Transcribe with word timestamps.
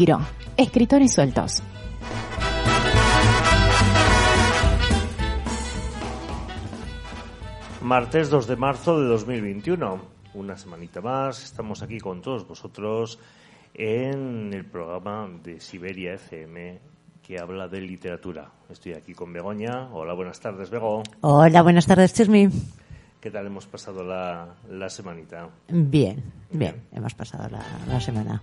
Peligro. 0.00 0.20
Escritores 0.56 1.12
sueltos. 1.12 1.62
Martes 7.82 8.30
2 8.30 8.46
de 8.46 8.56
marzo 8.56 8.98
de 8.98 9.08
2021. 9.08 10.00
Una 10.32 10.56
semanita 10.56 11.02
más. 11.02 11.44
Estamos 11.44 11.82
aquí 11.82 11.98
con 11.98 12.22
todos 12.22 12.48
vosotros 12.48 13.18
en 13.74 14.54
el 14.54 14.64
programa 14.64 15.28
de 15.44 15.60
Siberia 15.60 16.14
FM 16.14 16.80
que 17.22 17.38
habla 17.38 17.68
de 17.68 17.82
literatura. 17.82 18.50
Estoy 18.70 18.94
aquí 18.94 19.12
con 19.12 19.34
Begoña. 19.34 19.90
Hola, 19.92 20.14
buenas 20.14 20.40
tardes, 20.40 20.70
Bego. 20.70 21.02
Hola, 21.20 21.60
buenas 21.60 21.86
tardes, 21.86 22.14
Chismi. 22.14 22.48
¿Qué 23.20 23.30
tal 23.30 23.46
hemos 23.46 23.66
pasado 23.66 24.02
la, 24.02 24.54
la 24.70 24.88
semanita? 24.88 25.50
Bien, 25.68 26.22
bien, 26.50 26.84
hemos 26.90 27.12
pasado 27.12 27.50
la, 27.50 27.62
la 27.86 28.00
semana. 28.00 28.40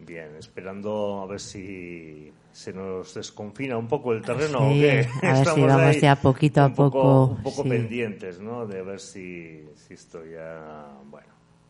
Bien, 0.00 0.36
esperando 0.38 1.22
a 1.22 1.26
ver 1.26 1.40
si 1.40 2.32
se 2.52 2.72
nos 2.72 3.14
desconfina 3.14 3.76
un 3.76 3.88
poco 3.88 4.12
el 4.12 4.22
terreno 4.22 4.58
Sí, 4.60 4.64
o 4.64 4.68
qué. 4.80 5.08
a 5.22 5.32
ver 5.34 5.46
si 5.46 5.60
vamos 5.60 5.80
ahí 5.82 6.00
ya 6.00 6.16
poquito 6.16 6.62
a 6.62 6.68
poco- 6.68 6.90
poco, 6.90 7.24
Un 7.26 7.42
poco 7.42 7.62
sí. 7.64 7.68
pendientes, 7.68 8.40
¿no? 8.40 8.66
De 8.66 8.82
ver 8.82 9.00
si, 9.00 9.64
si 9.74 9.94
esto 9.94 10.24
ya. 10.24 10.86
Bueno, 11.10 11.26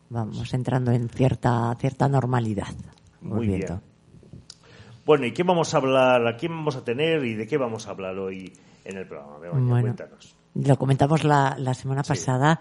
Vamos 0.09 0.53
entrando 0.53 0.91
en 0.91 1.09
cierta 1.09 1.75
cierta 1.79 2.07
normalidad. 2.07 2.67
muy 3.21 3.47
volviendo. 3.47 3.65
bien. 3.67 3.89
Bueno, 5.05 5.25
¿y 5.25 5.31
qué 5.33 5.41
vamos 5.43 5.73
a 5.73 5.77
hablar? 5.77 6.27
¿A 6.27 6.37
quién 6.37 6.51
vamos 6.51 6.75
a 6.75 6.83
tener 6.83 7.23
y 7.25 7.33
de 7.33 7.47
qué 7.47 7.57
vamos 7.57 7.87
a 7.87 7.91
hablar 7.91 8.17
hoy 8.19 8.53
en 8.85 8.97
el 8.97 9.07
programa? 9.07 9.39
Begoña, 9.39 9.65
Bueno. 9.69 9.81
cuéntanos. 9.95 10.35
Lo 10.53 10.77
comentamos 10.77 11.23
la, 11.23 11.55
la 11.57 11.73
semana 11.73 12.03
Sí. 12.03 12.09
pasada, 12.09 12.59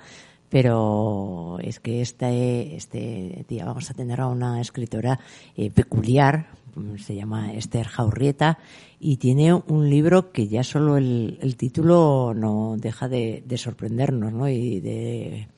pero 0.49 1.59
es 1.61 1.81
que 1.81 2.01
este, 2.01 2.77
este 2.77 3.45
día 3.49 3.65
vamos 3.65 3.91
a 3.91 3.95
tener 3.95 4.21
a 4.21 4.29
una 4.29 4.61
escritora 4.61 5.19
eh, 5.57 5.71
peculiar, 5.71 6.49
mm, 6.75 6.97
se 6.97 7.15
llama 7.15 7.53
Esther 7.53 7.87
Jaurrieta, 7.87 8.59
y 8.99 9.17
tiene 9.19 9.53
un 9.55 9.89
libro 9.89 10.33
que 10.33 10.49
ya 10.49 10.65
solo 10.65 10.97
el, 10.97 11.39
el 11.43 11.57
título 11.57 12.33
no 12.35 12.77
deja 12.79 13.09
de, 13.09 13.43
de 13.47 13.59
sorprendernos 13.59 14.33
¿no? 14.33 14.49
y 14.49 14.81
de, 14.81 15.49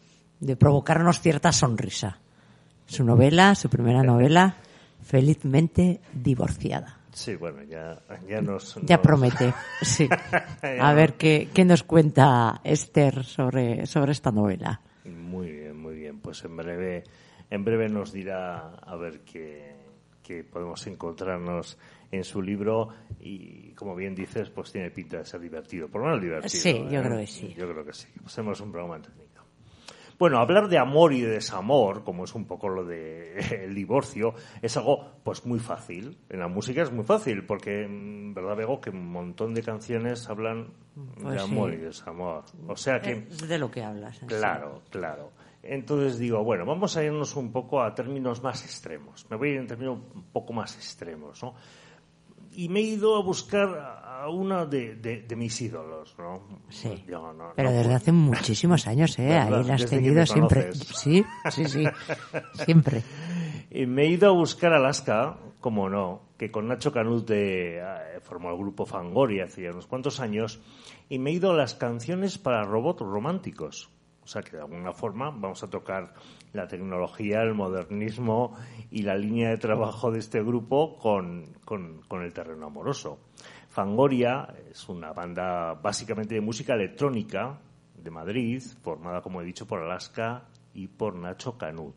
de 0.40 0.56
provocarnos 0.56 1.20
cierta 1.20 1.52
sonrisa. 1.52 2.18
Su 2.86 3.04
novela, 3.04 3.54
su 3.54 3.68
primera 3.68 4.02
novela, 4.02 4.56
Felizmente 5.02 6.00
divorciada. 6.12 6.99
Sí, 7.12 7.36
bueno, 7.36 7.62
ya, 7.64 8.00
ya 8.28 8.40
nos. 8.40 8.78
Ya 8.82 9.00
promete, 9.00 9.52
sí. 9.82 10.08
A 10.62 10.92
ver 10.92 11.14
qué, 11.14 11.48
qué 11.52 11.64
nos 11.64 11.82
cuenta 11.82 12.60
Esther 12.64 13.24
sobre, 13.24 13.86
sobre 13.86 14.12
esta 14.12 14.30
novela. 14.30 14.80
Muy 15.04 15.50
bien, 15.50 15.76
muy 15.76 15.94
bien. 15.96 16.20
Pues 16.20 16.44
en 16.44 16.56
breve, 16.56 17.04
en 17.50 17.64
breve 17.64 17.88
nos 17.88 18.12
dirá 18.12 18.74
a 18.76 18.96
ver 18.96 19.20
qué, 19.20 19.74
qué 20.22 20.44
podemos 20.44 20.86
encontrarnos 20.86 21.78
en 22.12 22.24
su 22.24 22.42
libro 22.42 22.88
y, 23.20 23.72
como 23.72 23.94
bien 23.94 24.14
dices, 24.14 24.50
pues 24.50 24.72
tiene 24.72 24.90
pinta 24.90 25.18
de 25.18 25.24
ser 25.24 25.40
divertido. 25.40 25.88
Por 25.88 26.02
lo 26.02 26.08
menos 26.08 26.22
divertido. 26.22 26.62
Sí, 26.62 26.86
yo 26.90 27.00
¿eh? 27.00 27.02
creo 27.02 27.18
que 27.18 27.26
sí. 27.26 27.54
Yo 27.56 27.70
creo 27.70 27.84
que 27.84 27.92
sí. 27.92 28.08
Hacemos 28.24 28.60
un 28.60 28.72
programa 28.72 28.96
entretenido. 28.96 29.29
Bueno, 30.20 30.38
hablar 30.38 30.68
de 30.68 30.76
amor 30.76 31.14
y 31.14 31.22
de 31.22 31.30
desamor, 31.30 32.04
como 32.04 32.24
es 32.24 32.34
un 32.34 32.44
poco 32.44 32.68
lo 32.68 32.84
de 32.84 33.38
el 33.64 33.74
divorcio, 33.74 34.34
es 34.60 34.76
algo 34.76 35.12
pues 35.24 35.46
muy 35.46 35.58
fácil. 35.58 36.18
En 36.28 36.40
la 36.40 36.46
música 36.46 36.82
es 36.82 36.92
muy 36.92 37.04
fácil, 37.04 37.46
porque, 37.46 37.88
mm, 37.88 38.34
¿verdad, 38.34 38.54
Bego? 38.54 38.82
Que 38.82 38.90
un 38.90 39.10
montón 39.10 39.54
de 39.54 39.62
canciones 39.62 40.28
hablan 40.28 40.74
de 40.94 41.22
Pues 41.22 41.42
sí. 41.42 41.50
amor 41.50 41.72
y 41.72 41.78
desamor. 41.78 42.44
O 42.68 42.76
sea 42.76 43.00
que... 43.00 43.28
Es 43.30 43.48
de 43.48 43.58
lo 43.58 43.70
que 43.70 43.82
hablas. 43.82 44.20
Claro, 44.26 44.82
claro. 44.90 45.30
Entonces 45.62 46.18
digo, 46.18 46.44
bueno, 46.44 46.66
vamos 46.66 46.98
a 46.98 47.02
irnos 47.02 47.34
un 47.36 47.50
poco 47.50 47.82
a 47.82 47.94
términos 47.94 48.42
más 48.42 48.62
extremos. 48.62 49.26
Me 49.30 49.38
voy 49.38 49.48
a 49.48 49.52
ir 49.52 49.58
en 49.60 49.66
términos 49.68 50.00
un 50.14 50.24
poco 50.24 50.52
más 50.52 50.76
extremos, 50.76 51.42
¿no? 51.42 51.54
Y 52.60 52.68
me 52.68 52.80
he 52.80 52.82
ido 52.82 53.16
a 53.16 53.22
buscar 53.22 54.00
a 54.04 54.28
una 54.28 54.66
de, 54.66 54.96
de- 54.96 55.22
de 55.22 55.36
mis 55.36 55.58
ídolos, 55.62 56.14
¿no? 56.18 56.42
Sí. 56.68 57.04
Yo 57.08 57.32
no- 57.32 57.52
Pero 57.56 57.70
no 57.70 57.76
desde 57.76 57.94
hace 57.94 58.12
muchísimos 58.12 58.86
años, 58.86 59.18
¿eh? 59.18 59.26
¿Verdad? 59.28 59.58
Ahí 59.60 59.64
la 59.64 59.74
has 59.74 59.80
Desde 59.82 59.96
tenido 59.96 60.26
siempre. 60.26 60.72
Sí, 60.74 61.24
sí, 61.50 61.64
sí. 61.64 61.84
Siempre. 62.64 63.02
Y 63.70 63.86
me 63.86 64.02
he 64.02 64.08
ido 64.08 64.28
a 64.28 64.32
buscar 64.32 64.72
Alaska, 64.74 65.38
como 65.60 65.88
no, 65.88 66.20
que 66.36 66.50
con 66.50 66.68
Nacho 66.68 66.92
Canut 66.92 67.26
de, 67.28 67.78
eh, 67.78 68.20
formó 68.22 68.50
el 68.50 68.58
grupo 68.58 68.84
Fangoria 68.84 69.44
hace 69.44 69.70
unos 69.70 69.86
cuantos 69.86 70.20
años, 70.20 70.60
y 71.08 71.18
me 71.18 71.30
he 71.30 71.34
ido 71.34 71.52
a 71.52 71.56
las 71.56 71.74
canciones 71.74 72.36
para 72.36 72.62
robots 72.64 73.00
románticos. 73.00 73.88
O 74.22 74.26
sea 74.26 74.42
que 74.42 74.52
de 74.56 74.62
alguna 74.62 74.92
forma 74.92 75.30
vamos 75.30 75.62
a 75.62 75.70
tocar 75.70 76.14
la 76.52 76.68
tecnología, 76.68 77.42
el 77.42 77.54
modernismo 77.54 78.56
y 78.90 79.02
la 79.02 79.16
línea 79.16 79.50
de 79.50 79.56
trabajo 79.58 80.10
de 80.10 80.18
este 80.18 80.42
grupo 80.42 80.96
con, 80.98 81.54
con- 81.64 82.02
el 82.22 82.32
terreno 82.32 82.66
amoroso. 82.66 83.18
Fangoria 83.68 84.54
es 84.70 84.88
una 84.88 85.12
banda 85.12 85.74
básicamente 85.74 86.34
de 86.34 86.40
música 86.40 86.74
electrónica 86.74 87.58
de 87.96 88.10
Madrid, 88.10 88.62
formada, 88.82 89.22
como 89.22 89.40
he 89.40 89.44
dicho, 89.44 89.66
por 89.66 89.80
Alaska 89.80 90.48
y 90.74 90.88
por 90.88 91.14
Nacho 91.14 91.56
Canut. 91.56 91.96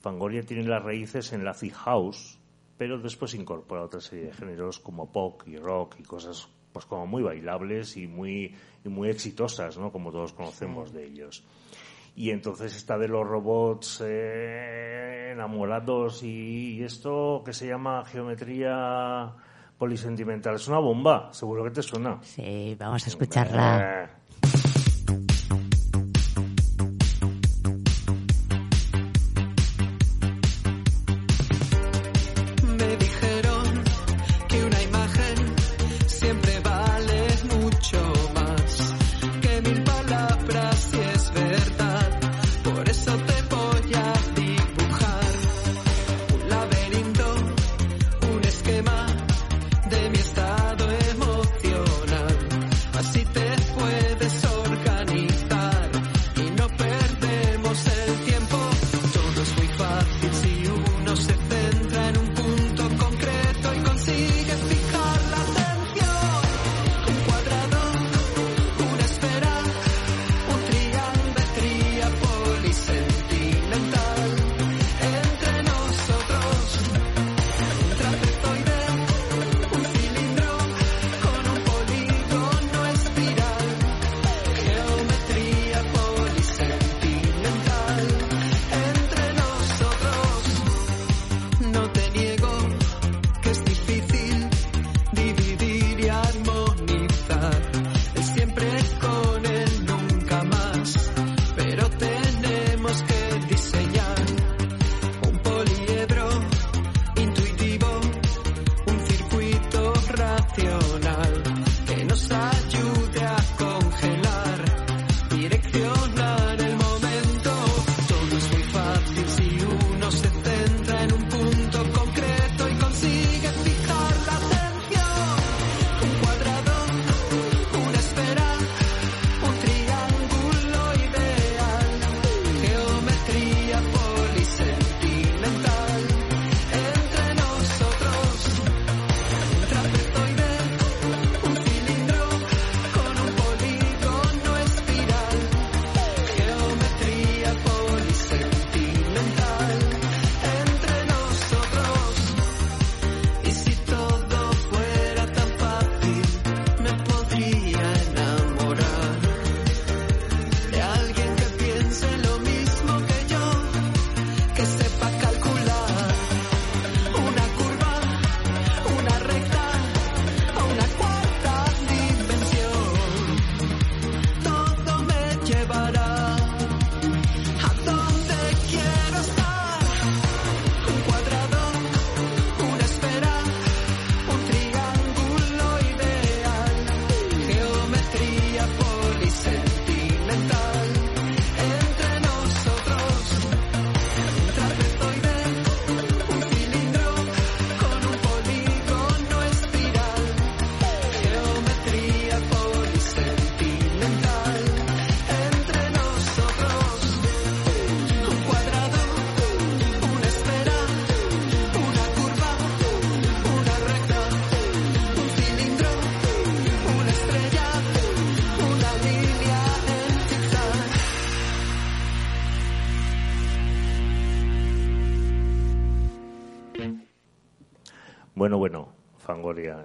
Fangoria 0.00 0.42
tiene 0.42 0.64
las 0.64 0.82
raíces 0.82 1.32
en 1.32 1.44
la 1.44 1.54
house, 1.54 2.38
pero 2.76 2.98
después 2.98 3.34
incorpora 3.34 3.84
otra 3.84 4.00
serie 4.00 4.26
de 4.26 4.32
géneros 4.32 4.78
como 4.78 5.10
pop 5.10 5.42
y 5.46 5.56
rock 5.56 5.96
y 5.98 6.02
cosas 6.02 6.48
pues 6.74 6.86
como 6.86 7.06
muy 7.06 7.22
bailables 7.22 7.96
y 7.96 8.08
muy 8.08 8.52
y 8.84 8.88
muy 8.88 9.08
exitosas, 9.08 9.78
¿no? 9.78 9.92
Como 9.92 10.10
todos 10.10 10.32
conocemos 10.32 10.92
de 10.92 11.06
ellos. 11.06 11.44
Y 12.16 12.30
entonces 12.30 12.76
está 12.76 12.98
de 12.98 13.06
los 13.06 13.26
robots 13.26 14.02
eh, 14.04 15.30
enamorados 15.32 16.24
y, 16.24 16.74
y 16.74 16.82
esto 16.82 17.42
que 17.46 17.52
se 17.52 17.68
llama 17.68 18.04
geometría 18.04 19.32
polisentimental. 19.78 20.56
Es 20.56 20.66
una 20.66 20.80
bomba, 20.80 21.32
seguro 21.32 21.62
que 21.62 21.70
te 21.70 21.82
suena. 21.82 22.18
Sí, 22.22 22.76
vamos 22.78 23.04
a 23.04 23.08
escucharla. 23.08 24.04
Eh, 24.04 24.08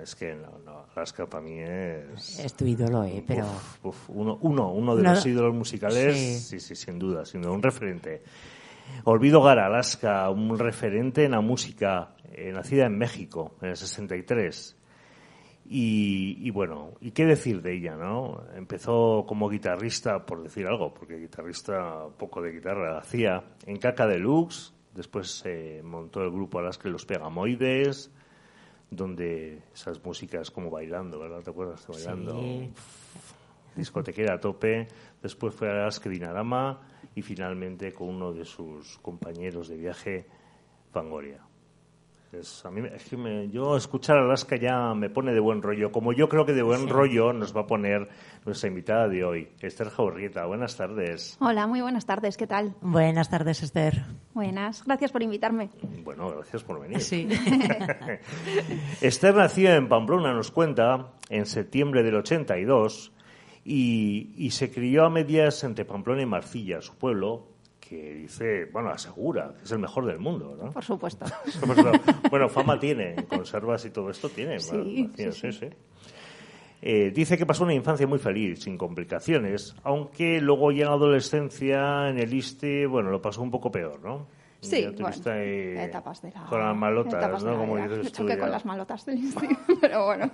es 0.10 0.16
que 0.16 0.34
no, 0.34 0.58
no, 0.66 0.86
Alaska 0.96 1.28
para 1.28 1.44
mí 1.44 1.60
es... 1.60 2.40
Es 2.40 2.54
tu 2.56 2.66
ídolo, 2.66 3.04
eh, 3.04 3.24
pero... 3.26 3.46
Uf, 3.46 3.86
uf, 3.86 4.10
uno, 4.10 4.40
uno, 4.42 4.72
uno 4.72 4.96
de 4.96 5.04
No, 5.04 5.12
los 5.12 5.26
ídolos 5.26 5.54
musicales, 5.54 6.18
sí. 6.18 6.60
sí. 6.60 6.60
sí, 6.60 6.76
sin 6.76 6.98
duda, 6.98 7.26
sin 7.26 7.42
duda, 7.42 7.52
un 7.54 7.62
referente. 7.62 8.24
Olvido 9.04 9.44
Gara, 9.44 9.68
Alaska, 9.68 10.30
un 10.32 10.58
referente 10.58 11.26
en 11.26 11.32
la 11.32 11.42
música, 11.42 12.16
eh, 12.32 12.52
nacida 12.52 12.88
en 12.88 12.98
México, 12.98 13.56
en 13.62 13.70
el 13.70 13.78
63. 13.78 14.78
Y, 15.66 16.38
y 16.40 16.50
bueno, 16.50 16.94
¿y 17.00 17.12
qué 17.12 17.26
decir 17.26 17.62
de 17.62 17.76
ella, 17.78 17.96
no? 17.96 18.42
Empezó 18.56 19.26
como 19.28 19.48
guitarrista, 19.48 20.26
por 20.26 20.42
decir 20.42 20.66
algo, 20.66 20.92
porque 20.92 21.18
guitarrista 21.18 22.08
poco 22.18 22.42
de 22.42 22.52
guitarra 22.52 22.98
hacía 22.98 23.44
en 23.68 23.78
Caca 23.78 24.08
Deluxe, 24.08 24.74
después 24.96 25.30
se 25.30 25.84
montó 25.84 26.24
el 26.24 26.32
grupo 26.32 26.58
Alaska 26.58 26.90
y 26.90 26.92
los 26.92 27.06
Pegamoides, 27.06 28.12
donde 28.92 29.62
esas 29.74 30.04
músicas 30.04 30.52
como 30.52 30.70
bailando, 30.70 31.20
¿verdad? 31.20 31.42
¿Te 31.42 31.52
acuerdas 31.52 31.86
bailando? 31.88 32.40
Sí. 32.40 32.70
discotequera 33.76 34.36
a 34.36 34.40
tope, 34.40 34.88
después 35.22 35.54
fue 35.54 35.70
a 35.70 35.72
Alaska 35.72 36.10
Dinarama 36.10 36.82
y 37.16 37.22
finalmente 37.22 37.94
con 37.94 38.10
uno 38.10 38.34
de 38.34 38.46
sus 38.46 38.98
compañeros 39.00 39.68
de 39.68 39.78
viaje, 39.78 40.26
Fangoria. 40.92 41.49
Es, 42.32 42.64
a 42.64 42.70
mí, 42.70 42.88
es 42.94 43.04
que 43.06 43.18
me- 43.18 43.50
yo 43.50 43.76
escuchar 43.76 44.18
Alaska 44.18 44.56
ya 44.56 44.94
me 44.94 45.10
pone 45.10 45.34
de 45.34 45.40
buen 45.40 45.64
rollo, 45.64 45.92
como 45.92 46.14
yo 46.14 46.30
creo 46.30 46.46
que 46.46 46.54
de 46.54 46.62
buen 46.62 46.88
rollo 46.88 47.34
nos 47.34 47.56
va 47.58 47.62
a 47.62 47.66
poner 47.66 48.08
nuestra 48.46 48.70
invitada 48.70 49.08
de 49.08 49.24
hoy, 49.26 49.50
Esther 49.62 49.90
Jaurrieta. 49.90 50.46
Buenas 50.46 50.78
tardes. 50.78 51.38
Hola, 51.40 51.66
muy 51.66 51.82
buenas 51.82 52.06
tardes, 52.06 52.38
¿qué 52.38 52.46
tal? 52.46 52.76
Buenas 52.82 53.32
tardes, 53.32 53.64
Esther. 53.64 54.04
Buenas, 54.36 54.84
gracias 54.86 55.12
por 55.12 55.24
invitarme. 55.24 55.70
Bueno, 56.04 56.30
gracias 56.30 56.64
por 56.64 56.80
venir. 56.80 57.02
Sí. 57.02 57.28
Esther 59.02 59.36
nació 59.36 59.74
en 59.74 59.88
Pamplona, 59.90 60.32
nos 60.34 60.52
cuenta, 60.52 61.14
en 61.30 61.48
septiembre 61.48 62.04
del 62.04 62.16
82 62.16 63.12
y, 63.66 64.34
y 64.38 64.52
se 64.52 64.72
crió 64.72 65.06
a 65.06 65.10
medias 65.10 65.64
entre 65.64 65.84
Pamplona 65.84 66.22
y 66.22 66.26
Marcilla, 66.28 66.80
su 66.82 66.96
pueblo, 66.96 67.48
que 67.90 68.14
dice, 68.14 68.66
bueno, 68.72 68.90
asegura 68.90 69.56
que 69.58 69.64
es 69.64 69.72
el 69.72 69.80
mejor 69.80 70.06
del 70.06 70.20
mundo, 70.20 70.56
¿no? 70.62 70.70
Por 70.70 70.84
supuesto. 70.84 71.26
Bueno, 72.30 72.48
fama 72.48 72.80
tiene, 72.80 73.16
en 73.16 73.26
conservas 73.26 73.84
y 73.86 73.90
todo 73.90 74.12
esto 74.12 74.30
tiene. 74.30 74.60
Sí, 74.60 75.10
sí, 75.16 75.32
sí, 75.32 75.52
sí. 75.52 75.70
Eh, 76.82 77.12
dice 77.14 77.38
que 77.38 77.46
pasó 77.46 77.64
una 77.64 77.74
infancia 77.74 78.06
muy 78.06 78.20
feliz, 78.20 78.62
sin 78.62 78.78
complicaciones, 78.78 79.76
aunque 79.84 80.40
luego 80.40 80.72
ya 80.72 80.84
en 80.84 80.90
la 80.90 80.96
adolescencia, 80.96 82.10
en 82.10 82.20
el 82.20 82.32
ISTE, 82.32 82.86
bueno, 82.86 83.10
lo 83.10 83.22
pasó 83.22 83.42
un 83.42 83.50
poco 83.50 83.72
peor, 83.72 84.00
¿no? 84.02 84.28
Sí, 84.62 84.86
bueno, 84.86 85.16
ahí 85.26 85.78
etapas 85.78 86.22
de 86.22 86.32
la... 86.32 86.46
Con 86.46 86.60
las 86.60 86.76
malotas, 86.76 87.14
etapas 87.16 87.44
de 87.44 87.50
¿no? 87.50 87.54
la 87.54 87.60
Como 87.60 87.78
dices 87.78 88.12
choqué 88.12 88.38
con 88.38 88.52
las 88.52 88.66
malotas 88.66 89.06
del 89.06 89.18
instituto, 89.18 89.56
pero 89.82 90.06
bueno. 90.06 90.32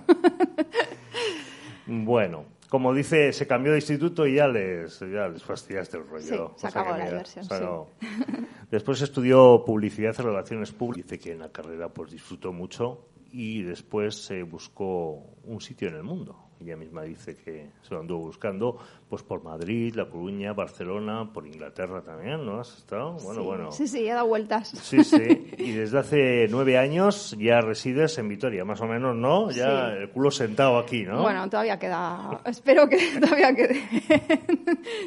Bueno, 1.86 2.44
como 2.68 2.92
dice, 2.94 3.32
se 3.32 3.46
cambió 3.46 3.72
de 3.72 3.78
instituto 3.78 4.26
y 4.26 4.36
ya 4.36 4.48
les, 4.48 5.00
ya 5.00 5.28
les 5.28 5.42
fastidiaste 5.42 5.98
el 5.98 6.06
rollo. 6.08 6.54
Sí, 6.56 6.60
se 6.60 6.66
O 6.66 6.68
acabó 6.68 6.90
la 6.90 6.96
mira, 6.96 7.10
diversión, 7.10 7.44
sí. 7.44 7.54
acabó. 7.54 7.90
Después 8.70 9.00
estudió 9.02 9.62
publicidad 9.64 10.14
y 10.18 10.22
relaciones 10.22 10.72
públicas. 10.72 11.10
Dice 11.10 11.22
que 11.22 11.32
en 11.32 11.40
la 11.40 11.50
carrera 11.52 11.88
pues 11.88 12.10
disfrutó 12.10 12.52
mucho 12.52 13.08
y 13.30 13.62
después 13.62 14.24
se 14.24 14.42
buscó 14.42 15.36
un 15.44 15.60
sitio 15.60 15.88
en 15.88 15.94
el 15.96 16.02
mundo. 16.02 16.45
Ella 16.58 16.76
misma 16.76 17.02
dice 17.02 17.36
que 17.36 17.68
se 17.82 17.92
lo 17.94 18.00
anduvo 18.00 18.20
buscando 18.26 18.78
pues 19.10 19.22
por 19.22 19.42
Madrid, 19.42 19.94
La 19.94 20.06
Coruña, 20.08 20.52
Barcelona, 20.54 21.30
por 21.32 21.46
Inglaterra 21.46 22.02
también, 22.02 22.44
¿no? 22.46 22.60
¿Has 22.60 22.78
estado? 22.78 23.12
Bueno, 23.22 23.40
sí, 23.40 23.46
bueno. 23.46 23.72
Sí, 23.72 23.88
sí, 23.88 24.08
he 24.08 24.12
dado 24.12 24.26
vueltas. 24.26 24.68
Sí, 24.70 25.04
sí. 25.04 25.50
Y 25.58 25.72
desde 25.72 25.98
hace 25.98 26.46
nueve 26.50 26.78
años 26.78 27.36
ya 27.38 27.60
resides 27.60 28.16
en 28.18 28.28
Vitoria, 28.28 28.64
más 28.64 28.80
o 28.80 28.86
menos, 28.86 29.14
¿no? 29.14 29.50
Ya 29.50 29.90
Sí. 29.90 29.96
el 30.02 30.10
culo 30.10 30.30
sentado 30.30 30.78
aquí, 30.78 31.02
¿no? 31.04 31.20
Bueno, 31.22 31.48
todavía 31.50 31.78
queda... 31.78 32.40
Espero 32.46 32.88
que 32.88 32.96
todavía 33.20 33.54
quede... 33.54 33.82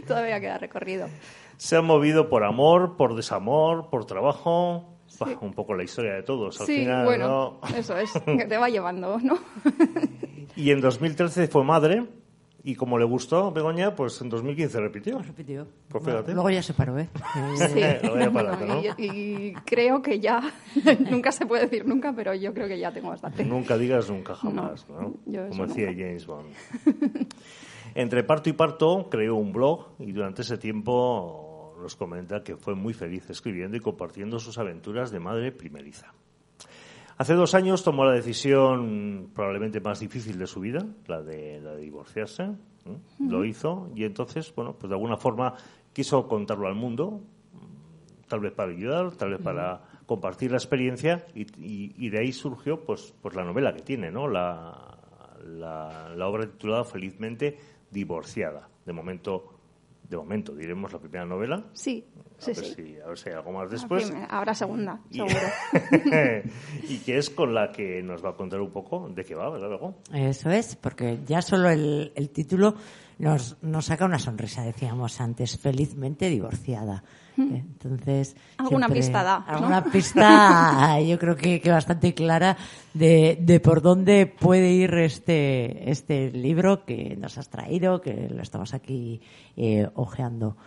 todavía 0.08 0.40
queda 0.40 0.58
recorrido. 0.60 1.08
Se 1.58 1.76
han 1.76 1.86
movido 1.86 2.30
por 2.30 2.44
amor, 2.44 2.96
por 2.96 3.16
desamor, 3.16 3.90
por 3.90 4.06
trabajo. 4.06 4.99
Bah, 5.20 5.38
un 5.42 5.54
poco 5.54 5.74
la 5.74 5.84
historia 5.84 6.14
de 6.14 6.24
todos. 6.24 6.60
Al 6.62 6.68
sí, 6.68 6.78
final, 6.80 7.06
bueno, 7.06 7.60
¿no? 7.62 7.78
eso 7.78 7.98
es, 7.98 8.12
que 8.26 8.46
te 8.46 8.58
va 8.58 8.70
llevando, 8.70 9.18
¿no? 9.20 9.38
Y 10.56 10.72
en 10.72 10.82
2013 10.82 11.48
fue 11.48 11.64
madre. 11.64 12.06
Y 12.62 12.76
como 12.76 12.98
le 13.00 13.06
gustó 13.06 13.54
Begoña, 13.54 13.96
pues 13.96 14.20
en 14.22 14.28
2015 14.30 14.82
repitió. 14.82 15.20
Repitió. 15.22 15.66
Pues 15.88 16.04
fíjate. 16.04 16.34
Luego 16.34 16.50
ya 16.50 16.62
se 16.62 16.74
paró, 16.74 17.00
¿eh? 17.00 17.08
Sí. 17.56 17.80
Lo 18.06 18.16
voy 18.16 18.24
a 18.24 18.32
parar, 18.32 18.58
Bueno, 18.60 18.76
¿no? 18.76 18.82
y, 18.98 19.08
y 19.08 19.54
creo 19.66 20.02
que 20.02 20.20
ya, 20.20 20.42
nunca 21.10 21.32
se 21.32 21.46
puede 21.46 21.64
decir 21.64 21.88
nunca, 21.88 22.12
pero 22.14 22.34
yo 22.34 22.54
creo 22.54 22.68
que 22.68 22.78
ya 22.78 22.92
tengo 22.92 23.10
bastante. 23.10 23.46
Nunca 23.46 23.78
digas 23.78 24.10
nunca 24.10 24.36
jamás, 24.36 24.86
No, 24.90 25.00
¿no? 25.02 25.14
yo 25.26 25.42
eso 25.44 25.50
Como 25.52 25.68
decía 25.68 25.88
nunca. 25.88 26.04
James 26.04 26.26
Bond. 26.28 26.48
Entre 27.96 28.24
parto 28.24 28.50
y 28.50 28.54
parto 28.54 29.08
creó 29.10 29.36
un 29.36 29.52
blog 29.54 29.88
y 30.00 30.12
durante 30.12 30.42
ese 30.42 30.58
tiempo 30.58 31.49
nos 31.82 31.96
comenta 31.96 32.44
que 32.44 32.56
fue 32.56 32.76
muy 32.76 32.94
feliz 32.94 33.30
escribiendo 33.30 33.78
y 33.78 33.80
compartiendo 33.80 34.40
sus 34.40 34.58
aventuras 34.58 35.12
de 35.12 35.20
madre 35.20 35.52
primeriza. 35.52 36.14
Hace 37.18 37.34
dos 37.34 37.54
años 37.54 37.84
tomó 37.84 38.06
la 38.06 38.14
decisión 38.14 39.32
probablemente 39.36 39.82
más 39.82 40.00
difícil 40.00 40.38
de 40.38 40.48
su 40.48 40.62
vida, 40.62 40.86
la 41.08 41.22
de, 41.22 41.60
la 41.60 41.72
de 41.76 41.82
divorciarse. 41.82 42.44
¿eh? 42.44 42.98
Lo 43.20 43.44
hizo 43.44 43.90
y 43.96 44.06
entonces, 44.06 44.54
bueno, 44.56 44.74
pues 44.80 44.90
de 44.90 44.96
alguna 44.96 45.18
forma 45.18 45.54
quiso 45.92 46.28
contarlo 46.28 46.68
al 46.68 46.76
mundo, 46.76 47.20
tal 48.30 48.40
vez 48.40 48.54
para 48.54 48.72
ayudar, 48.72 49.12
tal 49.18 49.32
vez 49.32 49.42
para 49.42 49.82
compartir 50.06 50.52
la 50.52 50.58
experiencia 50.58 51.26
y, 51.36 51.42
y- 51.62 51.94
y 51.98 52.10
de 52.10 52.20
ahí 52.20 52.32
surgió 52.32 52.86
pues, 52.86 53.14
pues 53.22 53.36
la 53.36 53.44
novela 53.44 53.74
que 53.74 53.82
tiene, 53.82 54.12
¿no? 54.12 54.28
La, 54.28 54.98
la, 55.46 56.14
la 56.16 56.28
obra 56.28 56.46
titulada 56.46 56.84
Felizmente 56.86 57.58
divorciada. 57.92 58.70
De 58.86 58.94
momento, 58.94 59.59
de 60.10 60.18
momento 60.18 60.56
diremos 60.56 60.92
la 60.92 61.00
primera 61.00 61.26
novela. 61.26 61.64
Sí, 61.74 62.04
A, 62.40 62.42
sí, 62.42 62.52
ver, 62.54 62.66
sí. 62.66 62.74
si, 62.76 63.00
a 63.00 63.08
ver 63.08 63.18
si 63.18 63.30
hay 63.30 63.36
algo 63.36 63.52
más 63.52 63.70
después. 63.70 64.12
Habrá 64.30 64.54
segunda, 64.56 65.00
Y- 65.12 65.18
seguro. 65.18 65.48
y 66.90 66.98
que 67.00 67.18
es 67.18 67.30
con 67.30 67.54
la 67.54 67.72
que 67.72 68.02
nos 68.02 68.24
va 68.24 68.30
a 68.32 68.36
contar 68.36 68.60
un 68.60 68.72
poco 68.72 69.08
de 69.10 69.24
qué 69.24 69.36
va, 69.36 69.50
¿verdad, 69.50 69.70
Bego? 69.70 69.96
Eso 70.14 70.50
es, 70.50 70.76
porque 70.76 71.20
ya 71.26 71.42
solo 71.42 71.70
el, 71.70 72.12
el 72.16 72.30
título 72.32 72.76
nos, 73.20 73.58
nos 73.62 73.86
saca 73.86 74.06
una 74.06 74.18
sonrisa, 74.18 74.64
decíamos 74.64 75.22
antes, 75.22 75.58
felizmente 75.60 76.30
divorciada. 76.30 77.04
Eh, 77.38 77.42
Entonces. 77.66 78.36
Alguna 78.58 78.88
siempre- 78.88 79.00
pista 79.02 79.24
da, 79.24 79.40
¿no? 79.40 79.46
Alguna 79.48 79.84
pista, 79.86 81.00
yo 81.08 81.20
creo 81.20 81.36
que, 81.38 81.62
que 81.62 81.72
bastante 81.72 82.14
clara 82.14 82.58
de, 82.94 83.38
de 83.40 83.60
por 83.60 83.82
dónde 83.82 84.26
puede 84.26 84.72
ir 84.72 84.94
este, 84.96 85.90
este 85.92 86.32
libro 86.32 86.86
que 86.86 87.16
nos 87.18 87.38
has 87.38 87.50
traído, 87.50 88.02
que 88.02 88.30
lo 88.30 88.42
estamos 88.42 88.74
aquí 88.74 89.22
eh, 89.56 89.88
ojeando. 89.96 90.58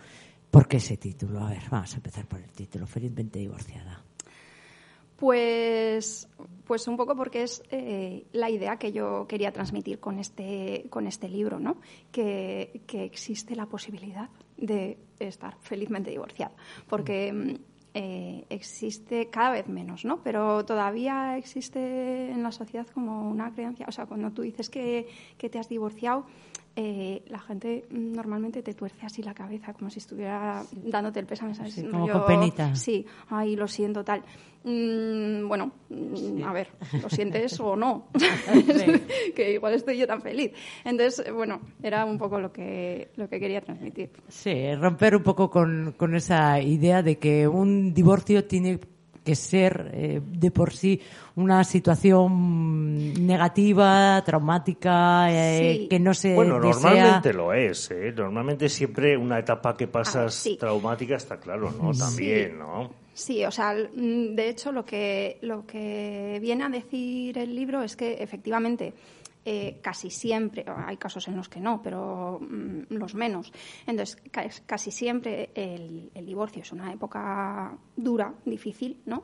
¿Por 0.49 0.67
qué 0.67 0.77
ese 0.77 0.97
título? 0.97 1.43
A 1.45 1.49
ver, 1.49 1.63
vamos 1.71 1.91
a 1.93 1.95
empezar 1.97 2.25
por 2.27 2.39
el 2.39 2.51
título, 2.51 2.85
felizmente 2.85 3.39
divorciada. 3.39 4.02
Pues, 5.17 6.27
pues 6.65 6.87
un 6.87 6.97
poco 6.97 7.15
porque 7.15 7.43
es 7.43 7.63
eh, 7.69 8.25
la 8.31 8.49
idea 8.49 8.77
que 8.77 8.91
yo 8.91 9.25
quería 9.27 9.51
transmitir 9.51 9.99
con 9.99 10.19
este, 10.19 10.87
con 10.89 11.07
este 11.07 11.29
libro, 11.29 11.59
¿no? 11.59 11.77
Que, 12.11 12.81
que 12.87 13.03
existe 13.03 13.55
la 13.55 13.67
posibilidad 13.67 14.29
de 14.57 14.97
estar 15.19 15.57
felizmente 15.61 16.09
divorciada. 16.09 16.55
Porque 16.87 17.31
mm, 17.31 17.55
eh, 17.95 18.45
existe 18.49 19.29
cada 19.29 19.51
vez 19.51 19.67
menos, 19.67 20.03
¿no? 20.03 20.23
Pero 20.23 20.65
todavía 20.65 21.37
existe 21.37 22.31
en 22.31 22.41
la 22.41 22.51
sociedad 22.51 22.87
como 22.87 23.29
una 23.29 23.53
creencia. 23.53 23.85
O 23.87 23.91
sea, 23.91 24.07
cuando 24.07 24.31
tú 24.31 24.41
dices 24.41 24.69
que, 24.69 25.07
que 25.37 25.47
te 25.49 25.59
has 25.59 25.69
divorciado, 25.69 26.25
eh, 26.75 27.23
la 27.27 27.39
gente 27.39 27.85
normalmente 27.91 28.63
te 28.63 28.73
tuerce 28.73 29.05
así 29.05 29.21
la 29.21 29.35
cabeza, 29.35 29.73
como 29.73 29.91
si 29.91 29.99
estuviera 29.99 30.63
dándote 30.73 31.19
el 31.19 31.27
pésame, 31.27 31.53
¿sabes? 31.53 31.73
Sí, 31.73 31.83
como 31.83 32.07
con 32.07 32.25
penita. 32.25 32.75
Sí, 32.75 33.05
ay, 33.29 33.55
lo 33.55 33.67
siento, 33.67 34.03
tal. 34.03 34.23
Mm, 34.63 35.47
bueno, 35.47 35.71
mm, 35.89 36.43
a 36.43 36.53
ver, 36.53 36.69
lo 37.01 37.09
sientes 37.09 37.59
o 37.59 37.75
no, 37.75 38.07
que 39.35 39.53
igual 39.53 39.73
estoy 39.75 39.97
yo 39.97 40.07
tan 40.07 40.21
feliz. 40.21 40.51
Entonces, 40.83 41.31
bueno, 41.31 41.61
era 41.83 42.05
un 42.05 42.17
poco 42.17 42.39
lo 42.39 42.51
que, 42.51 43.11
lo 43.17 43.29
que 43.29 43.39
quería 43.39 43.61
transmitir. 43.61 44.09
Sí, 44.27 44.73
romper 44.75 45.15
un 45.15 45.23
poco 45.23 45.51
con, 45.51 45.93
con 45.95 46.15
esa 46.15 46.59
idea 46.59 47.03
de 47.03 47.19
que 47.19 47.47
un 47.47 47.93
divorcio 47.93 48.45
tiene 48.45 48.79
que 49.23 49.35
ser 49.35 49.89
eh, 49.93 50.21
de 50.23 50.51
por 50.51 50.73
sí 50.73 50.99
una 51.35 51.63
situación 51.63 53.13
negativa, 53.25 54.21
traumática, 54.25 55.27
eh, 55.31 55.77
Sí. 55.81 55.87
que 55.87 55.99
no 55.99 56.13
se 56.13 56.35
Bueno, 56.35 56.59
desea. 56.59 56.89
normalmente 56.91 57.33
lo 57.33 57.53
es, 57.53 57.89
¿eh? 57.91 58.13
Normalmente 58.15 58.69
siempre 58.69 59.17
una 59.17 59.39
etapa 59.39 59.75
que 59.75 59.87
pasas 59.87 60.25
Ah, 60.25 60.29
sí. 60.29 60.57
traumática 60.59 61.15
está 61.15 61.37
claro, 61.39 61.71
¿no? 61.71 61.91
También, 61.93 62.57
¿no? 62.59 62.91
Sí, 63.13 63.45
o 63.45 63.51
sea, 63.51 63.73
mm, 63.73 64.35
de 64.35 64.49
hecho 64.49 64.71
lo 64.71 64.83
que, 64.85 65.37
lo 65.41 65.65
que 65.65 66.39
viene 66.41 66.63
a 66.63 66.69
decir 66.69 67.37
el 67.37 67.55
libro 67.55 67.83
es 67.83 67.95
que 67.95 68.13
efectivamente 68.23 68.93
eh, 69.45 69.79
casi 69.81 70.09
siempre, 70.09 70.65
hay 70.67 70.97
casos 70.97 71.27
en 71.27 71.35
los 71.35 71.49
que 71.49 71.59
no, 71.59 71.81
pero 71.81 72.39
mm, 72.41 72.93
los 72.93 73.13
menos. 73.15 73.51
Entonces, 73.85 74.21
ca- 74.31 74.47
casi 74.65 74.91
siempre 74.91 75.49
el, 75.55 76.11
el 76.13 76.25
divorcio 76.25 76.61
es 76.61 76.71
una 76.71 76.91
época 76.93 77.77
dura, 77.95 78.33
difícil, 78.45 79.01
¿no? 79.05 79.23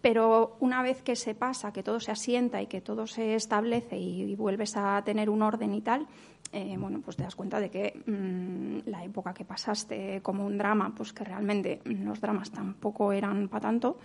Pero 0.00 0.56
una 0.60 0.82
vez 0.82 1.02
que 1.02 1.16
se 1.16 1.34
pasa, 1.34 1.72
que 1.72 1.82
todo 1.82 1.98
se 2.00 2.12
asienta 2.12 2.62
y 2.62 2.66
que 2.66 2.80
todo 2.80 3.06
se 3.06 3.34
establece 3.34 3.98
y, 3.98 4.34
vuelves 4.36 4.76
a 4.76 5.02
tener 5.04 5.28
un 5.28 5.42
orden 5.42 5.74
y 5.74 5.80
tal, 5.82 6.06
eh, 6.52 6.76
bueno, 6.78 7.00
pues 7.04 7.16
te 7.16 7.24
das 7.24 7.34
cuenta 7.34 7.60
de 7.60 7.68
que 7.68 8.00
mm, 8.06 8.88
la 8.88 9.04
época 9.04 9.34
que 9.34 9.44
pasaste 9.44 10.20
como 10.22 10.46
un 10.46 10.56
drama, 10.56 10.94
pues 10.94 11.12
que 11.12 11.24
realmente 11.24 11.80
los 11.84 12.20
dramas 12.20 12.50
tampoco 12.50 13.12
eran 13.12 13.48
para 13.48 13.62
tanto, 13.62 13.98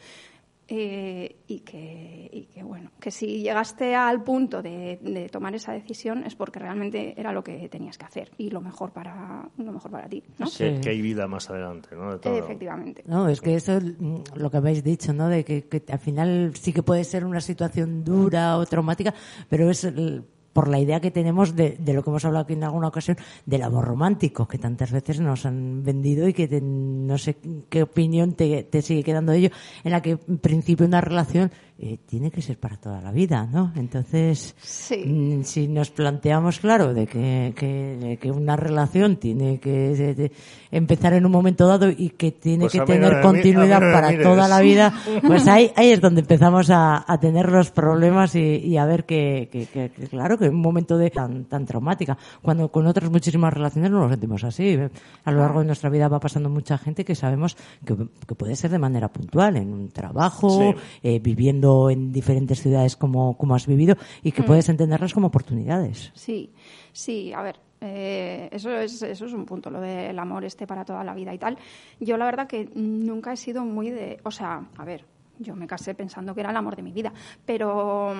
eh, 0.68 1.36
y, 1.48 1.60
que, 1.60 2.30
y 2.32 2.44
que, 2.46 2.64
bueno, 2.64 2.92
que 3.00 3.12
si 3.12 3.42
llegaste 3.42 3.96
al 3.96 4.24
punto 4.24 4.62
de, 4.62 4.98
de 5.02 5.28
tomar 5.30 5.54
esa 5.56 5.74
decisión 5.74 6.24
es 6.24 6.36
porque 6.36 6.60
realmente 6.60 7.14
era 7.20 7.34
lo 7.34 7.44
que 7.44 7.68
tenías 7.70 7.98
que 7.98 8.06
hacer 8.06 8.32
y 8.38 8.50
lo 8.50 8.62
mejor 8.62 8.92
para, 8.92 9.50
lo 9.58 9.72
mejor 9.74 9.92
para 9.92 10.08
ti, 10.08 10.24
¿no? 10.40 10.48
Sí. 10.48 10.64
Que, 10.64 10.82
que 10.82 10.90
hay 10.92 11.02
vida 11.02 11.28
más 11.28 11.50
adelante, 11.50 11.90
¿no? 11.96 12.14
De 12.14 12.20
todo. 12.20 12.38
Efectivamente. 12.38 13.04
No, 13.06 13.28
es 13.28 13.42
que 13.42 13.56
eso, 13.56 13.80
mm, 13.82 14.24
lo 14.36 14.50
que 14.50 14.58
habéis 14.58 14.84
dicho, 14.84 15.12
¿no? 15.14 15.28
De 15.28 15.44
que, 15.44 15.64
que 15.68 15.84
al 15.92 16.00
final 16.00 16.54
sí 16.56 16.72
que 16.72 16.82
puede 16.82 17.04
ser 17.04 17.26
una 17.26 17.42
situación 17.42 18.04
dura 18.04 18.58
o 18.58 18.66
traumática, 18.66 19.14
pero 19.50 19.70
es 19.70 19.84
el- 19.84 20.24
por 20.54 20.68
la 20.70 20.80
idea 20.80 21.00
que 21.00 21.12
tenemos 21.12 21.56
de, 21.56 21.78
de 21.80 21.94
lo 21.94 22.04
que 22.04 22.10
hemos 22.12 22.24
hablado 22.26 22.44
aquí 22.44 22.54
en 22.54 22.64
alguna 22.64 22.88
ocasión, 22.88 23.18
del 23.46 23.64
amor 23.64 23.86
romántico, 23.86 24.48
que 24.48 24.58
tantas 24.60 24.92
veces 24.92 25.20
nos 25.20 25.46
han 25.46 25.84
vendido 25.84 26.28
y 26.28 26.34
que 26.34 26.48
te- 26.48 26.62
no 26.62 27.18
sé 27.18 27.36
qué 27.70 27.84
opinión 27.84 28.34
te, 28.34 28.64
te 28.64 28.82
sigue 28.82 29.04
quedando 29.04 29.32
de 29.32 29.40
ello, 29.40 29.50
en 29.84 29.92
la 29.92 30.02
que 30.02 30.12
en 30.28 30.38
principio 30.38 30.86
una 30.86 31.02
relación 31.02 31.52
eh, 31.80 31.98
tiene 32.06 32.30
que 32.30 32.42
ser 32.42 32.60
para 32.60 32.78
toda 32.78 33.02
la 33.02 33.12
vida, 33.12 33.48
¿no? 33.52 33.74
Entonces, 33.76 34.56
Sí. 34.62 35.04
Mm, 35.06 35.44
si 35.44 35.68
nos 35.68 35.90
planteamos, 35.90 36.60
claro, 36.60 36.94
de 36.94 37.08
que, 37.08 37.54
que, 37.56 37.98
de 38.00 38.18
que 38.18 38.30
una 38.32 38.56
relación 38.56 39.18
tiene 39.18 39.60
que 39.60 39.72
de- 39.96 40.14
de 40.14 40.32
empezar 40.72 41.14
en 41.14 41.26
un 41.26 41.32
momento 41.32 41.68
dado 41.68 41.90
y 41.90 42.10
que 42.12 42.32
tiene 42.32 42.66
Pues 42.66 42.74
que 42.74 42.80
tener 42.86 43.22
continuidad 43.22 43.82
mí 43.82 43.94
para 43.94 44.08
toda 44.24 44.48
la 44.48 44.62
vida, 44.62 44.94
pues 45.26 45.48
ahí, 45.48 45.72
ahí 45.76 45.90
es 45.92 46.00
donde 46.00 46.22
empezamos 46.22 46.70
a, 46.70 47.04
a 47.12 47.20
tener 47.20 47.52
los 47.52 47.72
problemas 47.72 48.36
y, 48.36 48.40
y 48.40 48.78
a 48.78 48.86
ver 48.86 49.06
que, 49.06 49.50
que, 49.52 49.66
que- 49.66 49.90
que, 49.90 50.08
claro, 50.08 50.38
que 50.44 50.50
en 50.50 50.56
un 50.56 50.62
momento 50.62 50.98
de 50.98 51.10
tan, 51.10 51.46
tan 51.46 51.66
traumática, 51.66 52.18
cuando 52.42 52.70
con 52.72 52.86
otras 52.88 53.10
muchísimas 53.10 53.54
relaciones 53.54 53.90
no 53.92 54.00
lo 54.02 54.10
sentimos 54.10 54.44
así. 54.44 54.78
A 55.26 55.32
lo 55.32 55.40
largo 55.40 55.60
de 55.60 55.66
nuestra 55.66 55.90
vida 55.90 56.08
va 56.08 56.20
pasando 56.20 56.50
mucha 56.50 56.78
gente 56.78 57.04
que 57.06 57.16
sabemos 57.16 57.58
que, 57.86 57.96
que 58.28 58.36
puede 58.36 58.56
ser 58.56 58.72
de 58.72 58.80
manera 58.80 59.08
puntual, 59.12 59.58
en 59.58 59.74
un 59.74 59.90
trabajo, 59.90 60.50
Sí. 60.50 60.76
eh, 61.04 61.20
viviendo 61.20 61.90
en 61.90 62.12
diferentes 62.12 62.62
ciudades 62.62 62.96
como, 62.96 63.38
como 63.38 63.56
has 63.56 63.66
vivido 63.68 63.96
y 64.22 64.32
que 64.32 64.44
puedes 64.44 64.70
entenderlas 64.70 65.14
como 65.14 65.28
oportunidades. 65.28 66.12
Sí, 66.14 66.52
sí, 66.92 67.34
a 67.34 67.42
ver, 67.42 67.56
eh, 67.82 68.50
eso, 68.52 68.72
es, 68.72 69.02
eso 69.02 69.26
es 69.26 69.34
un 69.34 69.46
punto, 69.46 69.70
lo 69.70 69.82
del 69.82 70.18
amor 70.20 70.46
este 70.46 70.66
para 70.68 70.86
toda 70.86 71.04
la 71.04 71.14
vida 71.14 71.34
y 71.34 71.38
tal. 71.38 71.58
Yo 72.00 72.18
la 72.18 72.26
verdad 72.26 72.48
que 72.48 72.70
nunca 72.76 73.34
he 73.34 73.38
sido 73.38 73.64
muy 73.66 73.90
de, 73.90 74.20
o 74.24 74.32
sea, 74.32 74.66
a 74.78 74.86
ver, 74.86 75.06
yo 75.40 75.56
me 75.56 75.68
casé 75.68 75.94
pensando 75.96 76.34
que 76.34 76.42
era 76.42 76.52
el 76.52 76.56
amor 76.58 76.76
de 76.76 76.84
mi 76.84 76.92
vida, 76.92 77.12
pero, 77.46 78.14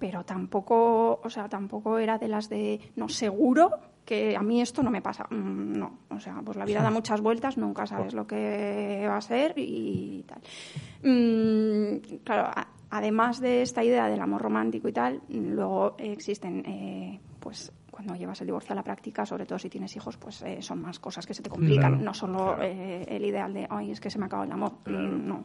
pero 0.00 0.24
tampoco, 0.24 1.20
o 1.22 1.30
sea, 1.30 1.48
tampoco 1.48 1.98
era 1.98 2.18
de 2.18 2.26
las 2.26 2.48
de, 2.48 2.80
no, 2.96 3.08
seguro 3.08 3.70
que 4.04 4.34
a 4.34 4.42
mí 4.42 4.60
esto 4.60 4.82
no 4.82 4.90
me 4.90 5.02
pasa. 5.02 5.26
Mm, 5.30 5.78
No, 5.78 5.98
o 6.08 6.18
sea, 6.18 6.40
pues 6.44 6.56
la 6.56 6.64
vida 6.64 6.82
da 6.82 6.90
muchas 6.90 7.20
vueltas, 7.20 7.58
nunca 7.58 7.86
sabes 7.86 8.14
lo 8.14 8.26
que 8.26 9.04
va 9.06 9.18
a 9.18 9.20
ser 9.20 9.54
y 9.56 10.24
tal. 10.26 10.40
Mm, 11.02 12.18
claro, 12.24 12.50
además 12.88 13.40
de 13.40 13.62
esta 13.62 13.84
idea 13.84 14.08
del 14.08 14.20
amor 14.20 14.40
romántico 14.40 14.88
y 14.88 14.92
tal, 14.92 15.20
luego 15.28 15.94
existen, 15.98 16.64
eh, 16.66 17.20
pues 17.38 17.70
cuando 18.04 18.18
llevas 18.18 18.40
el 18.40 18.46
divorcio 18.46 18.72
a 18.72 18.76
la 18.76 18.82
práctica, 18.82 19.26
sobre 19.26 19.44
todo 19.46 19.58
si 19.58 19.68
tienes 19.68 19.94
hijos, 19.94 20.16
pues 20.16 20.42
eh, 20.42 20.62
son 20.62 20.80
más 20.80 20.98
cosas 20.98 21.26
que 21.26 21.34
se 21.34 21.42
te 21.42 21.50
complican. 21.50 21.92
Claro, 21.92 22.04
no 22.04 22.14
solo 22.14 22.56
eh, 22.62 23.04
el 23.08 23.24
ideal 23.24 23.52
de, 23.52 23.66
ay, 23.68 23.90
es 23.90 24.00
que 24.00 24.10
se 24.10 24.18
me 24.18 24.26
acaba 24.26 24.44
el 24.44 24.52
amor. 24.52 24.72
No. 24.86 25.44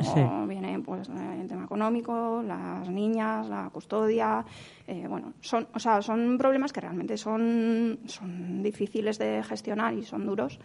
Sí. 0.00 0.20
O 0.20 0.46
viene 0.46 0.78
pues 0.80 1.08
eh, 1.08 1.40
el 1.40 1.48
tema 1.48 1.64
económico, 1.64 2.42
las 2.42 2.88
niñas, 2.88 3.48
la 3.48 3.70
custodia. 3.70 4.44
eh, 4.86 5.06
bueno, 5.08 5.34
son, 5.40 5.66
o 5.74 5.78
sea, 5.78 6.00
son 6.00 6.38
problemas 6.38 6.72
que 6.72 6.80
realmente 6.80 7.16
son, 7.16 7.98
son 8.06 8.62
difíciles 8.62 9.18
de 9.18 9.42
gestionar 9.42 9.94
y 9.94 10.02
son 10.02 10.26
duros. 10.26 10.58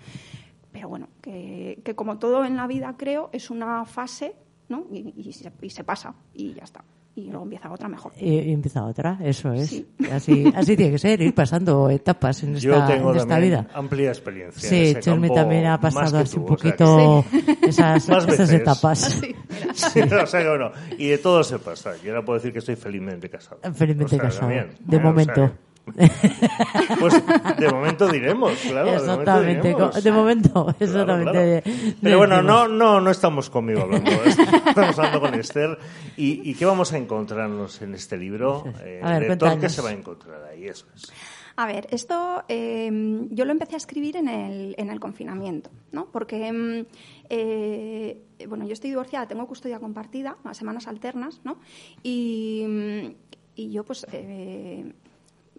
Pero 0.72 0.90
bueno, 0.90 1.08
que, 1.22 1.82
que 1.84 1.96
como 1.96 2.18
todo 2.20 2.46
en 2.46 2.56
la 2.56 2.68
vida 2.68 2.96
creo, 2.98 3.30
es 3.34 3.50
una 3.50 3.84
fase, 3.86 4.36
¿no? 4.70 4.86
Y, 4.92 5.14
y 5.18 5.34
se, 5.34 5.52
y 5.62 5.70
se 5.70 5.84
pasa 5.84 6.14
y 6.34 6.54
ya 6.54 6.64
está. 6.64 6.84
Y 7.14 7.26
luego 7.30 7.44
empieza 7.44 7.70
otra 7.70 7.90
mejor. 7.90 8.14
Y, 8.18 8.36
y 8.40 8.54
empieza 8.54 8.86
otra, 8.86 9.20
eso 9.22 9.52
es. 9.52 9.70
Sí. 9.70 9.86
Así, 10.12 10.46
así 10.56 10.78
tiene 10.78 10.94
que 10.94 10.98
ser, 10.98 11.22
ir 11.22 11.36
pasando 11.36 11.90
etapas 11.90 12.42
en 12.44 12.56
Yo 12.56 12.74
esta, 12.74 12.88
tengo 12.88 13.12
en 13.12 13.18
esta 13.18 13.38
vida. 13.38 13.68
amplia 13.74 14.10
experiencia. 14.10 14.70
en 14.70 14.96
Sí, 14.96 15.00
Chelme 15.02 15.30
también 15.30 15.66
ha 15.68 15.78
pasado 15.80 16.20
así 16.20 16.36
tú, 16.38 16.46
un 16.46 16.54
o 16.54 16.58
sea 16.58 16.72
que- 16.72 16.78
poquito 16.78 17.26
esas, 17.68 18.08
esas 18.10 18.52
etapas. 18.52 19.22
Sí, 19.74 20.00
o 20.02 20.26
sea 20.28 20.42
que 20.42 20.50
bueno, 20.50 20.72
y 20.98 21.08
de 21.10 21.18
todo 21.18 21.44
se 21.44 21.60
pasa. 21.60 21.92
Yo 22.04 22.12
ahora 22.12 22.26
puedo 22.26 22.40
decir 22.40 22.52
que 22.52 22.60
estoy 22.60 22.76
felizmente 22.76 23.30
casado. 23.30 23.60
Felizmente 23.74 24.06
O 24.06 24.08
sea, 24.10 24.20
casado. 24.20 24.40
también. 24.48 24.70
De 24.80 24.98
Bueno, 24.98 25.12
o 25.12 25.24
sea 25.24 25.34
momento. 25.36 25.56
Pues 27.00 27.24
de 27.58 27.70
momento 27.70 28.08
diremos, 28.08 28.54
claro. 28.68 28.94
exactamente, 28.94 29.70
De 29.70 29.74
momento, 29.74 29.92
diremos. 29.92 29.96
co- 29.96 30.02
de 30.02 30.12
momento, 30.12 30.52
Claro, 30.52 30.76
exactamente. 30.80 31.62
claro. 31.64 31.96
Pero 32.02 32.18
bueno, 32.18 32.42
no, 32.42 32.68
no, 32.68 33.02
no 33.02 33.10
estamos 33.12 33.50
conmigo 33.50 33.82
hablando. 33.82 34.12
¿eh? 34.12 34.22
Estamos 34.68 34.98
hablando 35.00 35.22
con 35.22 35.34
Esther. 35.36 35.78
¿Y, 36.18 36.50
y 36.50 36.54
qué 36.56 36.66
vamos 36.66 36.94
a 36.94 36.98
encontrarnos 36.98 37.82
en 37.82 37.94
este 37.96 38.18
libro? 38.18 38.64
Eh, 38.84 39.00
A 39.04 39.20
ver, 39.20 39.38
¿Qué 39.60 39.70
se 39.70 39.82
va 39.82 39.90
a 39.90 39.94
encontrar 39.94 40.44
ahí? 40.46 40.66
Eso 40.68 40.86
es. 40.96 41.12
A 41.58 41.68
ver, 41.68 41.88
esto 41.92 42.44
eh, 42.48 42.90
yo 43.30 43.46
lo 43.46 43.52
empecé 43.52 43.76
a 43.76 43.78
escribir 43.78 44.16
en 44.16 44.30
el, 44.30 44.74
en 44.78 44.90
el 44.90 45.00
confinamiento, 45.00 45.70
¿no? 45.92 46.06
Porque, 46.10 46.52
mm, 46.52 46.86
eh, 47.30 48.22
bueno, 48.48 48.66
yo 48.66 48.74
estoy 48.74 48.90
divorciada, 48.92 49.28
tengo 49.28 49.46
custodia 49.48 49.80
compartida, 49.80 50.38
a 50.44 50.54
semanas 50.54 50.88
alternas, 50.88 51.42
¿no? 51.44 51.58
Y, 52.04 53.16
y 53.56 53.72
yo, 53.72 53.84
pues, 53.84 54.08
eh, 54.14 54.94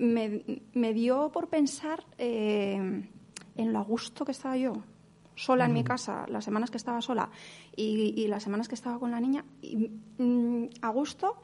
me, 0.03 0.63
me 0.75 0.93
dio 0.93 1.31
por 1.31 1.49
pensar 1.49 2.05
eh, 2.19 2.75
en 3.57 3.73
lo 3.73 3.79
a 3.79 3.83
gusto 3.83 4.25
que 4.25 4.33
estaba 4.33 4.57
yo 4.57 4.83
sola 5.35 5.65
en 5.65 5.73
mi 5.73 5.83
casa, 5.83 6.27
las 6.29 6.45
semanas 6.45 6.71
que 6.71 6.77
estaba 6.77 7.01
sola 7.01 7.31
y, 7.75 8.15
y 8.17 8.29
las 8.29 8.43
semanas 8.43 8.69
que 8.69 8.75
estaba 8.75 8.99
con 8.99 9.11
la 9.11 9.21
niña, 9.21 9.45
y, 9.63 9.91
mm, 10.19 10.69
a 10.83 10.91
gusto 10.91 11.41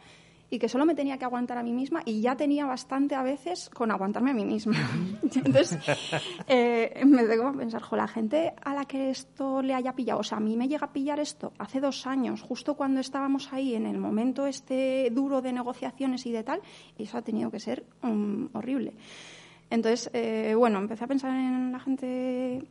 y 0.51 0.59
que 0.59 0.69
solo 0.69 0.87
me 0.87 0.95
tenía 0.95 1.19
que 1.19 1.25
aguantar 1.25 1.59
a 1.59 1.63
mí 1.63 1.73
misma 1.73 2.03
y 2.05 2.21
ya 2.21 2.37
tenía 2.37 2.67
bastante 2.67 3.15
a 3.15 3.23
veces 3.23 3.69
con 3.71 3.91
aguantarme 3.91 4.31
a 4.31 4.35
mí 4.35 4.45
misma. 4.45 4.75
Entonces, 5.23 5.79
eh, 6.47 7.03
me 7.07 7.25
tengo 7.25 7.53
que 7.53 7.59
pensar, 7.59 7.83
jo, 7.83 7.97
la 7.97 8.09
gente 8.09 8.55
a 8.63 8.75
la 8.75 8.85
que 8.85 9.11
esto 9.11 9.63
le 9.63 9.75
haya 9.75 9.95
pillado, 9.95 10.21
o 10.21 10.25
sea, 10.25 10.39
a 10.39 10.41
mí 10.41 10.57
me 10.57 10.69
llega 10.69 10.87
a 10.87 10.93
pillar 10.93 11.21
esto 11.21 11.53
hace 11.59 11.81
dos 11.81 12.07
años, 12.07 12.43
justo 12.43 12.75
cuando 12.75 13.01
estábamos 13.01 13.53
ahí 13.53 13.75
en 13.75 13.87
el 13.87 13.99
momento 13.99 14.47
este 14.47 15.11
duro 15.13 15.43
de 15.43 15.53
negociaciones 15.53 16.25
y 16.27 16.33
de 16.33 16.45
tal, 16.45 16.61
y 16.97 17.05
eso 17.05 17.19
ha 17.19 17.23
tenido 17.23 17.51
que 17.51 17.61
ser 17.61 17.85
mm, 18.03 18.47
horrible. 18.55 18.95
Entonces, 19.71 20.11
eh, 20.15 20.55
bueno, 20.57 20.79
empecé 20.79 21.05
a 21.05 21.09
pensar 21.09 21.31
en 21.31 21.73
la 21.73 21.79
gente 21.79 22.65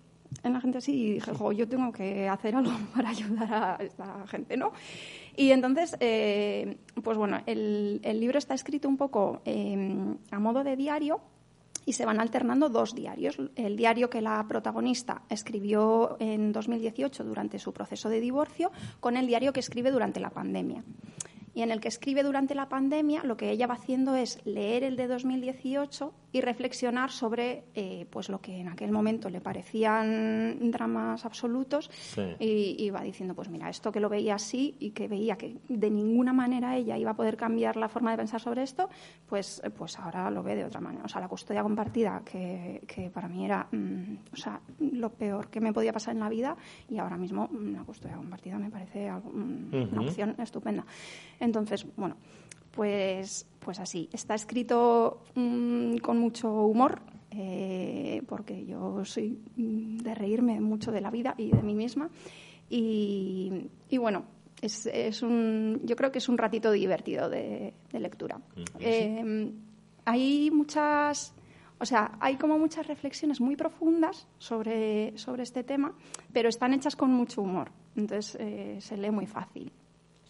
en 0.44 0.54
la 0.54 0.62
gente 0.62 0.80
así 0.80 0.94
y 0.94 1.12
dije, 1.14 1.34
jo, 1.34 1.52
yo 1.52 1.68
tengo 1.68 1.92
que 1.92 2.28
hacer 2.28 2.56
algo 2.56 2.72
para 2.96 3.10
ayudar 3.10 3.54
a 3.54 3.76
esta 3.84 4.28
gente, 4.28 4.58
¿no? 4.58 4.72
Y 5.36 5.52
entonces, 5.52 5.96
eh, 6.00 6.78
pues 7.04 7.18
bueno, 7.18 7.42
el, 7.46 8.00
el 8.04 8.20
libro 8.20 8.38
está 8.38 8.54
escrito 8.54 8.88
un 8.88 8.98
poco 8.98 9.42
eh, 9.46 10.16
a 10.32 10.40
modo 10.40 10.64
de 10.64 10.76
diario 10.76 11.22
y 11.88 11.94
se 11.94 12.06
van 12.06 12.20
alternando 12.20 12.68
dos 12.68 12.94
diarios. 12.94 13.38
El 13.56 13.78
diario 13.78 14.10
que 14.10 14.20
la 14.20 14.46
protagonista 14.46 15.22
escribió 15.30 16.18
en 16.20 16.52
2018 16.52 17.24
durante 17.24 17.60
su 17.60 17.72
proceso 17.72 18.10
de 18.10 18.20
divorcio 18.20 18.72
con 19.00 19.16
el 19.16 19.26
diario 19.26 19.54
que 19.54 19.62
escribe 19.62 19.90
durante 19.90 20.20
la 20.20 20.30
pandemia. 20.30 20.84
Y 21.58 21.64
en 21.64 21.72
el 21.72 21.82
que 21.82 21.88
escribe 21.88 22.22
durante 22.22 22.54
la 22.54 22.70
pandemia, 22.70 23.24
lo 23.24 23.36
que 23.36 23.50
ella 23.50 23.66
va 23.66 23.74
haciendo 23.74 24.16
es 24.16 24.40
leer 24.46 24.84
el 24.84 24.96
de 24.96 25.08
2018 25.08 26.14
y 26.32 26.42
reflexionar 26.42 27.10
sobre 27.10 27.64
eh, 27.74 28.06
pues 28.12 28.30
lo 28.30 28.42
que 28.42 28.60
en 28.60 28.68
aquel 28.68 28.92
momento 28.92 29.28
le 29.32 29.42
parecían 29.42 30.70
dramas 30.70 31.26
absolutos 31.26 31.90
Sí. 31.92 32.22
y, 32.40 32.76
y 32.78 32.92
va 32.92 33.02
diciendo, 33.02 33.34
pues 33.34 33.50
mira, 33.50 33.70
esto 33.72 33.92
que 33.92 34.00
lo 34.00 34.08
veía 34.08 34.36
así 34.36 34.76
y 34.80 34.92
que 34.92 35.08
veía 35.08 35.36
que 35.36 35.58
de 35.68 35.90
ninguna 35.90 36.32
manera 36.32 36.76
ella 36.76 36.96
iba 36.96 37.10
a 37.10 37.16
poder 37.16 37.38
cambiar 37.38 37.76
la 37.76 37.90
forma 37.90 38.12
de 38.12 38.18
pensar 38.18 38.40
sobre 38.40 38.62
esto, 38.62 38.88
pues, 39.28 39.60
eh, 39.64 39.72
pues 39.72 39.98
ahora 39.98 40.30
lo 40.30 40.44
ve 40.44 40.56
de 40.56 40.64
otra 40.64 40.80
manera. 40.80 41.06
O 41.06 41.08
sea, 41.08 41.22
la 41.22 41.28
custodia 41.28 41.64
compartida, 41.64 42.22
que, 42.24 42.84
que 42.86 43.10
para 43.10 43.28
mí 43.28 43.46
era 43.46 43.66
mm, 43.72 44.18
o 44.32 44.36
sea, 44.36 44.60
lo 44.80 45.10
peor 45.12 45.50
que 45.50 45.60
me 45.60 45.74
podía 45.74 45.92
pasar 45.92 46.14
en 46.14 46.20
la 46.20 46.30
vida, 46.30 46.56
y 46.88 47.00
ahora 47.00 47.18
mismo 47.18 47.50
la 47.52 47.84
custodia 47.84 48.16
compartida 48.16 48.60
me 48.60 48.70
parece 48.70 49.10
algo, 49.10 49.32
mm, 49.34 49.74
una 49.92 50.02
opción 50.02 50.36
estupenda. 50.38 50.86
Entonces, 51.48 51.86
bueno, 51.96 52.18
pues, 52.72 53.48
pues 53.60 53.80
así. 53.80 54.10
Está 54.12 54.36
escrito 54.36 55.24
mm, 55.34 55.98
con 55.98 56.20
mucho 56.20 56.52
humor, 56.52 57.02
eh, 57.32 58.22
porque 58.28 58.66
yo 58.66 59.06
soy 59.06 59.40
mm, 59.56 59.98
de 60.00 60.14
reírme 60.14 60.60
mucho 60.60 60.92
de 60.92 61.02
la 61.02 61.10
vida 61.10 61.34
y 61.38 61.52
de 61.52 61.64
mí 61.64 61.74
misma. 61.74 62.10
Y, 62.70 63.70
y 63.90 63.98
bueno, 63.98 64.26
es, 64.62 64.86
es 64.88 65.22
un, 65.24 65.80
yo 65.84 65.96
creo 65.96 66.12
que 66.12 66.18
es 66.18 66.28
un 66.28 66.38
ratito 66.38 66.70
divertido 66.72 67.30
de, 67.30 67.74
de 67.92 68.00
lectura. 68.00 68.42
Eh, 68.80 69.54
hay 70.04 70.52
muchas, 70.52 71.34
o 71.80 71.86
sea, 71.86 72.18
hay 72.20 72.36
como 72.36 72.60
muchas 72.60 72.88
reflexiones 72.88 73.40
muy 73.40 73.56
profundas 73.56 74.28
sobre, 74.38 75.18
sobre 75.18 75.44
este 75.44 75.64
tema, 75.64 75.94
pero 76.34 76.50
están 76.50 76.74
hechas 76.74 76.98
con 76.98 77.12
mucho 77.12 77.42
humor. 77.42 77.72
Entonces 77.96 78.38
eh, 78.40 78.78
se 78.82 78.98
lee 78.98 79.12
muy 79.12 79.28
fácil. 79.28 79.72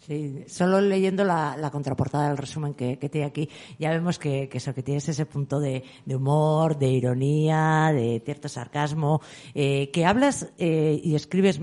Sí, 0.00 0.44
solo 0.46 0.80
leyendo 0.80 1.22
la, 1.24 1.68
contraportada 1.70 2.28
del 2.28 2.38
resumen 2.38 2.74
que, 2.74 2.98
que 2.98 3.08
tiene 3.08 3.26
aquí, 3.26 3.48
ya 3.78 3.90
vemos 3.90 4.18
que, 4.18 4.48
eso, 4.50 4.74
que 4.74 4.82
tienes 4.82 5.08
ese 5.08 5.26
punto 5.26 5.60
de, 5.60 5.84
de 6.06 6.16
humor, 6.16 6.78
de 6.78 6.88
ironía, 6.88 7.90
de 7.92 8.22
cierto 8.24 8.48
sarcasmo, 8.48 9.20
eh, 9.54 9.90
que 9.90 10.06
hablas 10.06 10.50
eh, 10.56 10.98
y 11.02 11.14
escribes 11.14 11.60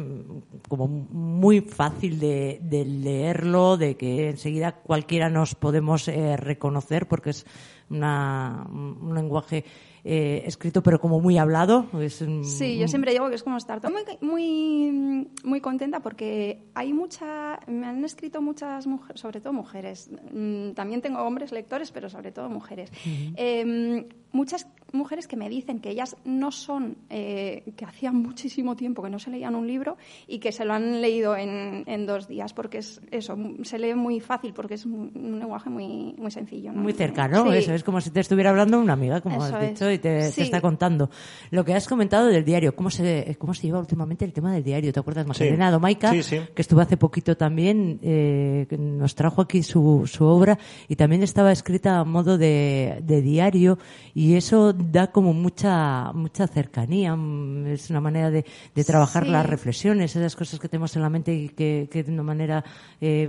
como 0.70 0.88
muy 0.88 1.62
fácil 1.62 2.20
de, 2.20 2.60
de 2.62 2.86
leerlo, 2.86 3.78
de 3.78 3.98
que 3.98 4.30
enseguida 4.30 4.74
cualquiera 4.74 5.30
nos 5.30 5.56
podemos 5.56 6.08
eh, 6.08 6.38
reconocer, 6.38 7.08
porque 7.08 7.32
es 7.32 7.46
una, 7.90 8.68
un 8.70 9.14
lenguaje 9.16 9.66
eh, 10.08 10.44
escrito 10.46 10.84
pero 10.84 11.00
como 11.00 11.20
muy 11.20 11.38
hablado. 11.40 11.88
Es 12.00 12.22
un- 12.22 12.46
Sí, 12.46 12.78
yo 12.78 12.88
siempre 12.88 13.12
digo 13.12 13.28
que 13.28 13.36
es 13.36 13.42
como 13.44 13.58
estar 13.58 13.82
muy, 13.90 14.04
muy, 14.22 15.28
muy 15.44 15.62
contenta 15.62 16.00
porque 16.02 16.62
hay 16.76 16.94
mucha, 16.94 17.60
me 17.68 17.88
han 17.88 18.06
escrito 18.06 18.40
muchas 18.42 18.86
mujeres, 18.86 19.20
sobre 19.20 19.42
todo 19.42 19.52
mujeres. 19.52 20.12
Mm, 20.32 20.72
También 20.74 21.02
tengo 21.02 21.20
hombres 21.24 21.52
lectores, 21.52 21.92
pero 21.92 22.08
sobre 22.10 22.32
todo 22.32 22.50
mujeres. 22.50 22.92
Eh, 23.36 24.08
muchas 24.32 24.68
mujeres 24.94 25.28
que 25.28 25.36
me 25.36 25.50
dicen 25.50 25.80
que 25.80 25.90
ellas 25.90 26.16
no 26.26 26.52
son, 26.52 26.98
eh, 27.10 27.64
que 27.76 27.86
hacían 27.86 28.16
muchísimo 28.16 28.76
tiempo 28.76 29.02
que 29.04 29.10
no 29.10 29.20
se 29.20 29.30
leían 29.30 29.56
un 29.56 29.68
libro 29.68 29.98
y 30.28 30.40
que 30.40 30.52
se 30.52 30.64
lo 30.66 30.74
han 30.74 31.02
leído 31.02 31.36
en, 31.36 31.84
en 31.88 32.06
dos 32.06 32.28
días 32.28 32.54
porque 32.54 32.78
es 32.78 33.02
eso, 33.12 33.38
se 33.64 33.78
lee 33.80 33.94
muy 33.96 34.20
fácil 34.20 34.54
porque 34.54 34.76
es 34.76 34.86
un, 34.86 35.12
un 35.16 35.40
lenguaje 35.40 35.70
muy, 35.70 36.16
muy 36.18 36.32
sencillo. 36.32 36.72
¿no? 36.72 36.82
Muy 36.82 36.94
cercano, 36.94 37.52
Sí. 37.52 37.58
eso 37.58 37.74
es 37.74 37.84
como 37.84 38.00
si 38.02 38.10
te 38.12 38.20
estuviera 38.20 38.52
hablando 38.52 38.80
una 38.80 38.94
amiga, 38.94 39.22
como 39.22 39.38
Eso 39.44 39.56
has 39.56 39.64
es. 39.64 39.70
dicho, 39.72 39.92
y 39.92 39.98
te, 39.98 40.28
está 40.28 40.62
contando. 40.62 41.10
Lo 41.52 41.66
que 41.66 41.74
has 41.74 41.88
comentado 41.88 42.28
del 42.28 42.46
diario, 42.46 42.76
¿cómo 42.76 42.90
se, 42.90 43.36
cómo 43.40 43.54
se 43.54 43.68
lleva 43.68 43.80
últimamente 43.80 44.24
el 44.26 44.34
tema 44.34 44.54
del 44.54 44.64
diario? 44.64 44.94
¿Te 44.94 45.00
acuerdas? 45.00 45.26
Magdalena 45.28 45.72
Domaica, 45.72 46.12
Sí, 46.12 46.24
sí. 46.24 46.40
que 46.54 46.62
estuvo 46.62 46.80
hace 46.82 46.96
poquito 46.98 47.36
también, 47.36 48.00
eh, 48.02 48.66
que 48.70 48.78
nos 48.78 49.16
trajo 49.16 49.42
aquí 49.42 49.64
su, 49.64 50.04
su 50.06 50.26
obra 50.26 50.58
y 50.88 50.96
también 50.96 51.24
estaba 51.24 51.52
escrita 51.52 52.00
a 52.00 52.04
modo 52.06 52.38
de, 52.38 53.00
de 53.04 53.22
diario 53.22 53.78
y 54.14 54.36
eso 54.36 54.75
da 54.78 55.12
como 55.12 55.34
mucha, 55.34 56.12
mucha 56.14 56.48
cercanía, 56.48 57.16
mm, 57.16 57.68
es 57.68 57.90
una 57.90 58.02
manera 58.02 58.30
de, 58.30 58.46
de 58.74 58.84
trabajar 58.84 59.24
Sí. 59.26 59.30
las 59.32 59.46
reflexiones, 59.46 60.16
esas 60.16 60.36
cosas 60.36 60.60
que 60.60 60.68
tenemos 60.70 60.96
en 60.96 61.02
la 61.02 61.10
mente 61.10 61.34
y 61.34 61.50
que, 61.50 61.88
que 61.92 62.04
de 62.04 62.12
una 62.12 62.24
manera 62.24 62.64
eh, 63.02 63.28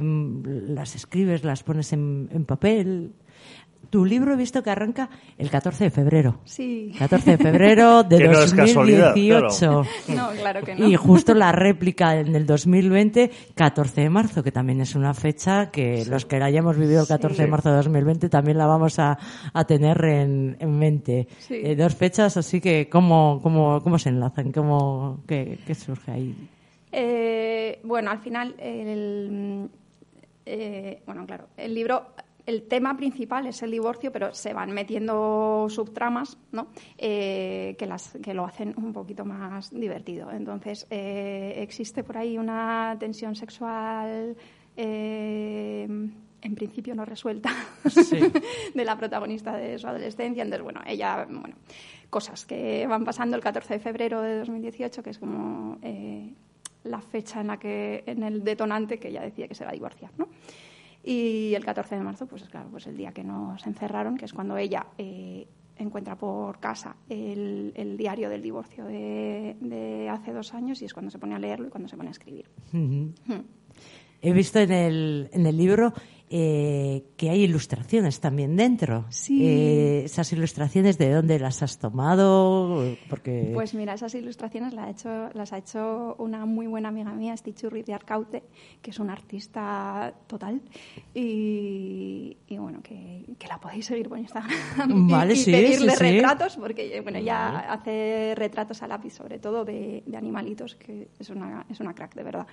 las 0.68 0.94
escribes, 0.94 1.44
las 1.44 1.62
pones 1.62 1.92
en, 1.92 2.28
en 2.32 2.44
papel. 2.44 3.12
Tu 3.90 4.04
libro 4.04 4.34
he 4.34 4.36
visto 4.36 4.62
que 4.62 4.70
arranca 4.70 5.08
el 5.38 5.48
14 5.48 5.84
de 5.84 5.90
febrero. 5.90 6.40
Sí. 6.44 6.92
14 6.98 7.32
de 7.32 7.38
febrero 7.38 8.02
de 8.08 8.18
Que 8.18 8.28
no 8.28 8.42
es 8.42 8.52
casualidad, 8.52 9.14
2018. 9.14 9.82
No, 10.08 10.30
claro 10.30 10.62
que 10.62 10.74
no. 10.74 10.88
Y 10.88 10.96
justo 10.96 11.34
la 11.34 11.52
réplica 11.52 12.18
en 12.18 12.34
el 12.34 12.46
2020, 12.46 13.30
14 13.54 14.00
de 14.00 14.10
marzo, 14.10 14.42
que 14.42 14.50
también 14.50 14.80
es 14.80 14.94
una 14.96 15.14
fecha 15.14 15.70
que 15.70 16.04
los 16.06 16.26
que 16.26 16.38
la 16.38 16.46
hayamos 16.46 16.76
vivido 16.76 17.02
el 17.02 17.06
14 17.08 17.42
de 17.42 17.48
marzo 17.48 17.70
de 17.70 17.76
2020 17.76 18.28
también 18.28 18.58
la 18.58 18.66
vamos 18.66 18.98
a, 18.98 19.18
a 19.52 19.64
tener 19.64 20.04
en, 20.04 20.56
en 20.58 20.78
mente. 20.78 21.28
Sí. 21.38 21.60
Eh, 21.62 21.76
dos 21.76 21.94
fechas, 21.94 22.36
así 22.36 22.60
que 22.60 22.88
¿cómo, 22.88 23.40
cómo, 23.42 23.80
cómo 23.82 23.98
se 23.98 24.08
enlazan? 24.08 24.52
¿Cómo, 24.52 25.20
qué, 25.26 25.58
qué 25.66 25.74
surge 25.74 26.10
ahí? 26.10 26.34
Eh, 26.92 27.80
bueno, 27.84 28.10
al 28.10 28.18
final, 28.20 28.54
el, 28.58 29.68
eh, 30.44 31.02
bueno, 31.04 31.26
claro, 31.26 31.48
el 31.56 31.74
libro, 31.74 32.06
el 32.46 32.62
tema 32.68 32.96
principal 32.96 33.46
es 33.46 33.62
el 33.62 33.72
divorcio, 33.72 34.12
pero 34.12 34.32
se 34.32 34.54
van 34.54 34.70
metiendo 34.72 35.66
subtramas, 35.68 36.38
¿no? 36.52 36.68
Eh, 36.96 37.74
que 37.78 37.86
las 37.86 38.16
que 38.22 38.34
lo 38.34 38.44
hacen 38.44 38.74
un 38.76 38.92
poquito 38.92 39.24
más 39.24 39.70
divertido. 39.70 40.30
Entonces, 40.30 40.86
eh, 40.90 41.56
existe 41.58 42.04
por 42.04 42.16
ahí 42.16 42.38
una 42.38 42.96
tensión 42.98 43.34
sexual. 43.34 44.36
eh, 44.76 45.88
en 46.42 46.54
principio 46.54 46.94
no 46.94 47.04
resuelta 47.04 47.50
de 48.74 48.84
la 48.84 48.96
protagonista 48.96 49.56
de 49.56 49.78
su 49.78 49.86
adolescencia. 49.86 50.42
Entonces, 50.42 50.62
bueno, 50.62 50.80
ella, 50.86 51.26
bueno, 51.28 51.56
cosas 52.10 52.46
que 52.46 52.86
van 52.86 53.04
pasando 53.04 53.36
el 53.36 53.42
14 53.42 53.74
de 53.74 53.80
febrero 53.80 54.22
de 54.22 54.38
2018, 54.38 55.02
que 55.02 55.10
es 55.10 55.18
como 55.18 55.78
eh, 55.82 56.32
la 56.84 57.00
fecha 57.00 57.40
en 57.40 57.48
la 57.48 57.58
que, 57.58 58.04
en 58.06 58.22
el 58.22 58.44
detonante 58.44 58.98
que 58.98 59.08
ella 59.08 59.22
decía 59.22 59.48
que 59.48 59.54
se 59.54 59.64
va 59.64 59.70
a 59.70 59.74
divorciar, 59.74 60.12
¿no? 60.16 60.28
Y 61.08 61.54
el 61.54 61.64
14 61.64 61.94
de 61.94 62.00
marzo, 62.02 62.26
pues 62.26 62.42
claro, 62.48 62.68
pues 62.68 62.88
el 62.88 62.96
día 62.96 63.12
que 63.12 63.22
nos 63.22 63.64
encerraron, 63.64 64.16
que 64.16 64.24
es 64.24 64.32
cuando 64.32 64.56
ella 64.56 64.86
eh, 64.98 65.46
encuentra 65.76 66.16
por 66.16 66.58
casa 66.58 66.96
el, 67.08 67.72
el 67.76 67.96
diario 67.96 68.28
del 68.28 68.42
divorcio 68.42 68.84
de, 68.84 69.56
de 69.60 70.08
hace 70.08 70.32
dos 70.32 70.52
años 70.52 70.82
y 70.82 70.86
es 70.86 70.92
cuando 70.92 71.12
se 71.12 71.20
pone 71.20 71.36
a 71.36 71.38
leerlo 71.38 71.68
y 71.68 71.70
cuando 71.70 71.88
se 71.88 71.96
pone 71.96 72.08
a 72.08 72.10
escribir. 72.10 72.50
Hmm. 72.72 73.10
He 74.20 74.32
visto 74.32 74.58
en 74.58 74.72
el, 74.72 75.30
en 75.32 75.46
el 75.46 75.56
libro 75.56 75.92
eh, 76.28 77.04
que 77.16 77.30
hay 77.30 77.42
ilustraciones 77.44 78.18
también 78.20 78.56
dentro. 78.56 79.04
Sí. 79.10 79.46
Eh, 79.46 80.02
esas 80.04 80.32
ilustraciones, 80.32 80.98
¿de 80.98 81.12
dónde 81.12 81.38
las 81.38 81.62
has 81.62 81.78
tomado? 81.78 82.84
Porque 83.08 83.52
Pues 83.54 83.74
mira, 83.74 83.94
esas 83.94 84.14
ilustraciones 84.14 84.74
las 84.74 84.86
ha 84.86 84.90
hecho, 84.90 85.30
las 85.34 85.52
ha 85.52 85.58
hecho 85.58 86.16
una 86.18 86.44
muy 86.44 86.66
buena 86.66 86.88
amiga 86.88 87.12
mía, 87.12 87.36
Stichurri 87.36 87.82
de 87.82 87.94
Arcaute, 87.94 88.42
que 88.82 88.90
es 88.90 88.98
una 88.98 89.12
artista 89.12 90.14
total. 90.26 90.60
Y, 91.14 92.36
y 92.48 92.58
bueno, 92.58 92.80
que, 92.82 93.24
que 93.38 93.46
la 93.46 93.60
podéis 93.60 93.86
seguir 93.86 94.08
por 94.08 94.18
Instagram. 94.18 95.08
Vale, 95.08 95.34
y, 95.34 95.36
y 95.38 95.40
sí, 95.44 95.52
pedirle 95.52 95.92
sí, 95.92 95.96
sí. 95.96 96.02
retratos, 96.02 96.56
porque 96.56 97.00
bueno, 97.02 97.18
ella 97.18 97.72
hace 97.72 98.34
retratos 98.36 98.82
a 98.82 98.88
lápiz, 98.88 99.12
sobre 99.12 99.38
todo 99.38 99.64
de, 99.64 100.02
de 100.04 100.16
animalitos, 100.16 100.74
que 100.74 101.08
es 101.18 101.30
una, 101.30 101.66
es 101.70 101.78
una 101.78 101.94
crack, 101.94 102.14
de 102.14 102.22
verdad. 102.24 102.46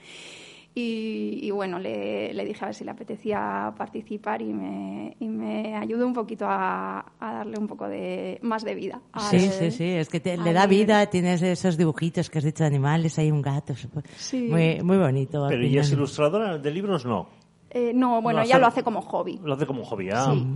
Y, 0.76 1.40
y 1.44 1.52
bueno, 1.52 1.78
le, 1.78 2.34
le 2.34 2.46
dije 2.46 2.66
a 2.66 2.68
ver 2.70 2.76
si 2.76 2.84
le 2.84 2.90
apetecía 2.92 3.72
participar 3.78 4.42
y 4.42 4.52
me, 4.54 5.16
y 5.20 5.28
me 5.28 5.76
ayudó 5.76 6.08
un 6.08 6.14
poquito 6.14 6.46
a, 6.48 7.00
a 7.20 7.34
darle 7.34 7.60
un 7.60 7.68
poco 7.68 7.88
de 7.88 8.40
más 8.42 8.64
de 8.64 8.74
vida. 8.74 9.00
Sí, 9.30 9.36
al- 9.36 9.52
sí, 9.52 9.72
sí, 9.72 9.84
es 9.92 10.10
que 10.10 10.20
te- 10.20 10.36
le 10.38 10.52
da 10.52 10.66
vida, 10.66 11.06
tienes 11.08 11.44
esos 11.44 11.78
dibujitos 11.78 12.30
que 12.30 12.40
has 12.40 12.44
dicho 12.44 12.64
de 12.64 12.68
animales, 12.70 13.20
hay 13.20 13.30
un 13.30 13.42
gato, 13.44 13.76
Sí. 14.18 14.48
muy, 14.50 14.82
muy 14.82 14.98
bonito. 14.98 15.46
Pero 15.48 15.62
ella 15.64 15.82
es 15.82 15.92
ilustradora 15.92 16.58
de 16.58 16.72
libros, 16.72 17.06
no. 17.06 17.28
Eh, 17.76 17.92
no, 17.94 18.22
bueno, 18.22 18.40
No, 18.40 18.46
ella 18.46 18.56
hace- 18.56 18.62
lo 18.62 18.68
hace 18.68 18.84
como 18.84 19.02
hobby. 19.02 19.40
Lo 19.44 19.56
hace 19.56 19.66
como 19.66 19.84
hobby, 19.84 20.10
ah, 20.14 20.32
Sí. 20.32 20.48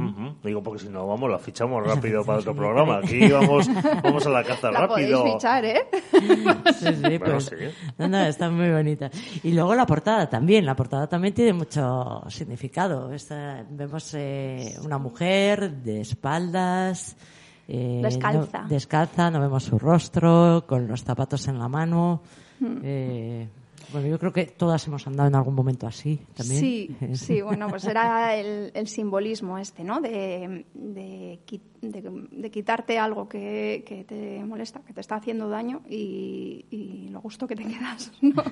Digo, 0.44 0.62
porque 0.62 0.84
si 0.84 0.90
no, 0.90 1.08
vamos, 1.08 1.30
la 1.32 1.40
fichamos 1.40 1.84
rápido 1.88 2.24
para 2.24 2.40
otro 2.40 2.54
programa. 2.56 2.98
Aquí 3.00 3.28
vamos, 3.32 3.68
vamos 4.04 4.26
a 4.26 4.30
la 4.30 4.44
caza 4.44 4.70
La 4.72 4.82
rápido. 4.88 5.20
podéis 5.20 5.34
fichar, 5.36 5.66
¿eh? 5.66 5.88
Sí, 6.78 6.86
sí, 6.94 7.02
Bueno, 7.18 7.26
pues, 7.26 7.46
sí. 7.46 7.56
no, 7.98 8.08
no, 8.08 8.20
está 8.26 8.50
muy 8.52 8.70
bonita. 8.70 9.10
Y 9.44 9.52
luego 9.54 9.74
la 9.74 9.86
portada 9.88 10.30
también, 10.30 10.66
la 10.66 10.76
portada 10.76 11.08
también 11.08 11.34
tiene 11.34 11.54
mucho 11.54 12.22
significado. 12.30 13.12
Esta- 13.12 13.66
vemos 13.70 14.14
eh, 14.14 14.76
una 14.84 14.98
mujer 15.00 15.72
de 15.82 16.02
espaldas. 16.02 17.18
eh, 17.68 18.00
Descalza. 18.04 18.62
no- 18.62 18.68
descalza, 18.70 19.32
no 19.32 19.40
vemos 19.42 19.64
su 19.64 19.78
rostro, 19.80 20.64
con 20.68 20.88
los 20.88 21.04
zapatos 21.04 21.48
en 21.48 21.60
la 21.60 21.68
mano. 21.68 22.22
Hmm. 22.60 22.78
Eh, 22.84 23.48
bueno, 23.92 24.08
yo 24.08 24.20
creo 24.20 24.34
que 24.34 24.46
todas 24.46 24.86
hemos 24.88 25.06
andado 25.08 25.30
en 25.30 25.36
algún 25.36 25.56
momento 25.56 25.88
así 25.88 26.20
también. 26.36 26.60
Sí, 26.60 26.96
sí, 27.14 27.42
bueno, 27.42 27.68
pues 27.70 27.86
era 27.86 28.36
el, 28.36 28.72
el 28.74 28.88
simbolismo 28.88 29.58
este, 29.58 29.84
¿no? 29.84 30.02
De, 30.02 30.66
de, 30.74 31.40
de- 31.82 32.28
de 32.32 32.52
quitarte 32.52 32.98
algo 33.00 33.28
que, 33.30 33.84
que 33.86 34.04
te 34.04 34.44
molesta, 34.44 34.82
que 34.86 34.94
te 34.94 35.02
está 35.02 35.16
haciendo 35.16 35.50
daño 35.50 35.82
y, 35.90 36.66
y 36.72 37.10
lo 37.10 37.22
gusto 37.22 37.48
que 37.48 37.56
te 37.56 37.64
quedas, 37.68 38.12
¿no? 38.22 38.44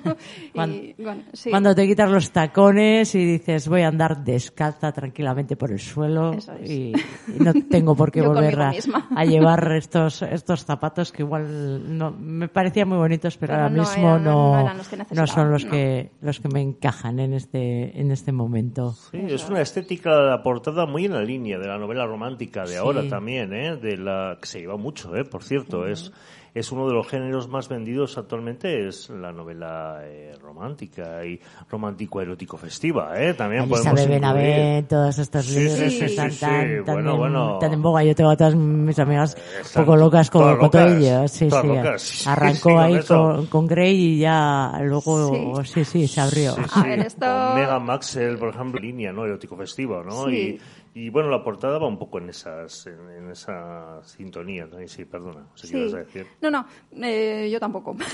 Cuando, 0.54 0.76
Y, 0.76 0.94
bueno, 0.98 1.22
sí. 1.32 1.50
cuando 1.50 1.74
te 1.74 1.86
quitas 1.86 2.10
los 2.10 2.30
tacones 2.30 3.14
y 3.14 3.24
dices 3.24 3.68
voy 3.68 3.82
a 3.82 3.88
andar 3.88 4.22
descalza 4.24 4.92
tranquilamente 4.92 5.56
por 5.56 5.72
el 5.72 5.78
suelo 5.80 6.32
es. 6.34 6.48
y, 6.70 6.92
y 7.28 7.38
no 7.40 7.52
tengo 7.68 7.94
por 7.94 8.10
qué 8.10 8.20
volver 8.26 8.58
a, 8.60 9.24
llevar 9.24 9.72
estos 9.72 10.22
estos 10.22 10.64
zapatos 10.64 11.12
que 11.12 11.22
igual 11.22 11.96
no 11.98 12.10
me 12.12 12.48
parecían 12.48 12.88
muy 12.88 12.98
bonitos 12.98 13.36
pero, 13.36 13.52
Pero 13.52 13.62
ahora 13.64 13.74
no 13.74 13.82
mismo 13.82 14.08
eran- 14.08 14.24
no, 14.24 14.74
no 15.14 15.26
son 15.26 15.50
los 15.50 15.64
no. 15.64 15.70
que 15.70 16.10
los 16.20 16.40
que 16.40 16.48
me 16.48 16.60
encajan 16.60 17.18
en 17.18 17.32
este 17.34 18.00
en 18.00 18.10
este 18.10 18.32
momento. 18.32 18.92
Sí, 18.92 19.18
es 19.28 19.48
una 19.48 19.60
estética 19.62 20.16
de 20.16 20.30
la 20.30 20.42
portada 20.42 20.86
muy 20.86 21.04
en 21.06 21.12
la 21.14 21.22
línea 21.22 21.58
de 21.58 21.66
la 21.66 21.78
novela 21.78 22.06
romántica 22.06 22.62
de 22.62 22.72
Sí. 22.72 22.76
ahora 22.76 23.02
también, 23.08 23.16
¿eh? 23.28 23.76
De 23.76 23.96
la 23.96 24.38
que 24.40 24.46
se 24.46 24.60
lleva 24.60 24.76
mucho, 24.76 25.14
¿eh? 25.16 25.24
Por 25.24 25.42
cierto, 25.42 25.86
es 25.86 26.12
es 26.54 26.72
uno 26.72 26.88
de 26.88 26.94
los 26.94 27.06
géneros 27.06 27.48
más 27.50 27.68
vendidos 27.68 28.16
actualmente 28.16 28.88
es 28.88 29.10
la 29.10 29.30
novela 29.30 29.98
eh, 30.04 30.32
romántica 30.40 31.22
y 31.22 31.38
romántico 31.68 32.22
erótico 32.22 32.56
festiva, 32.56 33.12
¿eh? 33.20 33.34
También 33.34 33.68
podemos 33.68 33.86
Elizabeth 34.00 34.22
incluir. 34.22 34.44
Benavent, 34.46 34.88
todos 34.88 35.18
estos 35.18 35.44
Sí, 35.44 35.58
libros 35.58 35.74
sí, 35.78 35.90
sí, 35.90 35.98
que 35.98 36.04
están 36.06 36.30
sí, 36.32 36.40
tan, 36.40 36.62
sí. 36.78 36.84
tan 36.86 36.94
Bueno, 36.94 37.10
en, 37.12 37.18
bueno. 37.18 37.58
tan 37.58 37.72
en 37.74 37.82
boga. 37.82 38.02
Yo 38.04 38.14
tengo 38.14 38.30
a 38.30 38.36
todas 38.38 38.54
mis 38.56 38.98
amigas 38.98 39.34
un 39.36 39.60
Están 39.66 39.84
poco 39.84 39.96
locas 39.98 40.30
con, 40.30 40.40
todas 40.42 40.56
con 40.58 40.70
todo 40.70 40.86
locas, 40.86 41.02
ello. 41.02 41.28
Sí, 41.28 41.50
sí. 41.50 41.66
locas. 41.66 42.26
Arrancó 42.26 42.78
ahí 42.80 43.00
con, 43.06 43.46
con 43.48 43.66
Grey 43.66 43.96
y 44.14 44.18
ya 44.20 44.80
luego, 44.82 45.62
sí, 45.62 45.84
sí, 45.84 46.08
se 46.08 46.20
abrió. 46.22 46.54
Sí, 46.54 46.62
A 46.72 46.82
ver, 46.84 47.00
esto- 47.00 47.26
con 47.26 47.54
Megan 47.54 47.84
Maxwell, 47.84 48.38
por 48.38 48.48
ejemplo, 48.54 48.80
línea, 48.80 49.12
¿no? 49.12 49.26
Erótico 49.26 49.58
festivo, 49.58 50.02
¿no? 50.02 50.24
Sí. 50.24 50.58
Y, 50.58 50.60
Y 50.96 51.10
bueno, 51.10 51.28
la 51.28 51.44
portada 51.44 51.76
va 51.76 51.86
un 51.86 51.98
poco 51.98 52.16
en 52.16 52.30
esas 52.30 52.86
en, 52.86 53.10
en 53.10 53.30
esa 53.30 54.02
sintonía. 54.02 54.64
¿no? 54.64 54.78
Sí, 54.88 55.04
perdona. 55.04 55.46
Qué 55.60 55.76
ibas 55.76 55.92
a 55.92 55.98
decir. 55.98 56.26
No, 56.40 56.50
no, 56.50 56.66
eh, 57.02 57.50
yo 57.52 57.60
tampoco. 57.60 57.94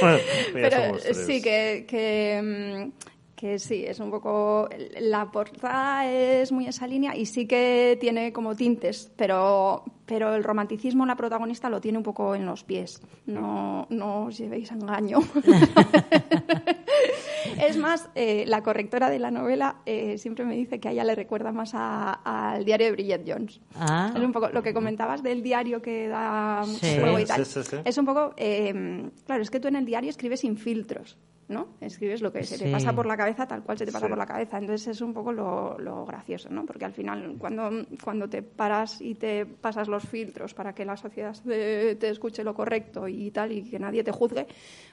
Bueno, 0.00 0.18
ya 0.18 0.52
Pero 0.52 0.76
somos 0.76 1.02
tres. 1.02 1.26
sí, 1.26 1.42
que, 1.42 1.84
que, 1.88 2.40
mm, 2.40 2.92
que 3.38 3.60
sí, 3.60 3.84
es 3.86 4.00
un 4.00 4.10
poco... 4.10 4.68
La 5.00 5.30
portada 5.30 6.10
es 6.10 6.50
muy 6.50 6.66
esa 6.66 6.88
línea 6.88 7.14
y 7.14 7.24
sí 7.24 7.46
que 7.46 7.96
tiene 8.00 8.32
como 8.32 8.56
tintes, 8.56 9.12
pero, 9.16 9.84
pero 10.06 10.34
el 10.34 10.42
romanticismo, 10.42 11.06
la 11.06 11.14
protagonista, 11.14 11.70
lo 11.70 11.80
tiene 11.80 11.98
un 11.98 12.04
poco 12.04 12.34
en 12.34 12.44
los 12.44 12.64
pies. 12.64 13.00
No, 13.26 13.86
no 13.90 14.24
os 14.24 14.38
llevéis 14.38 14.72
a 14.72 14.74
engaño. 14.74 15.20
es 17.62 17.76
más, 17.76 18.08
eh, 18.16 18.42
la 18.48 18.64
correctora 18.64 19.08
de 19.08 19.20
la 19.20 19.30
novela 19.30 19.76
eh, 19.86 20.18
siempre 20.18 20.44
me 20.44 20.56
dice 20.56 20.80
que 20.80 20.88
a 20.88 20.90
ella 20.90 21.04
le 21.04 21.14
recuerda 21.14 21.52
más 21.52 21.70
al 21.74 22.64
diario 22.64 22.86
de 22.86 22.92
Bridget 22.92 23.22
Jones. 23.24 23.60
Ah. 23.76 24.12
Es 24.16 24.20
un 24.20 24.32
poco 24.32 24.48
lo 24.48 24.64
que 24.64 24.74
comentabas 24.74 25.22
del 25.22 25.44
diario 25.44 25.80
que 25.80 26.08
da 26.08 26.64
mucho 26.66 26.84
Sí. 26.84 26.98
juego 26.98 27.20
y 27.20 27.24
tal. 27.24 27.46
Sí, 27.46 27.62
sí, 27.62 27.68
sí. 27.70 27.76
Es 27.84 27.96
un 27.98 28.04
poco, 28.04 28.34
eh, 28.36 29.08
claro, 29.26 29.42
es 29.42 29.50
que 29.50 29.60
tú 29.60 29.68
en 29.68 29.76
el 29.76 29.84
diario 29.84 30.10
escribes 30.10 30.40
sin 30.40 30.56
filtros, 30.56 31.16
¿no? 31.48 31.68
Escribes 31.80 32.20
lo 32.20 32.30
que 32.32 32.44
se 32.44 32.58
te 32.58 32.70
pasa 32.70 32.92
por 32.94 33.06
la 33.06 33.16
cabeza 33.16 33.46
tal 33.46 33.62
cual 33.62 33.78
se 33.78 33.86
te 33.86 33.92
pasa 33.92 34.06
Sí. 34.06 34.10
por 34.10 34.18
la 34.18 34.26
cabeza. 34.26 34.58
Entonces 34.58 34.86
es 34.88 35.00
un 35.00 35.14
poco 35.14 35.32
lo, 35.32 35.78
lo 35.78 36.04
gracioso, 36.04 36.50
¿no? 36.50 36.66
Porque 36.66 36.84
al 36.84 36.92
final 36.92 37.36
cuando, 37.38 37.70
cuando 38.04 38.28
te 38.28 38.42
paras 38.42 39.00
y 39.00 39.14
te 39.14 39.46
pasas 39.46 39.88
los 39.88 40.04
filtros 40.06 40.52
para 40.54 40.74
que 40.74 40.84
la 40.84 40.96
sociedad 40.96 41.34
te, 41.42 41.94
te 41.96 42.10
escuche 42.10 42.44
lo 42.44 42.54
correcto 42.54 43.08
y 43.08 43.30
tal 43.30 43.52
y 43.52 43.62
que 43.62 43.78
nadie 43.78 44.04
te 44.04 44.12
juzgue, 44.12 44.46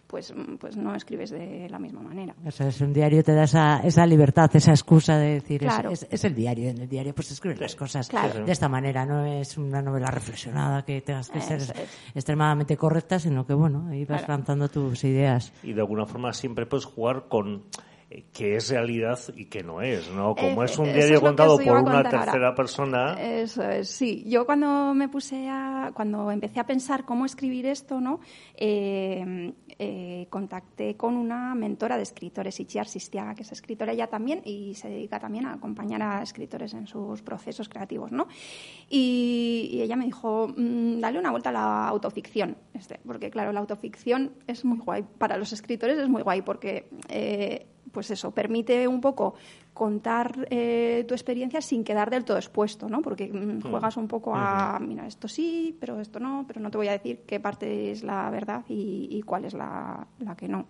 pues, 0.08 0.34
pues 0.60 0.78
no 0.78 0.94
escribes 0.96 1.32
de 1.32 1.68
la 1.70 1.80
misma 1.80 2.02
manera. 2.02 2.36
O 2.46 2.52
sea, 2.52 2.68
es 2.68 2.80
un 2.82 2.94
diario 2.94 3.24
te 3.24 3.34
da 3.34 3.44
esa, 3.44 3.80
esa 3.80 4.06
libertad, 4.06 4.50
esa 4.54 4.72
excusa 4.72 5.18
de 5.18 5.36
decir, 5.36 5.64
es- 5.64 5.74
Claro. 5.74 5.90
es, 5.92 6.08
es 6.10 6.24
el 6.24 6.36
diario, 6.36 6.70
en 6.70 6.80
el 6.80 6.88
diario 6.90 7.14
pues 7.16 7.32
escribes 7.32 7.60
las 7.60 7.76
cosas 7.76 8.08
Claro. 8.08 8.46
de 8.46 8.52
esta 8.52 8.70
manera, 8.70 9.06
no 9.06 9.26
es 9.26 9.58
una 9.58 9.82
novela 9.82 10.08
reflexionada 10.08 10.84
que 10.86 11.02
tengas 11.02 11.30
que 11.30 11.42
ser 11.42 11.58
es. 11.58 11.74
extremadamente 12.14 12.78
correcta, 12.78 13.20
sino 13.20 13.46
que 13.46 13.54
bueno, 13.54 13.88
ahí 13.90 14.06
vas 14.06 14.20
Claro. 14.24 14.34
lanzando 14.40 14.70
tus 14.70 15.04
ideas. 15.04 15.52
Y 15.64 15.74
de 15.74 15.82
alguna 15.82 16.06
forma 16.06 16.34
siempre 16.34 16.66
puedes 16.66 16.86
jugar 16.86 17.26
con 17.28 17.64
qué 18.32 18.56
es 18.56 18.70
realidad 18.70 19.20
y 19.36 19.46
qué 19.46 19.62
no 19.64 19.82
es, 19.82 20.10
¿no? 20.12 20.36
Como 20.36 20.62
Eh, 20.62 20.66
es 20.66 20.78
un 20.78 20.86
diario 20.86 21.16
es 21.16 21.20
que 21.20 21.26
contado 21.26 21.58
por 21.58 21.78
una 21.80 21.98
ahora. 21.98 22.10
tercera 22.10 22.56
persona. 22.56 23.14
Eso 23.20 23.64
es, 23.64 23.90
sí. 23.90 24.24
Yo 24.30 24.46
cuando 24.46 24.94
me 24.94 25.10
puse 25.10 25.50
a, 25.50 25.92
cuando 25.94 26.32
empecé 26.32 26.60
a 26.62 26.66
pensar 26.66 27.04
cómo 27.04 27.26
escribir 27.26 27.66
esto, 27.66 28.00
¿no? 28.00 28.22
Eh, 28.56 29.54
eh, 29.78 30.28
contacté 30.30 30.96
con 30.96 31.16
una 31.16 31.54
mentora 31.56 31.98
de 31.98 32.04
escritores, 32.04 32.60
Ichiar 32.60 32.88
Sistiaga, 32.88 33.36
que 33.36 33.44
es 33.44 33.52
escritora 33.52 33.92
ella 33.92 34.08
también 34.08 34.42
y 34.46 34.74
se 34.76 34.90
dedica 34.90 35.20
también 35.20 35.46
a 35.46 35.54
acompañar 35.54 36.02
a 36.02 36.22
escritores 36.22 36.74
en 36.74 36.88
sus 36.88 37.22
procesos 37.22 37.68
creativos, 37.68 38.12
¿no? 38.12 38.28
Y, 38.90 39.70
y 39.72 39.82
ella 39.82 39.96
me 39.96 40.06
dijo, 40.06 40.48
mm, 40.48 41.00
dale 41.00 41.20
una 41.20 41.32
vuelta 41.32 41.50
a 41.50 41.54
la 41.54 41.88
autoficción, 41.88 42.58
este, 42.74 43.00
porque 43.06 43.30
claro, 43.30 43.52
la 43.52 43.60
autoficción 43.60 44.32
es 44.48 44.64
muy 44.66 44.78
guay. 44.78 45.04
Para 45.18 45.38
los 45.38 45.52
escritores 45.54 45.98
es 45.98 46.08
muy 46.08 46.22
guay 46.22 46.42
porque 46.42 46.90
eh, 47.10 47.66
pues 47.96 48.12
eso, 48.12 48.32
permite 48.32 48.90
un 48.90 49.00
poco 49.00 49.36
contar 49.74 50.46
eh, 50.50 51.06
tu 51.08 51.14
experiencia 51.14 51.62
sin 51.62 51.86
quedar 51.86 52.10
del 52.10 52.26
todo 52.26 52.36
expuesto, 52.36 52.90
¿no? 52.90 53.02
Porque 53.02 53.32
mm, 53.32 53.62
juegas 53.62 53.96
un 53.96 54.10
poco 54.10 54.36
a, 54.36 54.78
mira, 54.82 55.08
esto 55.08 55.30
sí, 55.30 55.78
pero 55.80 56.02
esto 56.02 56.20
no, 56.20 56.44
pero 56.46 56.60
no 56.60 56.70
te 56.70 56.78
voy 56.78 56.90
a 56.90 56.92
decir 56.92 57.22
qué 57.26 57.40
parte 57.40 57.92
es 57.92 58.04
la 58.04 58.30
verdad 58.30 58.66
y, 58.68 59.08
y 59.10 59.22
cuál 59.22 59.46
es 59.46 59.54
la, 59.54 60.06
la 60.20 60.36
que 60.36 60.50
no. 60.50 60.66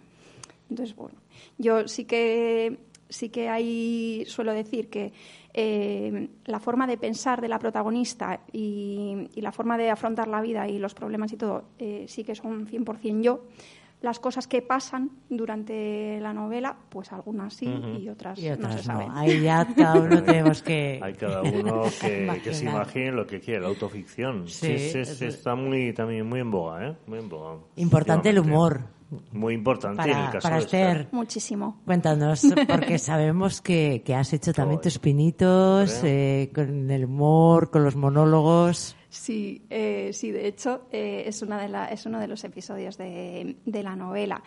Entonces, 0.69 0.95
bueno, 0.95 1.17
yo 1.57 1.88
sí 1.88 2.05
que 2.05 2.77
sí 3.09 3.29
que 3.29 3.49
ahí 3.49 4.23
suelo 4.27 4.53
decir 4.53 4.91
que 4.91 5.13
eh, 5.51 6.29
la 6.45 6.59
forma 6.59 6.85
de 6.85 6.97
pensar 6.97 7.41
de 7.41 7.47
la 7.47 7.57
protagonista 7.57 8.41
y, 8.51 9.29
y 9.33 9.41
la 9.41 9.51
forma 9.51 9.79
de 9.79 9.89
afrontar 9.89 10.27
la 10.27 10.41
vida 10.41 10.67
y 10.67 10.77
los 10.77 10.93
problemas 10.93 11.33
y 11.33 11.38
todo 11.38 11.63
eh, 11.79 12.05
sí 12.07 12.23
que 12.23 12.35
son 12.35 12.67
100% 12.67 13.21
yo. 13.21 13.45
Las 14.01 14.19
cosas 14.19 14.47
que 14.47 14.62
pasan 14.62 15.10
durante 15.29 16.19
la 16.19 16.31
novela, 16.34 16.77
pues 16.89 17.12
algunas 17.12 17.53
sí 17.55 17.65
y 17.99 18.10
otras, 18.10 18.38
Y 18.38 18.49
no 18.49 18.55
se 18.55 18.60
otras 18.60 18.75
no. 18.75 18.84
saben. 18.93 19.12
Ahí 19.13 19.41
ya 19.41 19.67
cada 19.75 19.99
uno 19.99 20.21
tenemos 20.23 20.62
que... 20.62 20.99
Hay 21.03 21.13
cada 21.13 21.41
uno 21.41 21.84
que, 21.99 22.41
que 22.43 22.53
se 22.53 22.65
imagine 22.65 23.12
lo 23.13 23.25
que 23.25 23.39
quiere, 23.39 23.62
la 23.62 23.67
autoficción. 23.69 24.47
Sí, 24.47 24.77
Sí, 24.77 24.89
sí, 24.91 24.99
eso 24.99 25.15
sí, 25.15 25.25
es. 25.25 25.36
está 25.36 25.55
muy, 25.55 25.93
también 25.93 26.27
muy 26.27 26.39
en 26.41 26.51
boga, 26.51 26.88
¿eh? 26.89 26.95
Muy 27.08 27.19
en 27.19 27.29
boga. 27.29 27.58
Importante 27.77 28.29
el 28.29 28.39
humor 28.39 28.81
Muy 29.31 29.53
importante 29.53 30.01
en 30.03 30.10
el 30.10 30.15
para, 30.15 30.31
caso 30.31 30.43
para 30.43 30.55
de 30.58 30.62
Esther. 30.63 31.08
Muchísimo. 31.12 31.81
Cuéntanos, 31.86 32.45
porque 32.67 32.97
sabemos 32.99 33.62
que, 33.62 34.01
que 34.05 34.13
has 34.13 34.34
hecho 34.34 34.51
también 34.53 34.81
tus 34.81 34.99
pinitos 34.99 36.01
eh, 36.03 36.51
con 36.53 36.89
el 36.91 37.05
humor, 37.05 37.71
con 37.71 37.84
los 37.84 37.95
monólogos. 37.95 38.95
Sí, 39.15 39.65
eh, 39.69 40.12
sí, 40.12 40.32
de 40.32 40.45
hecho 40.47 40.88
eh, 40.91 41.23
es, 41.25 41.41
una 41.41 41.58
de 41.62 41.69
la- 41.69 41.88
es 41.88 42.06
uno 42.06 42.19
de 42.19 42.28
los 42.28 42.43
episodios 42.43 42.97
de, 42.97 43.56
de 43.65 43.84
la 43.84 43.95
novela. 43.95 44.43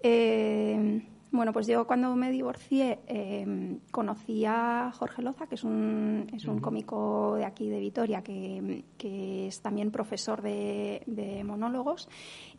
Eh, 0.00 1.02
bueno, 1.32 1.52
pues 1.52 1.66
yo 1.66 1.84
cuando 1.84 2.14
me 2.14 2.30
divorcié 2.30 3.00
eh, 3.08 3.76
conocí 3.90 4.44
a 4.46 4.92
Jorge 4.94 5.20
Loza, 5.20 5.48
que 5.48 5.56
es 5.56 5.64
un, 5.64 6.28
es 6.32 6.44
un 6.44 6.60
cómico 6.60 7.34
de 7.34 7.44
aquí 7.44 7.68
de 7.68 7.80
Vitoria, 7.80 8.22
que, 8.22 8.84
que 8.96 9.48
es 9.48 9.60
también 9.60 9.90
profesor 9.90 10.42
de, 10.42 11.02
de 11.06 11.42
monólogos. 11.42 12.08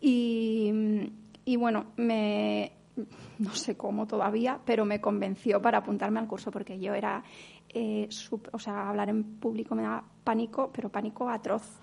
Y, 0.02 0.74
y 1.46 1.56
bueno, 1.56 1.86
me, 1.96 2.74
no 3.40 3.54
sé 3.54 3.78
cómo 3.78 4.08
todavía, 4.08 4.60
pero 4.66 4.84
me 4.84 5.00
convenció 5.00 5.62
para 5.62 5.78
apuntarme 5.78 6.20
al 6.20 6.28
curso 6.28 6.52
porque 6.52 6.78
yo 6.78 6.94
era, 6.94 7.24
eh, 7.70 8.10
o 8.52 8.60
sea, 8.60 8.90
hablar 8.90 9.08
en 9.08 9.24
público 9.40 9.74
me 9.74 9.84
da 9.84 10.04
pánico, 10.26 10.70
pero 10.74 10.90
pánico 10.90 11.30
atroz. 11.30 11.80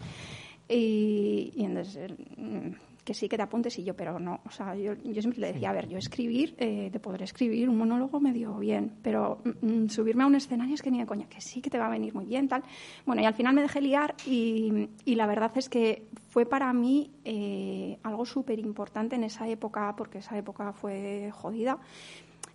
Y, 0.68 1.52
entonces, 1.56 1.96
él, 1.96 2.16
mm, 2.36 3.04
que 3.04 3.14
sí, 3.14 3.28
que 3.28 3.36
te 3.36 3.42
apuntes 3.42 3.78
y 3.78 3.84
yo, 3.84 3.94
pero 3.94 4.18
no. 4.18 4.40
O 4.46 4.50
sea, 4.50 4.74
yo, 4.74 4.94
yo 4.94 5.20
siempre 5.20 5.40
le 5.40 5.52
decía, 5.52 5.70
a 5.70 5.72
ver, 5.72 5.88
yo 5.88 5.98
escribir, 5.98 6.54
eh, 6.58 6.88
te 6.92 7.00
podré 7.00 7.24
escribir 7.24 7.68
un 7.68 7.76
monólogo 7.76 8.20
medio 8.20 8.54
bien, 8.56 8.92
pero 9.02 9.40
mm, 9.44 9.66
mm, 9.66 9.88
subirme 9.88 10.22
a 10.22 10.26
un 10.26 10.34
escenario 10.34 10.74
es 10.74 10.82
que 10.82 10.90
ni 10.90 11.00
de 11.00 11.06
coña, 11.06 11.26
que 11.28 11.40
sí, 11.40 11.60
que 11.60 11.70
te 11.70 11.78
va 11.78 11.86
a 11.86 11.90
venir 11.90 12.14
muy 12.14 12.26
bien, 12.26 12.48
tal. 12.48 12.62
Bueno, 13.04 13.22
y 13.22 13.24
al 13.24 13.34
final 13.34 13.54
me 13.54 13.62
dejé 13.62 13.80
liar 13.80 14.14
y, 14.26 14.88
y 15.04 15.14
la 15.16 15.26
verdad 15.26 15.52
es 15.56 15.68
que 15.68 16.06
fue 16.28 16.46
para 16.46 16.72
mí 16.72 17.10
eh, 17.24 17.98
algo 18.02 18.24
súper 18.24 18.58
importante 18.58 19.16
en 19.16 19.24
esa 19.24 19.48
época, 19.48 19.94
porque 19.96 20.18
esa 20.18 20.38
época 20.38 20.72
fue 20.72 21.30
jodida. 21.32 21.78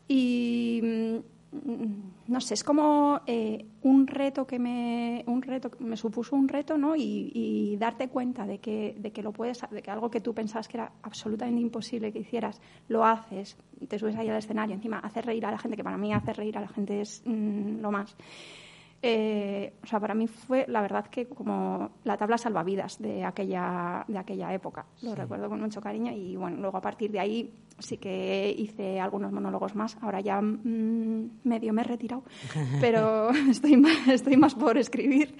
Y 0.07 0.79
mm, 0.81 1.36
no 1.51 2.41
sé, 2.41 2.55
es 2.55 2.63
como 2.63 3.21
eh, 3.25 3.65
un 3.83 4.05
reto 4.05 4.45
que 4.45 4.59
me 4.59 5.23
un 5.27 5.41
reto 5.41 5.71
me 5.79 5.95
supuso 5.95 6.35
un 6.35 6.47
reto, 6.47 6.77
¿no? 6.77 6.95
Y, 6.95 7.31
y 7.33 7.77
darte 7.77 8.09
cuenta 8.09 8.45
de 8.45 8.59
que 8.59 8.95
de 8.97 9.11
que 9.11 9.23
lo 9.23 9.31
puedes, 9.31 9.61
de 9.71 9.81
que 9.81 9.89
algo 9.89 10.11
que 10.11 10.19
tú 10.19 10.33
pensabas 10.33 10.67
que 10.67 10.77
era 10.77 10.91
absolutamente 11.03 11.61
imposible 11.61 12.11
que 12.11 12.19
hicieras, 12.19 12.61
lo 12.89 13.05
haces, 13.05 13.57
te 13.87 13.97
subes 13.97 14.15
ahí 14.17 14.27
al 14.27 14.37
escenario, 14.37 14.75
encima 14.75 14.99
hacer 14.99 15.25
reír 15.25 15.45
a 15.45 15.51
la 15.51 15.57
gente, 15.57 15.77
que 15.77 15.83
para 15.83 15.97
mí 15.97 16.13
hacer 16.13 16.35
reír 16.35 16.57
a 16.57 16.61
la 16.61 16.67
gente 16.67 17.01
es 17.01 17.23
mm, 17.25 17.79
lo 17.79 17.91
más. 17.91 18.15
Eh, 19.01 19.73
o 19.83 19.85
sea, 19.85 19.99
para 19.99 20.15
mí 20.15 20.27
fue 20.27 20.65
la 20.67 20.81
verdad 20.81 21.05
que 21.05 21.27
como 21.27 21.91
la 22.03 22.17
tabla 22.17 22.37
salvavidas 22.37 22.99
de 22.99 23.23
aquella, 23.23 24.03
de 24.07 24.17
aquella 24.17 24.53
época. 24.53 24.85
Lo 25.01 25.13
recuerdo 25.13 25.49
con 25.49 25.61
mucho 25.61 25.79
cariño 25.79 26.11
y 26.11 26.35
bueno, 26.35 26.57
luego 26.57 26.77
a 26.77 26.81
partir 26.81 27.11
de 27.11 27.19
ahí 27.19 27.53
sí 27.79 27.97
que 27.97 28.53
hice 28.57 28.99
algunos 28.99 29.31
monólogos 29.31 29.75
más. 29.75 29.97
Ahora 30.01 30.19
ya 30.21 30.41
mm, 30.41 31.29
medio 31.43 31.73
me 31.73 31.81
he 31.81 31.85
retirado, 31.85 32.23
pero 32.81 33.29
estoy 33.49 33.77
más, 33.77 34.07
estoy 34.07 34.37
más 34.37 34.55
por 34.55 34.77
escribir. 34.77 35.35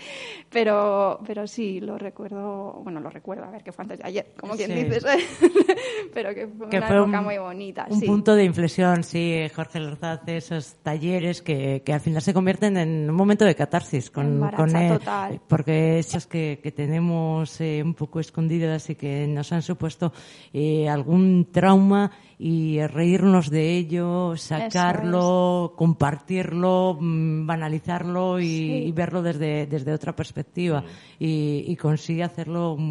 Pero, 0.49 1.19
pero 1.25 1.47
sí, 1.47 1.79
lo 1.79 1.97
recuerdo, 1.97 2.79
bueno, 2.83 2.99
lo 2.99 3.09
recuerdo, 3.09 3.43
a 3.45 3.51
ver, 3.51 3.63
que 3.63 3.71
fue 3.71 3.83
antes 3.83 3.99
de 3.99 4.05
ayer, 4.05 4.33
como 4.39 4.53
quien 4.55 4.71
Sí. 4.71 4.83
dices, 4.83 5.05
pero 6.13 6.33
que 6.33 6.47
fue 6.47 6.69
Que 6.69 6.77
una 6.77 6.87
fue 6.87 6.97
época 6.97 7.19
un- 7.19 7.25
muy 7.25 7.37
bonita. 7.37 7.87
Un 7.89 7.99
sí. 7.99 8.05
punto 8.05 8.35
de 8.35 8.43
inflexión, 8.43 9.03
sí, 9.03 9.35
Jorge 9.55 9.79
hace 10.01 10.37
esos 10.37 10.75
talleres 10.83 11.41
que, 11.41 11.81
que 11.85 11.93
al 11.93 11.99
final 11.99 12.21
se 12.21 12.33
convierten 12.33 12.77
en 12.77 13.09
un 13.09 13.15
momento 13.15 13.45
de 13.45 13.55
catarsis 13.55 14.09
con, 14.09 14.49
con 14.55 14.75
él, 14.75 14.97
total. 14.99 15.41
porque 15.47 15.99
esas 15.99 16.25
que, 16.27 16.59
que 16.61 16.71
tenemos 16.71 17.59
eh, 17.61 17.81
un 17.83 17.93
poco 17.93 18.19
escondidas 18.19 18.89
y 18.89 18.95
que 18.95 19.27
nos 19.27 19.51
han 19.51 19.61
supuesto 19.61 20.11
eh, 20.53 20.87
algún 20.89 21.47
trauma 21.51 22.11
y 22.39 22.79
reírnos 22.85 23.49
de 23.49 23.77
ello, 23.77 24.35
sacarlo, 24.35 25.73
compartirlo, 25.75 26.95
mm, 26.99 27.47
banalizarlo 27.47 28.39
y, 28.39 28.45
Sí. 28.47 28.71
y 28.87 28.91
verlo 28.91 29.23
desde, 29.23 29.65
desde 29.65 29.91
otra 29.93 30.15
perspectiva 30.15 30.83
y, 31.19 31.63
y 31.67 31.75
consigue 31.75 32.23
hacerlo 32.23 32.75
mm, 32.77 32.81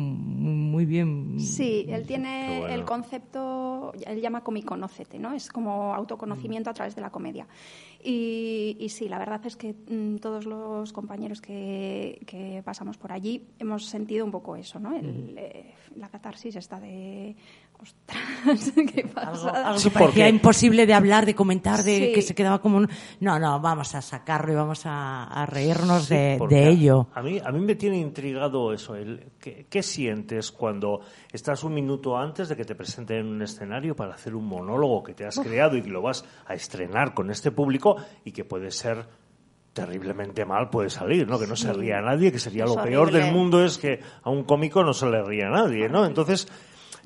muy 0.71 0.85
bien. 0.85 1.39
Sí, 1.39 1.87
él 1.89 2.05
tiene 2.07 2.59
bueno. 2.61 2.75
el 2.75 2.85
concepto, 2.85 3.93
él 4.05 4.21
llama 4.21 4.43
comiconócete, 4.43 5.19
¿no? 5.19 5.33
Es 5.33 5.49
como 5.49 5.95
autoconocimiento 5.95 6.71
a 6.71 6.75
través 6.75 6.97
de 6.97 7.03
la 7.03 7.11
comedia. 7.11 7.47
Y, 8.03 8.77
y 8.81 8.89
sí, 8.89 9.09
la 9.09 9.19
verdad 9.19 9.41
es 9.47 9.57
que 9.57 9.75
mm, 9.75 10.17
todos 10.17 10.45
los 10.45 10.93
compañeros 10.93 11.41
que, 11.41 12.21
que 12.27 12.63
pasamos 12.65 12.99
por 12.99 13.13
allí 13.13 13.47
hemos 13.59 13.87
sentido 13.87 14.25
un 14.25 14.31
poco 14.31 14.57
eso, 14.57 14.79
¿no? 14.79 14.95
El, 14.97 15.35
eh, 15.39 15.75
la 15.97 16.09
catarsis 16.09 16.57
esta 16.57 16.79
de 16.79 17.35
ostras, 17.81 18.73
qué 18.75 19.01
Algo, 19.03 19.13
pasada. 19.15 19.67
algo 19.69 19.79
Sí, 19.79 19.91
que 19.91 19.99
parecía 19.99 20.29
imposible 20.29 20.87
de 20.87 20.95
hablar, 20.95 21.27
de 21.27 21.35
comentar, 21.35 21.83
de 21.83 21.97
Sí. 21.97 22.13
que 22.15 22.23
se 22.23 22.35
quedaba 22.35 22.61
como 22.61 22.79
un... 22.79 22.89
No, 23.21 23.39
no, 23.39 23.61
vamos 23.61 23.95
a 23.95 24.03
sacarlo 24.03 24.53
y 24.53 24.57
vamos 24.57 24.87
a, 24.87 25.25
a 25.25 25.47
reírnos 25.47 26.05
Sí, 26.05 26.15
de, 26.15 26.69
ello. 26.69 27.09
A 27.15 27.23
mí, 27.23 27.41
a 27.45 27.51
mí 27.53 27.61
me 27.61 27.75
tiene 27.75 27.99
intrigado 27.99 28.73
eso. 28.73 28.95
El, 28.95 29.33
¿qué, 29.41 29.67
qué 29.69 29.83
sientes 29.83 30.53
cuando 30.53 31.01
estás 31.33 31.65
un 31.65 31.75
minuto 31.75 32.17
antes 32.17 32.49
de 32.49 32.57
que 32.57 32.65
te 32.65 32.75
presenten 32.75 33.19
en 33.19 33.27
un 33.27 33.43
escenario 33.43 33.95
para 33.97 34.15
hacer 34.15 34.35
un 34.35 34.47
monólogo 34.47 35.03
que 35.03 35.15
te 35.15 35.27
has 35.27 35.39
creado 35.39 35.77
y 35.77 35.83
que 35.83 35.91
lo 35.91 36.03
vas 36.03 36.25
a 36.47 36.55
estrenar 36.55 37.15
con 37.15 37.31
este 37.31 37.51
público 37.51 37.97
y 38.25 38.33
que 38.33 38.45
puede 38.45 38.71
ser 38.71 39.07
terriblemente 39.73 40.47
mal 40.47 40.71
puede 40.71 40.89
salir, 40.89 41.29
¿no? 41.29 41.39
Que 41.39 41.47
no 41.47 41.55
se 41.55 41.71
ría 41.73 41.99
a 41.99 42.01
nadie, 42.01 42.33
que 42.33 42.39
sería 42.39 42.65
Es 42.65 42.75
lo 42.75 42.83
peor 42.83 43.11
del 43.13 43.31
mundo 43.31 43.63
es 43.63 43.77
que 43.77 44.01
a 44.23 44.31
un 44.31 44.45
cómico 44.45 44.83
no 44.83 44.95
se 44.95 45.05
le 45.07 45.23
ría 45.23 45.49
a 45.49 45.51
nadie, 45.51 45.89
¿no? 45.91 46.07
Entonces, 46.07 46.49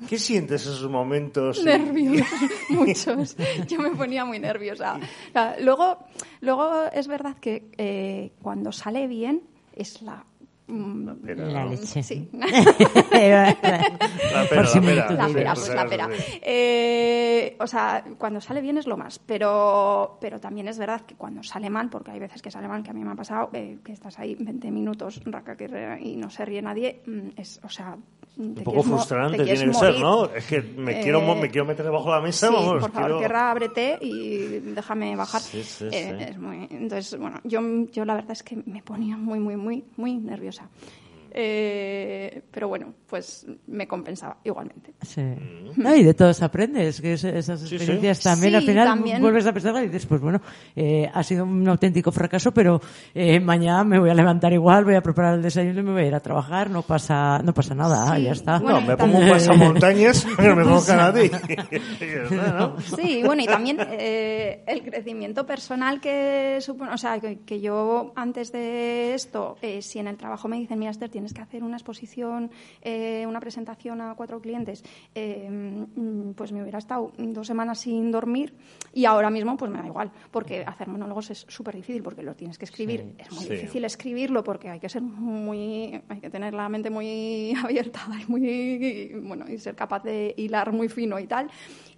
¿qué 0.07 0.17
sientes 0.17 0.61
esos 0.61 0.89
momentos? 0.89 1.63
Nervios, 1.65 2.27
muchos. 2.69 3.35
Yo 3.67 3.79
me 3.79 3.91
ponía 3.91 4.25
muy 4.25 4.39
nerviosa. 4.39 4.97
O 4.97 5.31
sea, 5.31 5.55
Luego, 5.59 5.97
luego 6.41 6.85
es 6.93 7.07
verdad 7.07 7.37
que 7.39 7.69
eh, 7.77 8.31
cuando 8.41 8.71
sale 8.71 9.07
bien 9.07 9.41
es 9.75 10.01
la... 10.01 10.23
mm, 10.67 11.09
Pero, 11.25 11.45
La 11.47 11.63
¿no? 11.65 11.71
leche. 11.71 12.03
Sí. 12.03 12.29
La 12.33 12.45
pera, 13.09 13.57
Por 14.49 14.65
la 14.65 14.81
pera. 14.81 15.11
La 15.11 15.27
pera, 15.29 15.51
o 15.53 15.55
pues 15.55 15.69
la 15.75 15.85
pera. 15.87 16.09
Eh, 16.41 17.55
o 17.59 17.67
sea, 17.67 18.03
cuando 18.17 18.39
sale 18.41 18.61
bien 18.61 18.77
es 18.77 18.87
lo 18.87 18.97
más, 18.97 19.19
pero, 19.19 20.17
pero 20.21 20.39
también 20.39 20.67
es 20.67 20.77
verdad 20.77 21.01
que 21.01 21.15
cuando 21.15 21.43
sale 21.43 21.69
mal, 21.69 21.89
porque 21.89 22.11
hay 22.11 22.19
veces 22.19 22.41
que 22.41 22.49
sale 22.51 22.67
mal, 22.67 22.83
que 22.83 22.89
a 22.91 22.93
mí 22.93 23.03
me 23.03 23.11
ha 23.11 23.15
pasado, 23.15 23.49
eh, 23.53 23.79
que 23.83 23.91
estás 23.93 24.17
ahí 24.19 24.35
20 24.39 24.71
minutos 24.71 25.21
raca, 25.25 25.55
que 25.55 25.67
re- 25.67 26.01
y 26.01 26.15
no 26.15 26.29
se 26.29 26.45
ríe 26.45 26.61
nadie, 26.61 27.01
mm, 27.05 27.29
es, 27.37 27.59
o 27.63 27.69
sea... 27.69 27.97
Un 28.37 28.55
poco 28.55 28.81
frustrante 28.81 29.43
tiene 29.43 29.65
que 29.65 29.73
ser, 29.73 29.99
¿no? 29.99 30.25
Es 30.33 30.45
que 30.45 30.61
me, 30.61 30.99
Eh, 30.99 31.03
quiero, 31.03 31.21
me 31.35 31.49
quiero 31.49 31.65
meter 31.67 31.85
debajo 31.85 32.05
de 32.09 32.15
la 32.15 32.21
mesa, 32.21 32.47
Sí, 32.47 32.53
vamos. 32.53 32.71
por 32.79 32.91
favor, 32.91 32.93
quiero- 33.09 33.19
querrá, 33.19 33.51
ábrete 33.51 33.97
y 34.01 34.59
déjame 34.73 35.15
bajar. 35.15 35.41
Sí, 35.41 35.61
sí, 35.63 35.85
Eh, 35.91 36.15
sí. 36.17 36.23
es 36.31 36.37
muy- 36.39 36.67
entonces, 36.71 37.19
bueno, 37.19 37.39
yo, 37.43 37.59
yo 37.91 38.05
la 38.05 38.15
verdad 38.15 38.31
es 38.31 38.41
que 38.43 38.55
me 38.65 38.81
ponía 38.81 39.17
muy, 39.17 39.39
muy, 39.39 39.57
muy, 39.57 39.83
muy 39.97 40.15
nerviosa. 40.15 40.69
Eh, 41.33 42.43
pero 42.51 42.67
bueno, 42.67 42.93
pues 43.07 43.45
me 43.67 43.87
compensaba 43.87 44.37
igualmente. 44.43 44.93
Sí. 45.01 45.21
No, 45.77 45.95
y 45.95 46.03
de 46.03 46.13
todos 46.13 46.41
aprendes, 46.41 46.99
que 47.01 47.13
es- 47.13 47.23
esas 47.23 47.61
sí. 47.61 47.75
experiencias 47.75 48.21
también 48.21 48.51
Sí, 48.51 48.55
al 48.57 48.63
final 48.63 48.87
también. 48.87 49.21
vuelves 49.21 49.45
a 49.45 49.53
pensar 49.53 49.75
y 49.83 49.87
dices, 49.87 50.05
pues 50.05 50.21
bueno, 50.21 50.41
eh, 50.75 51.09
ha 51.13 51.23
sido 51.23 51.45
un 51.45 51.67
auténtico 51.67 52.11
fracaso, 52.11 52.51
pero 52.53 52.81
eh, 53.13 53.39
mañana 53.39 53.83
me 53.83 53.99
voy 53.99 54.09
a 54.09 54.13
levantar 54.13 54.51
igual, 54.53 54.83
voy 54.85 54.95
a 54.95 55.01
preparar 55.01 55.35
el 55.35 55.41
desayuno 55.41 55.79
y 55.79 55.83
me 55.83 55.91
voy 55.93 56.01
a 56.03 56.07
ir 56.07 56.15
a 56.15 56.19
trabajar, 56.19 56.69
no 56.69 56.81
pasa, 56.81 57.39
no 57.43 57.53
pasa 57.53 57.73
nada, 57.75 58.15
Sí, 58.15 58.23
ya 58.23 58.31
está. 58.31 58.59
bueno, 58.59 58.81
No, 58.81 58.87
me 58.87 58.95
también- 58.95 59.11
pongo 59.19 59.25
un 59.25 59.31
pasamontañas 59.31 60.25
que 60.25 60.41
me 60.55 60.63
conozcan 60.63 60.99
a 60.99 61.13
ti. 61.13 61.31
Sí, 62.95 63.21
bueno, 63.25 63.41
y 63.41 63.45
también 63.45 63.77
eh, 63.91 64.63
el 64.67 64.81
crecimiento 64.83 65.45
personal 65.45 65.99
que 66.01 66.57
supone, 66.61 66.91
o 66.93 66.97
sea, 66.97 67.19
que, 67.19 67.39
que 67.39 67.61
yo 67.61 68.11
antes 68.15 68.51
de 68.51 69.13
esto, 69.13 69.57
eh, 69.61 69.81
si 69.81 69.99
en 69.99 70.07
el 70.07 70.17
trabajo 70.17 70.47
me 70.47 70.57
dicen, 70.57 70.79
mira, 70.79 70.91
Esther, 70.91 71.09
tienes 71.21 71.33
que 71.33 71.41
hacer 71.41 71.63
una 71.63 71.77
exposición, 71.77 72.49
eh, 72.81 73.25
una 73.27 73.39
presentación 73.39 74.01
a 74.01 74.15
cuatro 74.15 74.41
clientes, 74.41 74.83
eh, 75.13 75.85
pues 76.35 76.51
me 76.51 76.61
hubiera 76.63 76.79
estado 76.79 77.11
dos 77.15 77.45
semanas 77.45 77.79
sin 77.79 78.11
dormir 78.11 78.55
y 78.91 79.05
ahora 79.05 79.29
mismo 79.29 79.55
pues 79.55 79.69
me 79.69 79.77
da 79.79 79.85
igual, 79.85 80.11
porque 80.31 80.63
hacer 80.65 80.87
monólogos 80.87 81.29
es 81.29 81.45
súper 81.47 81.75
difícil, 81.75 82.01
porque 82.01 82.23
lo 82.23 82.33
tienes 82.35 82.57
que 82.57 82.65
escribir, 82.65 83.13
es 83.19 83.31
muy 83.31 83.45
Sí. 83.45 83.49
difícil 83.53 83.85
escribirlo 83.85 84.43
porque 84.43 84.69
hay 84.69 84.79
que 84.79 84.89
ser 84.89 85.03
muy, 85.03 86.01
hay 86.09 86.19
que 86.19 86.29
tener 86.31 86.53
la 86.55 86.67
mente 86.69 86.89
muy 86.89 87.53
abierta 87.63 88.01
y 88.19 88.31
muy, 88.31 89.11
bueno, 89.23 89.45
y 89.47 89.59
ser 89.59 89.75
capaz 89.75 90.03
de 90.03 90.33
hilar 90.37 90.71
muy 90.71 90.89
fino 90.89 91.19
y 91.19 91.27
tal, 91.27 91.49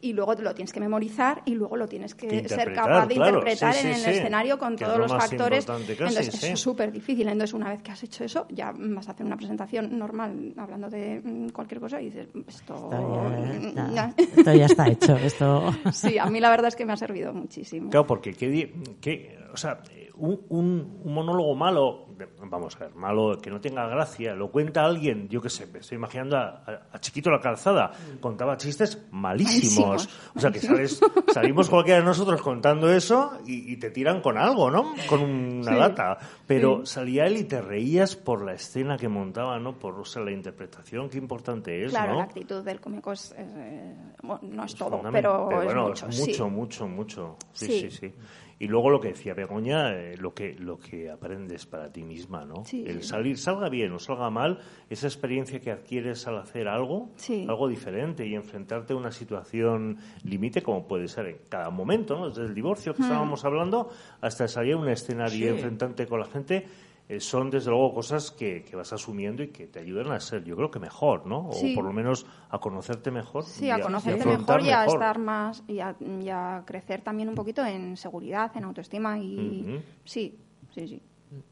y 0.04 0.14
luego 0.14 0.36
te 0.36 0.42
lo 0.44 0.54
tienes 0.54 0.74
que 0.74 0.80
memorizar 0.82 1.42
y 1.46 1.56
luego 1.56 1.78
lo 1.78 1.88
tienes 1.88 2.14
que, 2.14 2.48
ser 2.50 2.74
capaz 2.74 3.08
de 3.08 3.16
claro. 3.16 3.38
interpretar 3.38 3.74
Sí, 3.74 3.80
sí, 3.82 3.88
en 3.88 3.94
el 3.94 4.00
sí. 4.02 4.10
escenario 4.10 4.60
con 4.60 4.76
Que 4.76 4.84
todos 4.86 4.98
lo 4.98 5.04
los 5.08 5.12
factores. 5.14 5.60
importante 5.64 5.96
casi, 5.96 6.16
Entonces 6.18 6.40
sí. 6.42 6.48
es 6.50 6.60
súper 6.60 6.92
difícil. 6.92 7.28
Entonces 7.28 7.54
una 7.54 7.70
vez 7.70 7.82
que 7.82 7.92
has 7.92 8.04
hecho 8.04 8.24
eso, 8.26 8.46
ya 8.50 8.74
vas 8.76 9.08
a 9.08 9.12
hacer 9.14 9.26
una 9.26 9.38
presentación 9.38 9.98
normal 9.98 10.54
hablando 10.58 10.90
de 10.90 11.22
mm, 11.24 11.50
cualquier 11.50 11.80
cosa 11.80 12.02
y 12.02 12.06
dices, 12.06 12.28
esto... 12.48 12.90
Esto 12.92 13.74
ya, 13.76 13.90
ya". 13.94 14.14
esto 14.18 14.54
ya 14.54 14.66
está 14.66 14.88
hecho, 14.88 15.16
esto... 15.18 15.72
Sí, 15.94 16.18
a 16.18 16.26
mí 16.26 16.40
la 16.42 16.50
verdad 16.50 16.68
es 16.68 16.76
que 16.76 16.86
me 16.86 16.94
ha 16.94 16.98
servido 16.98 17.34
muchísimo. 17.34 17.90
Claro, 17.90 18.06
porque 18.06 18.34
qué, 18.34 18.50
di- 18.50 18.74
qué- 19.00 19.38
o 19.54 19.58
sea, 19.58 19.82
un, 20.16 20.40
un- 20.50 21.02
un 21.04 21.14
monólogo 21.14 21.56
malo, 21.56 22.06
vamos 22.50 22.76
a 22.76 22.80
ver, 22.86 22.96
malo 22.96 23.38
que 23.42 23.50
no 23.50 23.60
tenga 23.60 23.88
gracia, 23.88 24.36
lo 24.36 24.52
cuenta 24.52 24.86
alguien, 24.86 25.28
yo 25.30 25.42
qué 25.42 25.50
sé, 25.50 25.66
me 25.68 25.80
estoy 25.80 25.98
imaginando 25.98 26.38
a, 26.38 26.64
a- 26.66 26.82
a 26.94 27.00
Chiquito 27.00 27.32
la 27.32 27.40
Calzada, 27.40 27.92
contaba 28.22 28.56
chistes 28.58 29.08
malísimos. 29.12 30.08
O 30.36 30.40
sea, 30.40 30.52
que 30.52 30.60
sales, 30.60 31.00
salimos 31.34 31.70
cualquiera 31.70 32.00
de 32.00 32.06
nosotros 32.06 32.42
contando 32.42 32.92
eso 32.92 33.32
y, 33.46 33.74
y 33.74 33.78
te 33.78 33.90
tiran 33.92 34.22
con 34.22 34.38
algo, 34.38 34.70
¿no? 34.70 34.94
Con 35.10 35.22
una 35.22 35.72
Sí. 35.74 35.80
lata. 35.80 36.18
Pero 36.46 36.86
salía 36.86 37.26
él 37.26 37.38
y 37.38 37.44
te 37.46 37.62
reías 37.62 38.16
por 38.16 38.44
la 38.44 38.54
escena 38.54 38.98
que 38.98 39.08
montaba, 39.08 39.58
¿no? 39.60 39.80
Por 39.80 40.00
o 40.00 40.06
sea, 40.06 40.22
la 40.24 40.32
interpretación, 40.32 41.10
qué 41.10 41.18
importante 41.18 41.86
es, 41.86 41.92
Claro, 41.92 42.14
¿no? 42.14 42.18
la 42.20 42.24
actitud 42.26 42.64
del 42.64 42.80
cómico 42.80 43.12
es, 43.14 43.34
eh, 43.38 43.96
bueno, 44.22 44.40
no 44.44 44.64
es 44.66 44.76
todo, 44.76 44.98
Fundamental. 44.98 45.22
pero, 45.50 45.64
bueno, 45.64 45.94
es 45.94 46.04
mucho. 46.04 46.12
sí. 46.12 46.22
mucho, 46.22 46.50
mucho, 46.50 46.88
mucho. 46.88 47.38
Sí. 47.54 47.90
sí, 47.90 47.92
sí. 47.92 48.14
Y 48.64 48.68
luego 48.68 48.90
lo 48.90 49.02
que 49.02 49.10
decía 49.10 49.34
Begoña, 49.34 49.94
eh, 49.94 50.16
lo 50.16 50.34
que 50.34 50.54
lo 50.56 50.78
que 50.80 51.10
aprendes 51.12 51.66
para 51.66 51.92
ti 51.92 52.02
misma, 52.04 52.46
¿no? 52.46 52.64
Sí. 52.64 52.86
El 52.88 53.04
salir, 53.04 53.38
salga 53.38 53.68
bien 53.68 53.92
o 53.92 54.00
salga 54.00 54.30
mal, 54.30 54.60
esa 54.90 55.06
experiencia 55.08 55.60
que 55.60 55.70
adquieres 55.70 56.26
al 56.28 56.38
hacer 56.38 56.70
algo, 56.70 57.10
Sí. 57.18 57.46
algo 57.50 57.68
diferente 57.68 58.26
y 58.26 58.36
enfrentarte 58.36 58.94
a 58.94 58.96
una 58.96 59.12
situación 59.12 59.98
límite 60.24 60.62
como 60.64 60.88
puede 60.88 61.10
ser 61.10 61.26
en 61.28 61.38
cada 61.50 61.72
momento, 61.72 62.18
¿no? 62.18 62.30
Desde 62.30 62.44
el 62.46 62.54
divorcio 62.54 62.94
que 62.96 63.02
estábamos 63.02 63.44
hablando 63.44 63.90
hasta 64.22 64.48
salir 64.48 64.76
a 64.76 64.78
un 64.78 64.88
escenario 64.88 65.38
y 65.40 65.42
Sí. 65.42 65.48
enfrentarte 65.50 66.08
con 66.08 66.22
la 66.22 66.26
gente. 66.28 66.66
Eh, 67.10 67.20
son 67.20 67.50
desde 67.50 67.70
luego 67.70 67.94
cosas 67.94 68.32
que, 68.32 68.64
que 68.64 68.76
vas 68.76 68.94
asumiendo 68.94 69.44
y 69.44 69.50
que 69.50 69.68
te 69.68 69.80
ayudan 69.80 70.12
a 70.12 70.20
ser, 70.20 70.44
yo 70.46 70.56
creo 70.56 70.72
que 70.72 70.80
mejor, 70.80 71.26
¿no? 71.26 71.50
O 71.50 71.54
Sí. 71.54 71.74
por 71.76 71.84
lo 71.84 71.92
menos 71.94 72.26
a 72.50 72.60
conocerte 72.60 73.12
mejor. 73.12 73.44
Sí, 73.44 73.66
y 73.66 73.70
a 73.72 73.78
y 73.78 73.82
conocerte 73.82 74.26
mejor 74.26 74.62
y 74.62 74.70
a 74.70 74.86
estar 74.86 75.20
más 75.20 75.64
y 75.68 75.80
a, 75.80 75.96
y 76.00 76.30
a 76.30 76.64
crecer 76.66 77.02
también 77.02 77.30
un 77.30 77.36
poquito 77.36 77.66
en 77.66 77.98
seguridad, 77.98 78.52
en 78.56 78.64
autoestima 78.64 79.20
y 79.20 79.82
sí, 80.06 80.38
sí, 80.74 80.88
sí. 80.88 81.02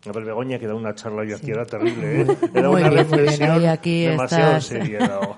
A 0.08 0.12
ver, 0.12 0.24
Begoña, 0.24 0.60
que 0.60 0.68
da 0.68 0.76
una 0.76 0.94
charla 0.94 1.26
y 1.26 1.34
aquí 1.34 1.50
era 1.50 1.66
terrible, 1.66 2.22
¿eh? 2.22 2.28
Era 2.54 2.70
Muy 2.70 2.82
una 2.82 2.90
bien, 2.92 3.04
reflexión 3.10 3.66
aquí 3.68 4.04
demasiado 4.06 4.58
estás- 4.58 4.66
seria. 4.68 5.00
¿no? 5.08 5.36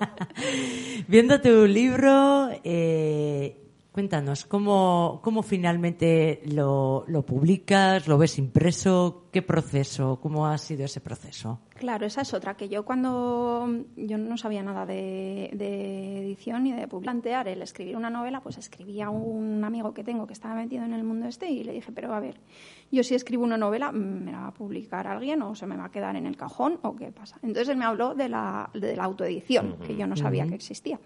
Viendo 1.07 1.39
tu 1.41 1.65
libro, 1.65 2.49
eh, 2.63 3.57
cuéntanos, 3.93 4.45
¿cómo, 4.45 5.19
cómo 5.23 5.43
finalmente 5.43 6.41
lo, 6.47 7.05
lo 7.07 7.25
publicas? 7.25 8.07
¿Lo 8.07 8.17
ves 8.17 8.39
impreso? 8.39 9.27
¿Qué 9.31 9.43
proceso? 9.43 10.19
¿Cómo 10.19 10.47
ha 10.47 10.57
sido 10.57 10.85
ese 10.85 10.99
proceso? 10.99 11.59
Claro, 11.75 12.05
esa 12.05 12.21
es 12.21 12.33
otra, 12.33 12.55
que 12.55 12.69
yo 12.69 12.85
cuando 12.85 13.67
yo 13.95 14.17
no 14.17 14.37
sabía 14.37 14.63
nada 14.63 14.85
de, 14.85 15.51
de 15.53 16.19
edición 16.21 16.63
ni 16.63 16.71
de 16.71 16.87
plantear 16.87 17.47
el 17.47 17.61
escribir 17.61 17.95
una 17.95 18.09
novela, 18.09 18.41
pues 18.41 18.57
escribía 18.57 19.07
a 19.07 19.09
un 19.09 19.63
amigo 19.63 19.93
que 19.93 20.03
tengo 20.03 20.25
que 20.25 20.33
estaba 20.33 20.55
metido 20.55 20.85
en 20.85 20.93
el 20.93 21.03
mundo 21.03 21.27
este 21.27 21.49
y 21.49 21.63
le 21.63 21.73
dije, 21.73 21.91
pero 21.91 22.13
a 22.13 22.19
ver, 22.19 22.39
yo 22.91 23.03
si 23.03 23.15
escribo 23.15 23.43
una 23.43 23.57
novela, 23.57 23.91
¿me 23.91 24.31
la 24.31 24.41
va 24.41 24.47
a 24.47 24.53
publicar 24.53 25.07
alguien 25.07 25.41
o 25.41 25.55
se 25.55 25.67
me 25.67 25.75
va 25.75 25.85
a 25.85 25.91
quedar 25.91 26.15
en 26.15 26.25
el 26.25 26.35
cajón 26.35 26.79
o 26.81 26.95
qué 26.95 27.11
pasa? 27.11 27.37
Entonces 27.43 27.69
él 27.69 27.77
me 27.77 27.85
habló 27.85 28.15
de 28.15 28.29
la, 28.29 28.69
de 28.73 28.95
la 28.95 29.03
autoedición, 29.03 29.77
que 29.85 29.95
yo 29.95 30.07
no 30.07 30.15
sabía 30.15 30.47
que 30.47 30.55
existía. 30.55 30.99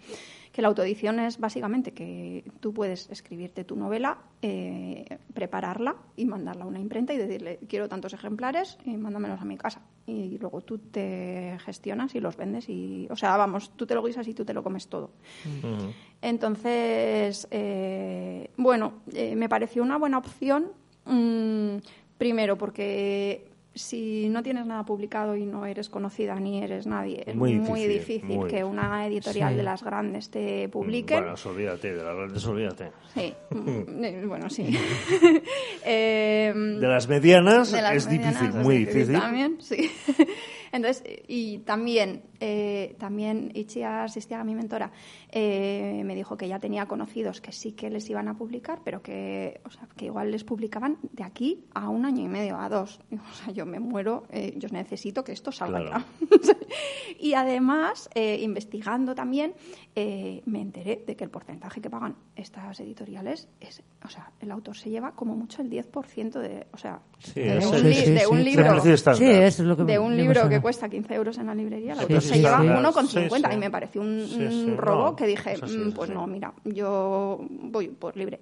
Que 0.57 0.63
la 0.63 0.69
autoedición 0.69 1.19
es 1.19 1.37
básicamente 1.37 1.91
que 1.91 2.43
tú 2.59 2.73
puedes 2.73 3.11
escribirte 3.11 3.63
tu 3.63 3.75
novela, 3.75 4.17
eh, 4.41 5.19
prepararla 5.31 5.97
y 6.15 6.25
mandarla 6.25 6.63
a 6.63 6.67
una 6.67 6.79
imprenta 6.79 7.13
y 7.13 7.17
decirle, 7.17 7.59
quiero 7.69 7.87
tantos 7.87 8.13
ejemplares 8.13 8.79
y 8.83 8.97
mándamelos 8.97 9.39
a 9.39 9.45
mi 9.45 9.55
casa. 9.55 9.83
Y 10.07 10.39
luego 10.39 10.61
tú 10.61 10.79
te 10.79 11.59
gestionas 11.63 12.15
y 12.15 12.21
los 12.21 12.37
vendes 12.37 12.69
y, 12.69 13.07
o 13.11 13.15
sea, 13.15 13.37
vamos, 13.37 13.69
tú 13.75 13.85
te 13.85 13.93
lo 13.93 14.01
guisas 14.01 14.27
y 14.27 14.33
tú 14.33 14.45
te 14.45 14.53
lo 14.55 14.63
comes 14.63 14.87
todo. 14.87 15.11
Entonces, 16.23 17.47
eh, 17.51 18.49
bueno, 18.57 18.93
eh, 19.13 19.35
me 19.35 19.49
pareció 19.49 19.83
una 19.83 19.99
buena 19.99 20.17
opción. 20.17 20.71
mm, 21.05 21.77
primero, 22.17 22.57
porque 22.57 23.47
si 23.77 24.27
no 24.29 24.43
tienes 24.43 24.65
nada 24.65 24.83
publicado 24.83 25.35
y 25.35 25.45
no 25.45 25.65
eres 25.65 25.89
conocida 25.89 26.35
ni 26.39 26.61
eres 26.63 26.87
nadie, 26.87 27.23
es 27.25 27.35
Muy 27.35 27.55
muy, 27.55 27.81
difícil, 27.87 28.19
difícil, 28.21 28.37
muy 28.37 28.49
que 28.49 28.55
difícil. 28.57 28.65
una 28.65 29.05
editorial 29.07 29.51
Sí. 29.51 29.57
de 29.57 29.63
las 29.63 29.83
grandes 29.83 30.29
te 30.29 30.69
publique. 30.69 31.13
Bueno, 31.15 31.33
olvídate, 31.45 31.93
de 31.95 32.03
las 32.03 32.15
grandes 32.15 32.45
olvídate. 32.45 32.91
Sí, 33.13 33.33
mm, 33.51 34.03
eh, 34.03 34.23
bueno, 34.27 34.49
sí. 34.49 34.67
Em, 35.83 36.79
De 36.79 36.87
las 36.87 37.07
medianas 37.07 37.71
de 37.71 37.81
las 37.81 37.93
es 37.95 38.07
medianas 38.07 38.33
difícil, 38.41 38.59
es 38.59 38.65
muy 38.65 38.77
difícil. 38.77 39.19
También, 39.19 39.57
sí. 39.59 39.89
Entonces, 40.71 41.03
y 41.27 41.59
también, 41.59 42.23
eh, 42.39 42.95
también 42.99 43.51
Ichia 43.53 44.03
asistía 44.03 44.41
a 44.41 44.43
mi 44.43 44.55
mentora, 44.55 44.91
eh, 45.31 46.01
me 46.05 46.15
dijo 46.15 46.37
que 46.37 46.47
ya 46.47 46.59
tenía 46.59 46.85
conocidos 46.87 47.41
que 47.41 47.51
sí 47.51 47.71
que 47.73 47.89
les 47.89 48.09
iban 48.09 48.27
a 48.27 48.35
publicar, 48.37 48.81
pero 48.83 49.01
que, 49.01 49.59
o 49.65 49.69
sea, 49.71 49.87
que 49.95 50.05
igual 50.05 50.31
les 50.31 50.43
publicaban 50.43 50.97
de 51.13 51.23
aquí 51.23 51.65
a 51.73 51.89
un 51.89 52.05
año 52.05 52.23
y 52.23 52.27
medio, 52.27 52.57
a 52.59 52.69
dos. 52.69 52.99
Y, 53.11 53.15
O 53.27 53.33
sea, 53.33 53.53
yo 53.53 53.65
me 53.65 53.79
muero, 53.79 54.23
eh, 54.31 54.53
yo 54.57 54.69
necesito 54.71 55.23
que 55.23 55.31
esto 55.33 55.51
salga 55.51 55.79
Claro. 55.79 56.05
ya. 56.29 56.55
y 57.19 57.33
además, 57.33 58.09
eh, 58.15 58.39
investigando 58.41 59.13
también, 59.15 59.53
eh, 59.95 60.41
me 60.45 60.61
enteré 60.61 61.03
de 61.05 61.15
que 61.15 61.23
el 61.23 61.29
porcentaje 61.29 61.81
que 61.81 61.89
pagan 61.89 62.15
estas 62.35 62.79
editoriales 62.79 63.47
es, 63.59 63.83
o 64.03 64.09
sea, 64.09 64.31
el 64.39 64.51
autor 64.51 64.75
se 64.77 64.89
lleva 64.89 65.11
como 65.13 65.35
mucho 65.35 65.61
el 65.61 65.69
10% 65.69 66.39
de, 66.39 66.67
o 66.71 66.77
sea, 66.77 67.01
Sí, 67.19 67.41
de, 67.41 67.57
un, 67.65 67.83
li- 67.83 67.93
sí, 67.95 68.11
de 68.11 68.19
sí, 68.19 68.25
un 68.29 68.43
libro. 68.43 68.79
Sí, 68.81 68.91
eso 69.25 69.43
es 69.43 69.59
lo 69.59 69.75
que 69.75 69.83
de 69.83 69.97
un 69.99 70.15
libro. 70.15 70.41
Que 70.57 70.61
cuesta 70.61 70.89
15 70.89 71.13
euros 71.15 71.37
en 71.37 71.47
la 71.47 71.55
librería, 71.55 71.93
autor 71.93 72.21
sí, 72.21 72.27
se 72.29 72.35
sí, 72.35 72.41
lleva 72.41 72.61
claro. 72.61 72.91
1,50 72.91 73.07
Sí, 73.07 73.19
y 73.49 73.51
sí. 73.53 73.57
me 73.57 73.71
pareció 73.71 74.01
un, 74.01 74.27
Sí, 74.27 74.43
un 74.43 74.51
sí, 74.51 74.75
robo 74.75 75.03
no, 75.05 75.15
que 75.15 75.25
dije, 75.27 75.57
"Mm, 75.57 75.87
es 75.87 75.93
pues 75.95 76.09
no, 76.09 76.27
mira, 76.27 76.53
yo 76.63 77.39
voy 77.49 77.87
por 77.89 78.15
libre. 78.17 78.39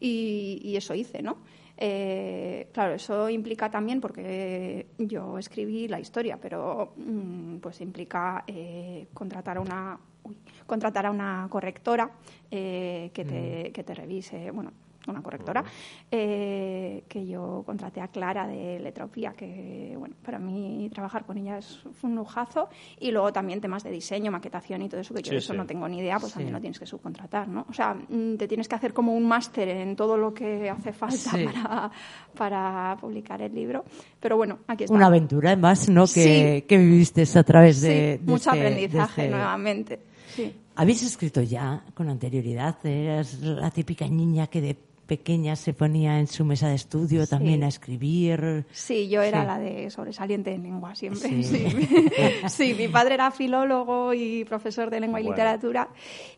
Y, 0.00 0.60
y 0.62 0.76
eso 0.76 0.94
hice, 0.94 1.22
¿no? 1.22 1.38
Eh, 1.80 2.68
claro, 2.72 2.94
eso 2.94 3.30
implica 3.30 3.70
también, 3.70 4.00
porque 4.00 4.88
yo 4.98 5.38
escribí 5.38 5.86
la 5.86 6.00
historia, 6.00 6.36
pero 6.40 6.92
mm, 6.96 7.58
pues 7.58 7.80
implica 7.80 8.42
eh, 8.48 9.06
contratar 9.14 9.58
a 9.58 9.60
una 9.60 9.98
uy, 10.24 10.36
contratar 10.66 11.06
a 11.06 11.10
una 11.12 11.46
correctora 11.48 12.10
eh, 12.50 13.10
que, 13.14 13.24
te, 13.24 13.70
que 13.72 13.84
te 13.84 13.94
revise, 13.94 14.50
bueno, 14.50 14.72
una 15.10 15.22
correctora, 15.22 15.64
eh, 16.10 17.04
que 17.08 17.26
yo 17.26 17.62
contraté 17.66 18.00
a 18.00 18.08
Clara 18.08 18.46
de 18.46 18.78
Letropía, 18.80 19.32
que 19.32 19.94
bueno, 19.98 20.14
para 20.24 20.38
mí 20.38 20.90
trabajar 20.92 21.24
con 21.24 21.38
ella 21.38 21.58
es, 21.58 21.80
un 22.02 22.14
lujazo, 22.16 22.68
y 23.00 23.10
luego 23.10 23.32
también 23.32 23.60
temas 23.60 23.82
de 23.84 23.90
diseño, 23.90 24.30
maquetación 24.30 24.82
y 24.82 24.88
todo 24.88 25.00
eso, 25.00 25.14
que 25.14 25.20
yo 25.22 25.26
Sí, 25.28 25.32
de 25.32 25.38
eso 25.38 25.52
sí. 25.52 25.56
no 25.58 25.66
tengo 25.66 25.88
ni 25.88 25.98
idea, 25.98 26.18
pues 26.18 26.32
también 26.32 26.52
lo 26.52 26.60
tienes 26.60 26.78
que 26.78 26.86
subcontratar, 26.86 27.48
¿no? 27.48 27.66
O 27.68 27.72
sea, 27.72 27.94
mm, 27.94 28.36
te 28.36 28.48
tienes 28.48 28.68
que 28.68 28.74
hacer 28.74 28.92
como 28.92 29.14
un 29.14 29.26
máster 29.26 29.68
en 29.68 29.96
todo 29.96 30.16
lo 30.16 30.32
que 30.32 30.70
hace 30.70 30.92
falta 30.92 31.30
para, 31.52 31.90
para 32.36 32.96
publicar 33.00 33.42
el 33.42 33.54
libro, 33.54 33.84
pero 34.20 34.36
bueno, 34.36 34.58
aquí 34.66 34.84
está. 34.84 34.94
Una 34.94 35.06
aventura, 35.06 35.50
además, 35.52 35.88
¿no? 35.88 36.04
Que, 36.06 36.64
que 36.68 36.78
viviste 36.78 37.24
a 37.34 37.42
través 37.42 37.80
de, 37.80 38.18
de 38.18 38.20
mucho 38.24 38.50
este- 38.50 38.60
de 38.60 38.66
aprendizaje 38.66 39.22
este- 39.24 39.30
nuevamente. 39.34 40.00
Sí. 40.28 40.54
¿Habéis 40.76 41.02
escrito 41.02 41.42
ya 41.42 41.82
con 41.94 42.08
anterioridad? 42.08 42.76
¿Eras 42.86 43.40
la 43.40 43.70
típica 43.70 44.06
niña 44.06 44.46
que 44.46 44.60
de 44.60 44.76
pequeña 45.08 45.56
se 45.56 45.72
ponía 45.72 46.20
en 46.20 46.26
su 46.28 46.44
mesa 46.44 46.68
de 46.68 46.74
estudio 46.76 47.24
Sí. 47.24 47.30
también 47.30 47.64
a 47.64 47.68
escribir? 47.68 48.66
Sí, 48.70 49.08
yo 49.08 49.22
era 49.22 49.40
Sí. 49.40 49.46
la 49.46 49.58
de 49.58 49.90
sobresaliente 49.90 50.52
en 50.52 50.62
lengua 50.62 50.94
siempre. 50.94 51.42
Sí. 51.42 51.42
Sí. 51.42 51.66
Sí, 52.48 52.74
mi 52.78 52.86
padre 52.88 53.14
era 53.14 53.30
filólogo 53.32 54.12
y 54.14 54.44
profesor 54.44 54.90
de 54.90 55.00
lengua 55.00 55.20
y 55.20 55.24
literatura 55.24 55.88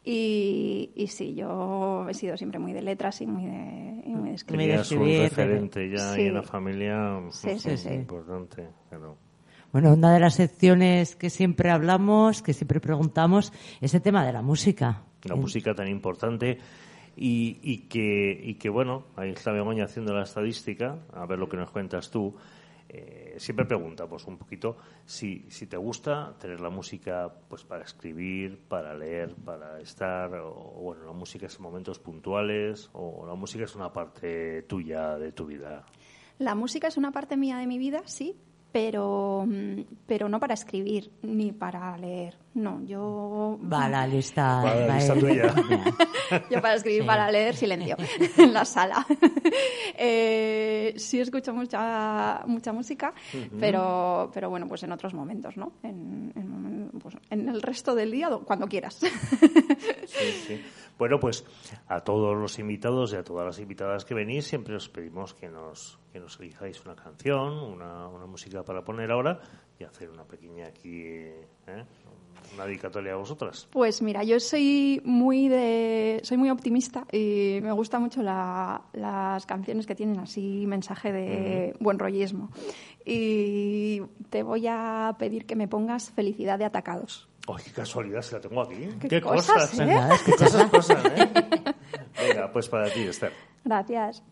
y, 0.05 0.91
y 0.95 1.07
sí, 1.09 1.35
yo 1.35 2.07
he 2.09 2.15
sido 2.15 2.37
siempre 2.37 2.59
muy 2.59 2.73
de 2.73 2.83
letras 2.83 3.21
y 3.21 3.27
muy 3.27 3.45
de, 3.45 4.03
y 4.07 4.15
muy 4.15 4.31
de 4.31 4.35
escribir. 4.37 4.57
Muy 4.61 4.67
de 4.67 4.73
Tenías 4.83 4.93
un 4.93 4.99
escribir, 5.03 5.23
referente 5.23 5.91
ya 5.91 6.15
Sí. 6.15 6.23
y 6.23 6.29
una 6.31 6.43
familia 6.43 7.21
Sí, 7.33 7.59
sí, 7.59 7.77
sí. 7.77 7.89
importante. 7.91 8.69
claro. 8.89 9.17
Bueno, 9.73 9.93
una 9.95 10.13
de 10.13 10.19
las 10.21 10.35
secciones 10.35 11.15
que 11.15 11.31
siempre 11.31 11.71
hablamos, 11.71 12.43
que 12.43 12.53
siempre 12.53 12.81
preguntamos, 12.81 13.53
es 13.81 13.95
el 13.95 14.03
tema 14.03 14.25
de 14.27 14.33
la 14.33 14.43
música. 14.43 15.03
La 15.25 15.37
música 15.37 15.75
tan 15.75 15.87
importante 15.87 16.59
y, 17.21 17.61
y 17.63 17.81
que, 17.81 18.41
y 18.43 18.55
que, 18.55 18.71
bueno, 18.71 19.05
ahí 19.15 19.29
está 19.29 19.53
Begoña 19.53 19.85
haciendo 19.85 20.15
la 20.15 20.23
estadística, 20.23 20.97
a 21.13 21.27
ver 21.27 21.39
lo 21.39 21.51
que 21.51 21.59
nos 21.59 21.71
cuentas 21.71 22.11
tú. 22.11 22.35
Eh, 22.89 23.35
siempre 23.37 23.67
preguntamos 23.67 24.27
un 24.27 24.39
poquito 24.39 24.79
si, 25.05 25.45
si 25.51 25.67
te 25.67 25.77
gusta 25.77 26.35
tener 26.41 26.61
la 26.61 26.71
música 26.71 27.31
pues 27.47 27.63
para 27.63 27.85
escribir, 27.85 28.59
para 28.67 28.95
leer, 28.95 29.35
para 29.35 29.79
estar, 29.81 30.35
o 30.35 30.81
bueno, 30.81 31.05
la 31.05 31.13
música 31.13 31.45
es 31.45 31.57
en 31.57 31.63
momentos 31.63 31.99
puntuales, 31.99 32.89
o 32.95 33.27
la 33.27 33.35
música 33.35 33.65
es 33.65 33.77
una 33.77 33.93
parte 33.93 34.63
tuya 34.63 35.19
de 35.19 35.33
tu 35.33 35.45
vida. 35.45 35.85
La 36.39 36.55
música 36.55 36.89
es 36.89 36.97
una 36.97 37.13
parte 37.13 37.37
mía 37.37 37.59
de 37.59 37.67
mi 37.67 37.77
vida, 37.77 38.01
sí, 38.07 38.35
pero, 38.73 39.45
mm, 39.47 39.81
pero 40.07 40.29
no 40.29 40.39
para 40.41 40.55
escribir 40.55 41.11
ni 41.23 41.53
para 41.53 41.97
leer. 41.99 42.37
No, 42.55 42.83
yo... 42.85 43.59
Va 43.73 43.89
la 43.89 44.07
lista. 44.07 44.63
Va 44.63 44.75
la 44.75 44.87
va 44.87 44.95
lista 44.97 45.13
el- 45.13 45.21
tuya. 45.21 45.55
Yo 46.51 46.61
para 46.61 46.75
escribir, 46.75 47.03
Sí. 47.03 47.07
para 47.07 47.31
leer, 47.31 47.55
silencio 47.57 47.97
en 48.39 48.53
la 48.53 48.65
sala. 48.65 49.07
Eh, 49.97 50.95
sí 50.97 51.21
escucho 51.21 51.53
mucha 51.55 52.43
mucha 52.47 52.73
música, 52.73 53.13
pero, 53.59 54.31
pero 54.33 54.51
bueno, 54.51 54.67
pues 54.69 54.83
en 54.83 54.93
otros 54.93 55.15
momentos, 55.15 55.57
¿no? 55.57 55.73
En, 55.83 56.33
en 56.37 56.91
pues 57.01 57.17
en 57.31 57.49
el 57.49 57.63
resto 57.63 57.95
del 57.95 58.11
día, 58.11 58.29
do- 58.29 58.45
cuando 58.45 58.67
quieras. 58.69 58.95
Sí, 60.07 60.33
sí. 60.47 60.61
Bueno, 61.01 61.19
pues 61.19 61.45
a 61.89 62.01
todos 62.05 62.37
los 62.37 62.59
invitados 62.61 63.13
y 63.15 63.17
a 63.17 63.25
todas 63.25 63.45
las 63.47 63.59
invitadas 63.59 64.05
que 64.05 64.15
venís 64.15 64.47
siempre 64.47 64.77
os 64.77 64.89
pedimos 64.89 65.33
que 65.35 65.49
nos, 65.49 65.99
que 66.13 66.21
nos 66.21 66.39
elijáis 66.39 66.85
una 66.85 66.95
canción, 66.95 67.59
una, 67.59 68.07
una 68.07 68.27
música 68.27 68.63
para 68.63 68.85
poner 68.85 69.11
ahora 69.11 69.41
y 69.79 69.85
hacer 69.85 70.11
una 70.11 70.25
pequeña 70.25 70.67
aquí, 70.67 71.05
¿eh? 71.07 71.85
una 72.55 72.67
dedicatoria 72.67 73.15
a 73.15 73.17
vosotras. 73.17 73.67
Pues 73.71 74.03
mira, 74.03 74.25
yo 74.25 74.39
soy 74.41 75.01
muy 75.03 75.49
de, 75.49 76.21
soy 76.23 76.37
muy 76.37 76.51
optimista 76.51 77.07
y 77.11 77.61
me 77.63 77.73
gustan 77.73 78.03
mucho 78.03 78.23
la- 78.23 78.83
las 78.93 79.47
canciones 79.47 79.87
que 79.87 79.95
tienen 79.95 80.19
así 80.21 80.67
mensaje 80.67 81.13
de 81.13 81.75
buen 81.81 81.99
rollismo. 81.99 82.51
Y 83.07 84.03
te 84.29 84.43
voy 84.43 84.67
a 84.69 85.17
pedir 85.19 85.47
que 85.47 85.57
me 85.57 85.67
pongas 85.67 86.11
Felicidad 86.11 86.59
de 86.59 86.67
Atacados. 86.67 87.30
¡Ay, 87.57 87.65
qué 87.65 87.71
casualidad! 87.73 88.23
Se 88.23 88.35
la 88.37 88.41
tengo 88.41 88.63
aquí. 88.63 88.89
Qué 89.09 89.21
cosas, 89.21 89.79
¿eh? 89.79 89.87
Nada, 89.87 90.15
es 90.15 90.23
que 90.23 90.33
Cosas, 90.33 90.71
cosas, 90.71 91.05
¿eh? 91.05 91.29
Venga, 92.19 92.53
pues 92.53 92.69
para 92.69 92.91
ti, 92.91 93.03
Esther. 93.03 93.33
Gracias. 93.65 94.23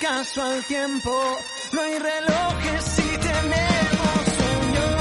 Caso 0.00 0.42
al 0.42 0.62
tiempo. 0.64 1.38
No 1.72 1.80
hay 1.80 1.98
relojes 1.98 2.84
si 2.84 3.02
tenemos 3.02 4.24
sueños. 4.36 4.96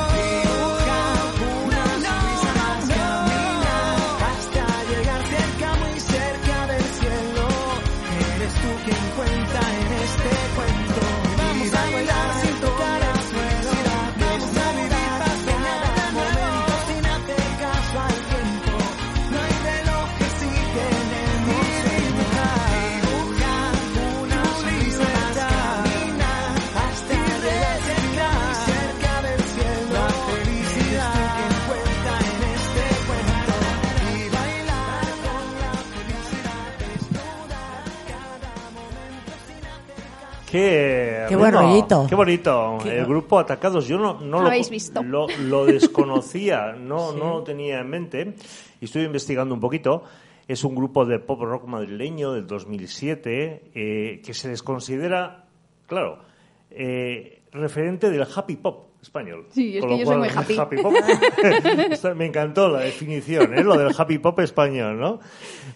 Hasta 4.29 4.83
llegar 4.89 5.21
cerca, 5.27 5.75
muy 5.75 5.99
cerca 5.99 6.67
del 6.67 6.83
cielo. 6.83 7.47
Eres 8.35 8.53
tú 8.53 8.69
quien 8.85 9.03
cuenta 9.15 9.59
Qué, 40.55 41.25
Qué 41.27 41.35
buen 41.35 41.53
rollito. 41.53 42.05
Qué 42.07 42.15
bonito. 42.15 42.77
Qué- 42.81 42.99
El 42.99 43.05
grupo 43.05 43.39
Atacados, 43.39 43.87
yo 43.87 43.97
no, 43.97 44.19
no 44.21 44.41
lo, 44.41 44.47
Habéis 44.47 44.69
visto. 44.69 45.03
lo, 45.03 45.27
lo 45.27 45.65
desconocía, 45.65 46.71
no, 46.73 47.11
no 47.13 47.29
lo 47.35 47.43
tenía 47.43 47.79
en 47.79 47.89
mente 47.89 48.33
y 48.79 48.85
estoy 48.85 49.03
investigando 49.03 49.53
un 49.53 49.59
poquito. 49.59 50.03
Es 50.47 50.63
un 50.63 50.75
grupo 50.75 51.05
de 51.05 51.19
pop 51.19 51.41
rock 51.41 51.65
madrileño 51.65 52.31
del 52.31 52.45
2007 52.47 53.71
eh, 53.73 54.21
que 54.23 54.33
se 54.33 54.47
les 54.47 54.61
considera, 54.63 55.45
claro, 55.87 56.19
eh, 56.69 57.41
referente 57.51 58.09
del 58.11 58.23
happy 58.23 58.55
pop 58.57 58.85
español. 59.05 59.45
Sí, 59.51 59.77
es 59.77 59.81
Con 59.81 59.89
que 59.91 59.99
yo 59.99 60.05
soy 60.05 60.17
cual, 60.17 60.45
muy 60.47 60.57
happy. 60.57 60.77
pop. 60.81 60.93
Me 62.15 62.25
encantó 62.25 62.69
la 62.69 62.79
definición, 62.79 63.53
¿eh? 63.53 63.63
lo 63.63 63.77
del 63.77 63.93
happy 63.97 64.17
pop 64.17 64.39
español, 64.39 64.99
¿no? 64.99 65.19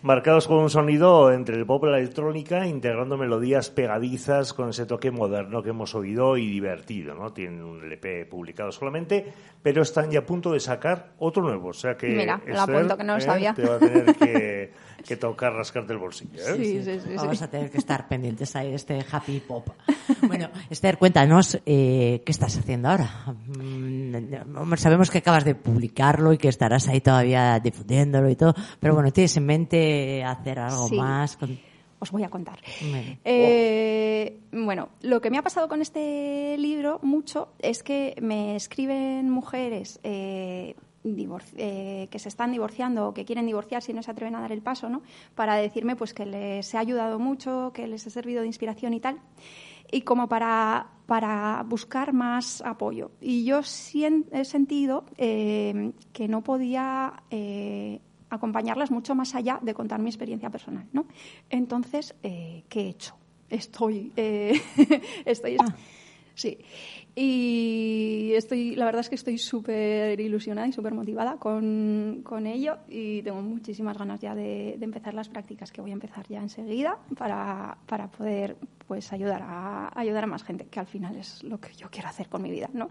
Marcados 0.01 0.47
con 0.47 0.57
un 0.57 0.69
sonido 0.69 1.31
entre 1.31 1.55
el 1.55 1.65
pop 1.65 1.83
y 1.85 1.87
la 1.91 1.99
electrónica, 1.99 2.65
integrando 2.67 3.17
melodías 3.17 3.69
pegadizas 3.69 4.53
con 4.53 4.69
ese 4.69 4.85
toque 4.85 5.11
moderno 5.11 5.63
que 5.63 5.69
hemos 5.69 5.95
oído 5.95 6.37
y 6.37 6.47
divertido, 6.47 7.15
¿no? 7.15 7.31
Tienen 7.31 7.63
un 7.63 7.83
LP 7.83 8.25
publicado 8.25 8.71
solamente, 8.71 9.25
pero 9.61 9.81
están 9.81 10.09
ya 10.11 10.19
a 10.19 10.25
punto 10.25 10.51
de 10.51 10.59
sacar 10.59 11.13
otro 11.19 11.43
nuevo, 11.43 11.69
o 11.69 11.73
sea 11.73 11.95
que 11.95 12.07
Mira, 12.07 12.41
lo 12.45 12.61
apunto, 12.61 12.97
que 12.97 13.03
no 13.03 13.13
lo 13.13 13.19
¿eh? 13.19 13.21
sabía. 13.21 13.53
te 13.53 13.65
va 13.67 13.75
a 13.75 13.79
tener 13.79 14.15
que, 14.15 14.71
que 15.07 15.17
tocar 15.17 15.53
rascarte 15.53 15.93
el 15.93 15.99
bolsillo, 15.99 16.39
¿eh? 16.39 16.55
Sí, 16.57 16.83
sí, 16.83 16.99
sí. 16.99 17.13
Vamos 17.15 17.37
sí. 17.37 17.43
a 17.43 17.49
tener 17.49 17.69
que 17.71 17.77
estar 17.77 18.07
pendientes 18.07 18.55
a 18.55 18.63
este 18.63 19.05
happy 19.11 19.39
pop. 19.41 19.69
Bueno, 20.21 20.49
Esther, 20.69 20.97
cuéntanos 20.97 21.59
eh, 21.65 22.21
qué 22.25 22.31
estás 22.31 22.57
haciendo 22.57 22.89
ahora. 22.89 23.09
Mm, 23.57 24.73
Sabemos 24.77 25.09
que 25.09 25.19
acabas 25.19 25.45
de 25.45 25.55
publicarlo 25.55 26.33
y 26.33 26.37
que 26.37 26.49
estarás 26.49 26.87
ahí 26.87 26.99
todavía 27.01 27.59
difundiéndolo 27.59 28.29
y 28.29 28.35
todo, 28.35 28.53
pero 28.79 28.93
bueno, 28.95 29.11
¿tienes 29.11 29.35
en 29.37 29.45
mente 29.45 30.23
hacer 30.23 30.59
algo 30.59 30.87
Sí. 30.87 30.95
más? 30.95 31.37
Con- 31.37 31.57
Os 31.99 32.11
voy 32.11 32.23
a 32.23 32.29
contar. 32.29 32.59
Bueno. 32.89 33.17
Eh, 33.25 34.39
bueno, 34.51 34.89
lo 35.01 35.19
que 35.21 35.29
me 35.29 35.37
ha 35.37 35.41
pasado 35.41 35.67
con 35.67 35.81
este 35.81 36.57
libro 36.57 36.99
mucho 37.03 37.53
es 37.59 37.83
que 37.83 38.15
me 38.21 38.55
escriben 38.55 39.29
mujeres 39.29 39.99
eh, 40.03 40.75
eh, 41.03 42.07
que 42.11 42.19
se 42.19 42.29
están 42.29 42.51
divorciando 42.51 43.07
o 43.07 43.13
que 43.13 43.25
quieren 43.25 43.45
divorciarse 43.45 43.91
y 43.91 43.95
no 43.95 44.03
se 44.03 44.11
atreven 44.11 44.35
a 44.35 44.41
dar 44.41 44.51
el 44.51 44.61
paso, 44.61 44.89
¿no? 44.89 45.01
Para 45.35 45.55
decirme 45.55 45.95
pues 45.95 46.13
que 46.13 46.25
les 46.25 46.75
ha 46.75 46.79
ayudado 46.79 47.19
mucho, 47.19 47.71
que 47.73 47.87
les 47.87 48.05
ha 48.05 48.09
servido 48.09 48.41
de 48.41 48.47
inspiración 48.47 48.93
y 48.93 48.99
tal. 48.99 49.19
Y 49.91 50.01
como 50.01 50.27
para, 50.29 50.87
para 51.07 51.63
buscar 51.67 52.13
más 52.13 52.61
apoyo. 52.61 53.11
Y 53.21 53.43
yo 53.45 53.63
sien- 53.63 54.25
he 54.31 54.45
sentido 54.45 55.05
eh, 55.17 55.93
que 56.13 56.27
no 56.27 56.43
podía 56.43 57.23
eh, 57.31 57.99
acompañarlas 58.29 58.91
mucho 58.91 59.15
más 59.15 59.33
allá 59.33 59.57
de 59.63 59.73
contar 59.73 59.99
mi 59.99 60.09
experiencia 60.09 60.49
personal, 60.51 60.85
¿no? 60.93 61.07
Entonces, 61.49 62.13
¿qué 62.21 62.63
he 62.81 62.89
hecho? 62.89 63.15
Estoy, 63.49 64.11
estoy, 65.25 65.57
sí, 66.35 66.59
y 67.15 68.31
estoy, 68.35 68.75
la 68.75 68.85
verdad 68.85 69.01
es 69.01 69.09
que 69.09 69.15
estoy 69.15 69.37
súper 69.37 70.19
ilusionada 70.19 70.67
y 70.67 70.71
súper 70.71 70.93
motivada 70.93 71.37
con, 71.37 72.21
con 72.23 72.47
ello 72.47 72.77
y 72.87 73.21
tengo 73.23 73.41
muchísimas 73.41 73.97
ganas 73.97 74.19
ya 74.19 74.35
de, 74.35 74.75
de 74.77 74.85
empezar 74.85 75.13
las 75.13 75.29
prácticas 75.29 75.71
que 75.71 75.81
voy 75.81 75.91
a 75.91 75.93
empezar 75.93 76.27
ya 76.27 76.41
enseguida 76.41 76.97
para, 77.17 77.77
para 77.87 78.09
poder 78.09 78.55
pues 78.89 79.13
ayudar 79.13 79.43
a 79.43 79.91
ayudar 79.93 80.23
a 80.23 80.27
más 80.27 80.43
gente, 80.43 80.65
que 80.65 80.79
al 80.79 80.87
final 80.87 81.15
es 81.15 81.43
lo 81.43 81.59
que 81.59 81.71
yo 81.75 81.89
quiero 81.91 82.09
hacer 82.09 82.27
con 82.27 82.41
mi 82.41 82.49
vida, 82.49 82.71
¿no? 82.73 82.89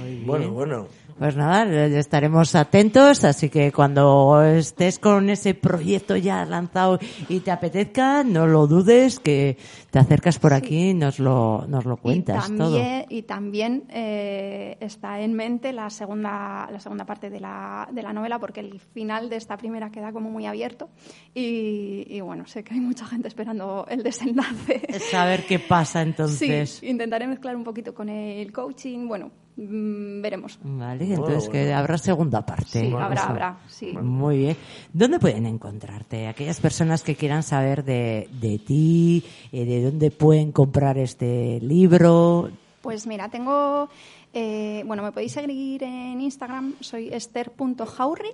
Muy 0.00 0.10
bien. 0.12 0.26
Bueno, 0.28 0.50
bueno. 0.52 0.86
Pues 1.18 1.36
nada, 1.36 1.86
estaremos 1.86 2.54
atentos, 2.54 3.24
así 3.24 3.50
que 3.50 3.72
cuando 3.72 4.40
estés 4.44 5.00
con 5.00 5.28
ese 5.28 5.54
proyecto 5.54 6.16
ya 6.16 6.44
lanzado 6.44 7.00
y 7.28 7.40
te 7.40 7.50
apetezca, 7.50 8.22
no 8.22 8.46
lo 8.46 8.68
dudes, 8.68 9.18
que 9.18 9.58
te 9.90 9.98
acercas 9.98 10.38
por 10.38 10.54
aquí 10.54 10.90
y 10.90 10.94
nos 10.94 11.18
lo, 11.18 11.66
nos 11.66 11.84
lo 11.84 11.96
cuentas 11.96 12.48
y 12.48 12.56
todo. 12.56 12.76
también, 12.76 13.06
Y 13.08 13.22
también 13.22 13.84
eh, 13.88 14.76
está 14.78 15.20
en 15.20 15.34
mente 15.34 15.72
la 15.72 15.90
segunda, 15.90 16.68
la 16.70 16.78
segunda 16.78 17.04
parte 17.04 17.28
de 17.28 17.40
la, 17.40 17.88
de 17.90 18.02
la 18.04 18.12
novela, 18.12 18.38
porque 18.38 18.60
el 18.60 18.78
final 18.78 19.28
de 19.28 19.34
esta 19.34 19.56
primera 19.56 19.90
queda 19.90 20.12
como 20.12 20.30
muy 20.30 20.46
abierto. 20.46 20.90
Y, 21.34 22.06
y 22.08 22.20
bueno, 22.20 22.46
sé 22.46 22.62
que 22.62 22.74
hay 22.74 22.80
mucha 22.80 23.04
gente 23.04 23.26
esperando 23.26 23.84
el 23.88 24.04
desenlace. 24.04 25.00
Saber 25.10 25.39
qué 25.46 25.58
pasa 25.58 26.02
entonces. 26.02 26.70
Sí, 26.80 26.86
intentaré 26.86 27.26
mezclar 27.26 27.56
un 27.56 27.64
poquito 27.64 27.94
con 27.94 28.08
el 28.08 28.52
coaching. 28.52 29.06
Bueno, 29.08 29.30
mm, 29.56 30.20
veremos. 30.22 30.58
Vale, 30.62 31.04
entonces 31.04 31.48
Bueno, 31.48 31.52
que 31.52 31.72
habrá 31.72 31.98
segunda 31.98 32.44
parte. 32.44 32.80
Sí, 32.80 32.92
habrá, 32.94 33.14
Eso. 33.20 33.28
habrá, 33.30 33.58
sí. 33.68 33.92
Muy 33.92 34.38
bien. 34.38 34.56
¿Dónde 34.92 35.18
pueden 35.18 35.46
encontrarte? 35.46 36.26
Aquellas 36.28 36.60
personas 36.60 37.02
que 37.02 37.14
quieran 37.16 37.42
saber 37.42 37.84
de, 37.84 38.28
de 38.40 38.58
ti, 38.58 39.24
eh, 39.52 39.64
de 39.64 39.82
dónde 39.82 40.10
pueden 40.10 40.52
comprar 40.52 40.98
este 40.98 41.60
libro. 41.60 42.50
Pues 42.82 43.06
mira, 43.06 43.28
tengo. 43.28 43.88
eh, 44.32 44.82
bueno, 44.86 45.02
me 45.02 45.12
podéis 45.12 45.32
seguir 45.32 45.82
en 45.82 46.20
Instagram, 46.20 46.74
soy 46.80 47.08
esther.jaurri. 47.12 48.30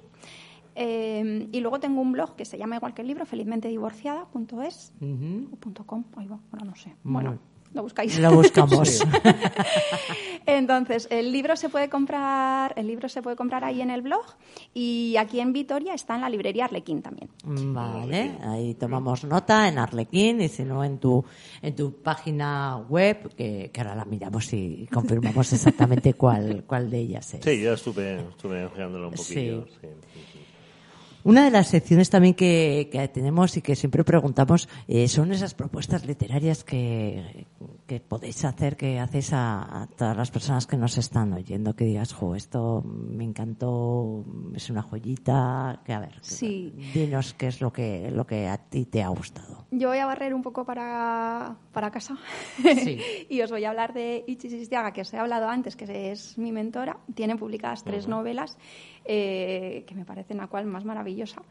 eh, 0.76 1.48
y 1.50 1.60
luego 1.60 1.80
tengo 1.80 2.00
un 2.00 2.12
blog 2.12 2.36
que 2.36 2.44
se 2.44 2.58
llama 2.58 2.76
igual 2.76 2.94
que 2.94 3.02
el 3.02 3.08
libro, 3.08 3.26
felizmentedivorciada.es 3.26 4.92
Ujú. 5.00 5.48
o 5.52 5.56
punto 5.56 5.84
.com, 5.84 6.04
ahí 6.16 6.26
va, 6.28 6.38
ahora 6.52 6.64
no 6.64 6.76
sé. 6.76 6.94
Bueno. 7.02 7.30
Bueno, 7.30 7.40
lo 7.74 7.82
buscáis. 7.82 8.18
Lo 8.18 8.32
buscamos. 8.34 9.02
Entonces, 10.46 11.08
el 11.10 11.32
libro 11.32 11.56
se 11.56 11.68
puede 11.68 11.88
comprar, 11.88 12.72
el 12.76 12.86
libro 12.86 13.08
se 13.08 13.20
puede 13.20 13.36
comprar 13.36 13.64
ahí 13.64 13.80
en 13.82 13.90
el 13.90 14.00
blog 14.00 14.24
y 14.72 15.16
aquí 15.18 15.40
en 15.40 15.52
Vitoria 15.52 15.92
está 15.92 16.14
en 16.14 16.20
la 16.20 16.30
librería 16.30 16.66
Arlequín 16.66 17.02
también. 17.02 17.28
Vale, 17.44 18.32
ahí 18.44 18.74
tomamos 18.74 19.24
nota 19.24 19.68
en 19.68 19.78
Arlequín 19.78 20.40
y 20.40 20.48
si 20.48 20.64
no 20.64 20.84
en 20.84 20.98
tu 20.98 21.24
en 21.60 21.74
tu 21.74 21.92
página 22.00 22.76
web 22.88 23.34
que, 23.34 23.70
que 23.72 23.80
ahora 23.80 23.96
la 23.96 24.04
miramos 24.04 24.52
y 24.52 24.88
confirmamos 24.92 25.52
exactamente 25.52 26.14
cuál 26.14 26.64
cuál 26.66 26.88
de 26.88 26.98
ellas 27.00 27.34
es. 27.34 27.44
Sí, 27.44 27.60
ya 27.62 27.72
estuve, 27.72 28.20
estuve 28.20 28.66
un 28.66 29.16
Sí. 29.16 29.34
poquillo. 29.34 29.66
sí, 29.66 29.88
sí, 30.14 30.20
sí. 30.32 30.38
Una 31.26 31.44
de 31.44 31.50
las 31.50 31.66
secciones 31.66 32.08
también 32.08 32.34
que, 32.34 32.88
que 32.92 33.08
tenemos 33.08 33.56
y 33.56 33.60
que 33.60 33.74
siempre 33.74 34.04
preguntamos 34.04 34.68
eh, 34.86 35.08
son 35.08 35.32
esas 35.32 35.54
propuestas 35.54 36.06
literarias 36.06 36.62
que, 36.62 37.46
que 37.88 37.98
podéis 37.98 38.44
hacer, 38.44 38.76
que 38.76 39.00
hacéis 39.00 39.32
a, 39.32 39.82
a 39.82 39.86
todas 39.88 40.16
las 40.16 40.30
personas 40.30 40.68
que 40.68 40.76
nos 40.76 40.96
están 40.98 41.32
oyendo, 41.32 41.74
que 41.74 41.84
digas, 41.84 42.12
jo, 42.12 42.36
esto 42.36 42.80
me 42.84 43.24
encantó, 43.24 44.24
es 44.54 44.70
una 44.70 44.82
joyita, 44.82 45.80
que 45.84 45.92
a 45.94 45.98
ver, 45.98 46.14
Sí. 46.20 46.72
dinos 46.94 47.34
qué 47.34 47.48
es 47.48 47.60
lo 47.60 47.72
que, 47.72 48.08
lo 48.12 48.24
que 48.24 48.46
a 48.46 48.58
ti 48.58 48.84
te 48.84 49.02
ha 49.02 49.08
gustado. 49.08 49.66
Yo 49.72 49.88
voy 49.88 49.98
a 49.98 50.06
barrer 50.06 50.32
un 50.32 50.42
poco 50.42 50.64
para, 50.64 51.56
para 51.72 51.90
casa 51.90 52.16
Sí. 52.62 53.00
y 53.28 53.40
os 53.42 53.50
voy 53.50 53.64
a 53.64 53.70
hablar 53.70 53.92
de 53.94 54.22
Ichi 54.28 54.48
Sistiaga, 54.48 54.92
que 54.92 55.00
os 55.00 55.12
he 55.12 55.18
hablado 55.18 55.48
antes, 55.48 55.74
que 55.74 56.12
es 56.12 56.38
mi 56.38 56.52
mentora. 56.52 56.98
Tiene 57.16 57.34
publicadas 57.36 57.82
tres 57.82 58.06
novelas 58.06 58.56
eh, 59.06 59.84
que 59.86 59.94
me 59.94 60.04
parecen 60.04 60.38
la 60.38 60.46
cual 60.46 60.66
más 60.66 60.84
maravillosa. 60.84 61.42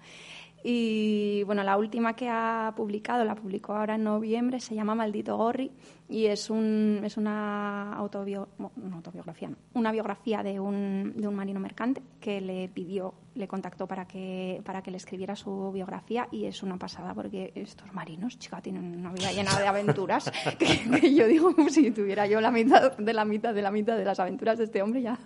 Y 0.64 1.44
bueno, 1.44 1.64
la 1.64 1.78
última 1.78 2.16
que 2.16 2.28
ha 2.28 2.74
publicado, 2.76 3.24
la 3.24 3.36
publicó 3.36 3.74
ahora 3.74 3.96
en 3.96 4.04
noviembre, 4.04 4.60
se 4.60 4.74
llama 4.74 4.96
Maldito 4.96 5.38
Gorri 5.38 5.72
y 6.08 6.28
es, 6.28 6.50
un, 6.50 7.02
es 7.04 7.18
una, 7.18 7.94
autobio, 7.94 8.50
una 8.58 8.98
autobiografía, 8.98 9.50
no, 9.50 9.58
una 9.74 9.92
biografía 9.92 10.44
de 10.44 10.60
un, 10.60 11.14
de 11.16 11.28
un 11.28 11.36
marino 11.36 11.60
mercante 11.60 12.02
que 12.20 12.42
le 12.42 12.70
pidió, 12.70 13.16
le 13.34 13.48
contactó 13.48 13.88
para 13.88 14.08
que, 14.08 14.62
para 14.64 14.84
que 14.84 14.92
le 14.92 14.98
escribiera 14.98 15.36
su 15.36 15.72
biografía 15.72 16.28
y 16.32 16.46
es 16.46 16.62
una 16.62 16.78
pasada 16.78 17.14
porque 17.16 17.52
estos 17.56 17.92
marinos, 17.94 18.38
chica, 18.38 18.62
tienen 18.62 19.00
una 19.00 19.12
vida 19.14 19.32
llena 19.32 19.58
de 19.60 19.68
aventuras 19.68 20.32
que, 20.60 21.00
que 21.00 21.16
yo 21.16 21.26
digo, 21.26 21.56
si 21.70 21.90
tuviera 21.90 22.28
yo 22.28 22.40
la 22.40 22.52
mitad 22.52 22.96
de 22.98 23.14
la 23.14 23.26
mitad 23.26 23.54
de 23.54 23.62
la 23.64 23.72
mitad 23.72 23.98
de 23.98 24.06
las 24.06 24.20
aventuras 24.20 24.60
de 24.60 24.66
este 24.66 24.82
hombre 24.84 25.02
ya... 25.02 25.18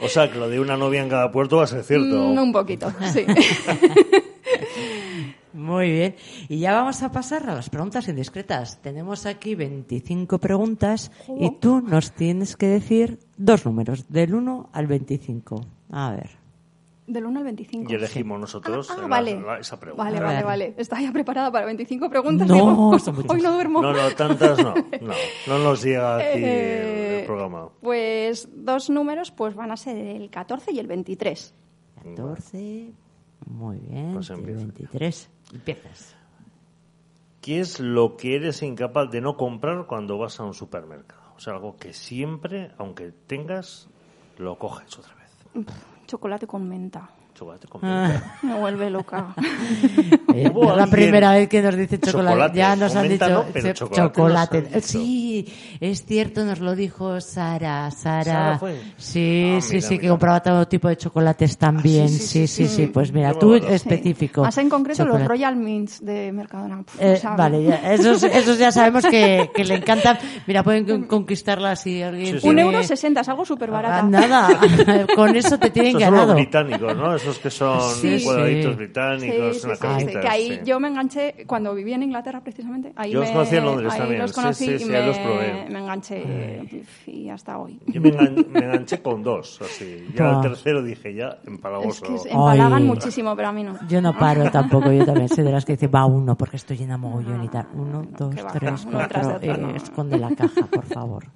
O 0.00 0.08
sea, 0.08 0.30
que 0.30 0.38
lo 0.38 0.48
de 0.48 0.58
una 0.58 0.76
novia 0.76 1.02
en 1.02 1.08
cada 1.08 1.30
puerto 1.30 1.58
va 1.58 1.64
a 1.64 1.68
ser 1.68 1.84
cierto. 1.84 2.16
Mm, 2.16 2.38
un 2.38 2.52
poquito, 2.52 2.92
sí. 3.12 3.24
Muy 5.64 5.90
bien. 5.90 6.14
Y 6.48 6.58
ya 6.58 6.74
vamos 6.74 7.02
a 7.02 7.10
pasar 7.10 7.48
a 7.48 7.54
las 7.54 7.70
preguntas 7.70 8.06
indiscretas. 8.08 8.80
Tenemos 8.82 9.24
aquí 9.24 9.54
25 9.54 10.38
preguntas 10.38 11.10
y 11.38 11.50
tú 11.58 11.80
nos 11.80 12.12
tienes 12.12 12.56
que 12.56 12.66
decir 12.66 13.18
dos 13.38 13.64
números, 13.64 14.04
del 14.10 14.34
1 14.34 14.68
al 14.72 14.86
25. 14.86 15.64
A 15.90 16.10
ver. 16.12 16.30
Del 17.06 17.24
1 17.26 17.38
al 17.38 17.44
25. 17.44 17.92
Y 17.92 17.96
elegimos 17.96 18.40
nosotros 18.40 18.88
Ah, 18.90 18.94
ah, 18.96 19.02
la- 19.02 19.08
vale. 19.08 19.40
la- 19.40 19.58
esa 19.58 19.78
pregunta. 19.80 20.04
Vale, 20.04 20.20
vale, 20.20 20.42
vale. 20.42 20.74
Estaba 20.76 21.02
ya 21.02 21.12
preparada 21.12 21.50
para 21.52 21.66
25 21.66 22.08
preguntas. 22.10 22.46
No, 22.48 22.54
digo, 22.54 22.98
son 22.98 23.16
hoy 23.28 23.40
no 23.42 23.52
duermo. 23.52 23.82
No, 23.82 23.92
no, 23.92 24.10
tantas 24.16 24.58
no. 24.62 24.74
No, 25.02 25.12
no 25.46 25.58
nos 25.58 25.82
llega 25.82 26.16
aquí 26.16 26.38
el- 26.38 26.44
Eh, 26.44 27.20
el 27.20 27.26
programa. 27.26 27.68
Pues 27.80 28.48
dos 28.54 28.88
números 28.90 29.30
pues 29.30 29.54
van 29.54 29.70
a 29.70 29.76
ser 29.76 29.96
el 29.96 30.28
14 30.30 30.72
y 30.72 30.78
el 30.78 30.86
23. 30.86 31.54
14. 32.02 32.90
Muy 33.46 33.78
bien. 33.78 34.12
Pues 34.14 34.30
y 34.30 34.32
empieza. 34.32 34.58
23. 34.60 35.30
Empiezas. 35.54 36.16
¿Qué 37.40 37.60
es 37.60 37.78
lo 37.78 38.16
que 38.16 38.36
eres 38.36 38.62
incapaz 38.62 39.10
de 39.10 39.20
no 39.20 39.36
comprar 39.36 39.86
cuando 39.86 40.18
vas 40.18 40.40
a 40.40 40.44
un 40.44 40.54
supermercado? 40.54 41.22
O 41.36 41.40
sea, 41.40 41.52
algo 41.52 41.76
que 41.76 41.92
siempre, 41.92 42.72
aunque 42.76 43.12
tengas, 43.12 43.88
lo 44.36 44.58
coges 44.58 44.98
otra 44.98 45.14
vez. 45.14 45.66
Chocolate 46.06 46.46
con 46.46 46.68
menta. 46.68 47.10
Chocolate 47.34 47.66
con 47.68 47.80
Ah. 47.84 48.08
menta. 48.08 48.38
Me 48.42 48.54
vuelve 48.60 48.90
loca. 48.90 49.34
Eh, 50.32 50.50
no 50.54 50.70
es 50.70 50.76
la 50.76 50.86
primera 50.86 51.32
vez 51.32 51.48
que 51.48 51.60
nos 51.62 51.74
dice 51.76 51.98
chocolate. 51.98 52.30
Chocolate, 52.30 52.58
Ya 52.58 52.76
nos 52.76 52.94
han 52.94 53.08
dicho 53.08 53.28
no, 53.28 53.44
pero 53.52 53.72
chocolate 53.72 54.12
chocolate. 54.14 54.58
nos 54.62 54.66
han 54.72 54.74
dicho. 54.80 54.86
Sí, 54.88 55.52
es 55.80 56.04
cierto, 56.06 56.44
nos 56.44 56.60
lo 56.60 56.74
dijo 56.76 57.20
Sara. 57.20 57.90
Sara, 57.90 58.24
¿Sara 58.24 58.58
fue? 58.58 58.80
sí, 58.96 59.54
Ah, 59.56 59.60
sí, 59.60 59.74
mira, 59.76 59.88
sí, 59.88 59.98
que 59.98 60.08
compraba 60.08 60.40
todo 60.42 60.68
tipo 60.68 60.88
de 60.88 60.96
chocolates 60.96 61.58
también. 61.58 62.08
sí, 62.08 62.18
sí, 62.18 62.46
sí, 62.46 62.68
sí, 62.68 62.76
sí, 62.76 62.86
Pues 62.86 63.12
mira, 63.12 63.34
tú 63.34 63.54
específico. 63.54 64.42
Más 64.42 64.56
en 64.58 64.68
concreto 64.68 64.98
Chocolate. 64.98 65.18
los 65.20 65.28
Royal 65.28 65.56
Mints 65.56 66.04
de 66.04 66.30
Mercadona. 66.32 66.82
Puf, 66.84 66.96
Eh, 67.00 67.20
vale, 67.36 67.64
ya, 67.64 67.92
esos, 67.92 68.22
esos 68.22 68.58
ya 68.58 68.70
sabemos 68.70 69.04
que, 69.06 69.50
que 69.54 69.64
le 69.64 69.74
encantan. 69.74 70.18
Mira, 70.46 70.62
pueden 70.62 70.84
con- 70.86 71.04
conquistarlas 71.04 71.80
si 71.82 72.00
alguien 72.02 72.34
Sí, 72.36 72.40
sí. 72.42 72.48
Un 72.48 72.58
euro 72.60 72.82
sesenta, 72.84 73.22
es 73.22 73.28
algo 73.28 73.44
súper 73.44 73.70
Ah, 73.70 73.72
barata. 73.72 74.02
nada, 74.04 74.48
con 75.16 75.34
eso 75.34 75.58
te 75.58 75.70
tienen 75.70 75.96
Esos 75.96 76.02
son 76.02 76.10
los 76.12 76.20
ganado. 76.20 76.34
británicos, 76.34 76.96
¿no? 76.96 77.18
Esos 77.24 77.38
que 77.38 77.50
son 77.50 77.80
Sí, 77.80 78.22
cuadraditos 78.24 78.72
sí. 78.72 78.76
británicos, 78.76 79.54
Sí, 79.56 79.60
sí, 79.60 79.66
unas 79.66 79.78
sí, 79.78 79.86
sí, 79.86 79.92
cajitas, 79.94 80.22
que 80.22 80.28
ahí 80.28 80.48
sí. 80.50 80.60
yo 80.64 80.80
me 80.80 80.88
enganché 80.88 81.44
cuando 81.46 81.74
vivía 81.74 81.96
en 81.96 82.02
Inglaterra 82.04 82.40
precisamente. 82.42 82.92
Ahí 82.96 83.12
Yo 83.12 83.20
los 83.20 83.28
me, 83.28 83.34
conocí 83.34 83.56
en 83.56 83.64
Londres 83.64 83.92
ahí 83.92 83.98
también, 83.98 84.20
los 84.22 84.30
sí, 84.30 84.34
conocí 84.36 84.64
sí, 84.66 84.72
y 84.72 84.78
sí, 84.80 84.84
me, 84.86 85.06
los 85.06 85.18
probé. 85.18 85.66
me 85.70 85.78
enganché 85.78 86.84
y 87.06 87.28
hasta 87.30 87.58
hoy. 87.58 87.78
Yo 87.86 88.00
me, 88.00 88.10
engan- 88.10 88.46
me 88.48 88.58
enganché 88.60 89.00
con 89.02 89.22
dos, 89.22 89.60
así. 89.62 90.06
Ya 90.14 90.24
Ah. 90.30 90.42
el 90.42 90.50
tercero 90.50 90.82
dije, 90.82 91.14
ya, 91.14 91.38
Es 91.42 91.48
empalagoso. 91.48 92.04
que 92.06 92.18
se 92.18 92.30
empalagan 92.30 92.72
Ay. 92.82 92.84
muchísimo, 92.84 93.34
pero 93.36 93.48
a 93.48 93.52
mí 93.52 93.62
no. 93.64 93.78
Yo 93.88 94.00
no 94.02 94.16
paro 94.16 94.44
tampoco, 94.50 94.92
yo 94.92 95.04
también 95.04 95.28
soy 95.28 95.44
de 95.44 95.52
las 95.52 95.64
que 95.64 95.72
dice 95.72 95.86
va 95.88 96.04
uno 96.06 96.36
porque 96.36 96.56
estoy 96.56 96.76
llena 96.76 96.96
mogollón 96.96 97.42
y 97.44 97.48
tal. 97.48 97.66
Uno, 97.74 98.02
no, 98.02 98.08
dos, 98.18 98.34
que 98.34 98.42
va, 98.42 98.52
tres, 98.52 98.86
cuatro. 98.90 99.38
eh, 99.40 99.56
no. 99.58 99.70
esconde 99.76 100.18
la 100.18 100.34
caja, 100.34 100.66
por 100.66 100.84
favor. 100.84 101.24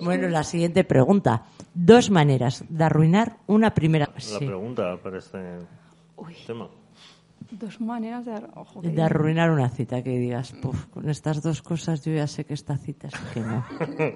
Bueno, 0.00 0.28
la 0.28 0.44
siguiente 0.44 0.84
pregunta. 0.84 1.42
Dos 1.74 2.10
maneras 2.10 2.64
de 2.68 2.84
arruinar 2.84 3.36
una 3.46 3.74
primera. 3.74 4.08
La 4.14 4.20
sí, 4.20 4.44
pregunta 4.44 4.96
para 5.02 5.17
este 5.18 5.38
Uy, 6.16 6.34
tema. 6.46 6.68
dos 7.50 7.80
maneras 7.80 8.26
de... 8.26 8.34
Ojo, 8.54 8.80
de 8.82 9.02
arruinar 9.02 9.50
una 9.50 9.68
cita 9.68 10.02
que 10.02 10.18
digas, 10.18 10.52
puf, 10.52 10.86
con 10.86 11.08
estas 11.08 11.42
dos 11.42 11.62
cosas 11.62 12.04
yo 12.04 12.12
ya 12.12 12.26
sé 12.26 12.44
que 12.44 12.54
esta 12.54 12.76
cita 12.76 13.08
es 13.08 13.14
que 13.34 13.40
no. 13.40 13.64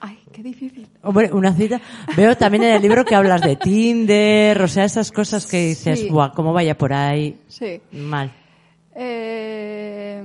Ay, 0.00 0.18
qué 0.32 0.42
difícil. 0.44 0.88
Hombre, 1.02 1.32
una 1.32 1.52
cita. 1.52 1.80
Veo 2.16 2.36
también 2.36 2.62
en 2.64 2.74
el 2.76 2.82
libro 2.82 3.04
que 3.04 3.16
hablas 3.16 3.40
de 3.42 3.56
Tinder, 3.56 4.62
o 4.62 4.68
sea, 4.68 4.84
esas 4.84 5.10
cosas 5.10 5.44
que 5.46 5.66
dices, 5.66 6.00
Sí. 6.00 6.08
buah, 6.08 6.30
cómo 6.32 6.52
vaya 6.52 6.78
por 6.78 6.92
ahí. 6.92 7.40
Sí. 7.48 7.80
Mal. 7.92 8.32
Eh, 8.94 10.22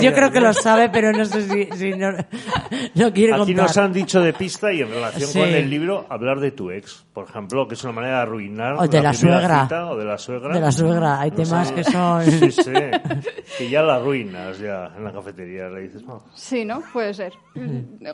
Yo 0.00 0.12
creo 0.12 0.30
que 0.30 0.40
lo 0.40 0.52
sabe, 0.52 0.88
pero 0.90 1.12
no 1.12 1.24
sé 1.24 1.42
si, 1.42 1.68
si 1.76 1.90
no, 1.92 2.12
no 2.94 3.12
quiere 3.12 3.32
Aquí 3.34 3.46
contar. 3.46 3.56
nos 3.64 3.76
han 3.78 3.92
dicho 3.92 4.20
de 4.20 4.32
pista 4.32 4.72
y 4.72 4.80
en 4.82 4.88
relación 4.90 5.28
Sí. 5.30 5.38
con 5.40 5.48
el 5.48 5.68
libro, 5.70 6.06
hablar 6.08 6.40
de 6.40 6.50
tu 6.50 6.70
ex, 6.70 7.04
por 7.12 7.28
ejemplo, 7.28 7.66
que 7.68 7.74
es 7.74 7.84
una 7.84 7.92
manera 7.92 8.16
de 8.16 8.22
arruinar 8.22 8.74
O 8.78 8.86
de 8.88 9.00
la 9.02 9.10
primera 9.12 9.38
suegra. 9.40 9.62
cita, 9.64 9.86
o 9.90 9.96
de 9.96 10.04
la 10.04 10.18
suegra. 10.18 10.54
De 10.54 10.60
la 10.60 10.72
suegra, 10.72 11.20
hay 11.20 11.30
No 11.30 11.36
temas 11.36 11.68
sé. 11.68 11.74
que 11.74 11.84
son... 11.84 12.22
Sí, 12.30 12.50
sí. 12.52 12.72
Que 13.58 13.70
ya 13.70 13.82
la 13.82 13.96
arruinas 13.96 14.58
ya 14.58 14.90
en 14.96 15.04
la 15.04 15.12
cafetería. 15.12 15.68
Le 15.68 15.82
dices, 15.82 16.02
no. 16.04 16.22
sí, 16.34 16.64
¿no? 16.64 16.82
Puede 16.92 17.12
ser. 17.14 17.32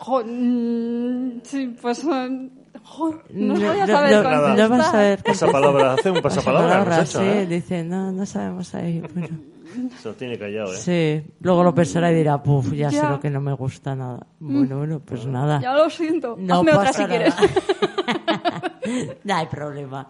Jo, 0.01 0.23
mm, 0.25 1.41
sí, 1.43 1.77
pues... 1.81 2.05
eh, 2.05 2.49
jo, 2.83 3.23
no 3.31 3.55
voy 3.55 3.65
a 3.65 3.87
No- 3.87 3.87
saber 3.87 4.25
no- 4.25 4.57
no 4.57 4.69
vas 4.69 4.95
a 4.95 4.99
ver 4.99 5.23
Pasapalabra, 5.23 5.93
hace 5.95 6.11
un 6.11 6.21
pasapalabra. 6.21 6.83
hemos 6.97 6.99
hecho, 7.11 7.21
sí, 7.21 7.25
¿eh? 7.27 7.47
dice, 7.47 7.85
no, 7.85 8.11
no 8.13 8.27
sabemos 8.27 8.75
ahí. 8.75 9.03
Bueno, 9.15 9.29
Se 10.03 10.09
lo 10.09 10.15
tiene 10.15 10.39
callado, 10.39 10.73
¿eh? 10.73 10.77
sí, 10.77 11.33
luego 11.41 11.63
lo 11.65 11.75
pensará 11.75 12.11
y 12.13 12.15
dirá, 12.17 12.43
puf, 12.43 12.73
ya, 12.73 12.91
sé 12.91 12.97
Ya. 12.97 13.11
lo 13.11 13.21
que 13.21 13.31
no 13.31 13.41
me 13.41 13.53
gusta 13.55 13.95
nada. 13.95 14.27
Bueno, 14.41 14.79
bueno, 14.79 15.01
pues 15.01 15.27
nada. 15.27 15.61
Ya 15.61 15.75
lo 15.75 15.89
siento. 15.91 16.37
No 16.39 16.57
Hazme 16.57 16.73
otra 16.73 16.85
pasa 16.85 17.03
si 17.03 17.09
quieres. 17.09 17.35
nada. 17.37 18.79
no 19.25 19.35
hay 19.35 19.47
problema. 19.47 20.09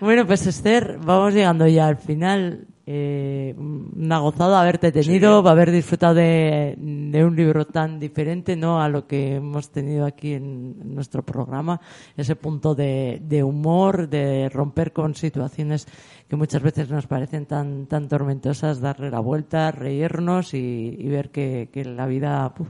Bueno, 0.00 0.26
pues 0.26 0.46
Esther, 0.46 0.98
vamos 1.02 1.34
llegando 1.34 1.66
ya 1.66 1.86
al 1.88 1.96
final. 1.96 2.66
Eh, 2.90 3.54
una 3.58 4.18
gozada 4.18 4.62
haberte 4.62 4.90
tenido, 4.90 5.46
haber 5.46 5.70
disfrutado 5.70 6.14
de, 6.14 6.74
de 6.78 7.22
un 7.22 7.36
libro 7.36 7.66
tan 7.66 8.00
diferente 8.00 8.56
no 8.56 8.80
a 8.80 8.88
lo 8.88 9.06
que 9.06 9.34
hemos 9.34 9.70
tenido 9.70 10.06
aquí 10.06 10.32
en 10.32 10.94
nuestro 10.94 11.22
programa. 11.22 11.82
Ese 12.16 12.34
punto 12.34 12.74
de, 12.74 13.20
de 13.22 13.42
humor, 13.42 14.08
de 14.08 14.48
romper 14.48 14.94
con 14.94 15.14
situaciones 15.14 15.86
que 16.28 16.36
muchas 16.36 16.62
veces 16.62 16.88
nos 16.88 17.06
parecen 17.06 17.44
tan, 17.44 17.84
tan 17.88 18.08
tormentosas, 18.08 18.80
darle 18.80 19.10
la 19.10 19.20
vuelta, 19.20 19.70
reírnos 19.70 20.54
y, 20.54 20.96
y 20.98 21.08
ver 21.08 21.28
que, 21.28 21.68
que 21.70 21.84
la 21.84 22.06
vida 22.06 22.54
puf, 22.54 22.68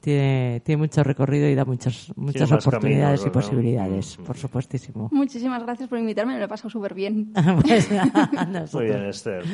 tiene, 0.00 0.60
tiene 0.64 0.78
mucho 0.82 1.02
recorrido 1.04 1.48
y 1.48 1.54
da 1.54 1.64
muchas, 1.64 2.12
muchas 2.16 2.50
oportunidades 2.50 3.20
caminos, 3.20 3.20
y 3.20 3.24
¿verdad? 3.24 3.32
posibilidades, 3.32 4.18
Mm. 4.18 4.22
por 4.24 4.36
supuestísimo. 4.36 5.08
Muchísimas 5.12 5.62
gracias 5.62 5.88
por 5.88 5.98
invitarme, 5.98 6.32
me 6.34 6.38
lo 6.38 6.44
he 6.46 6.48
pasado 6.48 6.70
súper 6.70 6.94
bien. 6.94 7.32
Pues 7.62 7.88
Muy 8.72 8.84
bien, 8.84 9.04
Esther. 9.04 9.44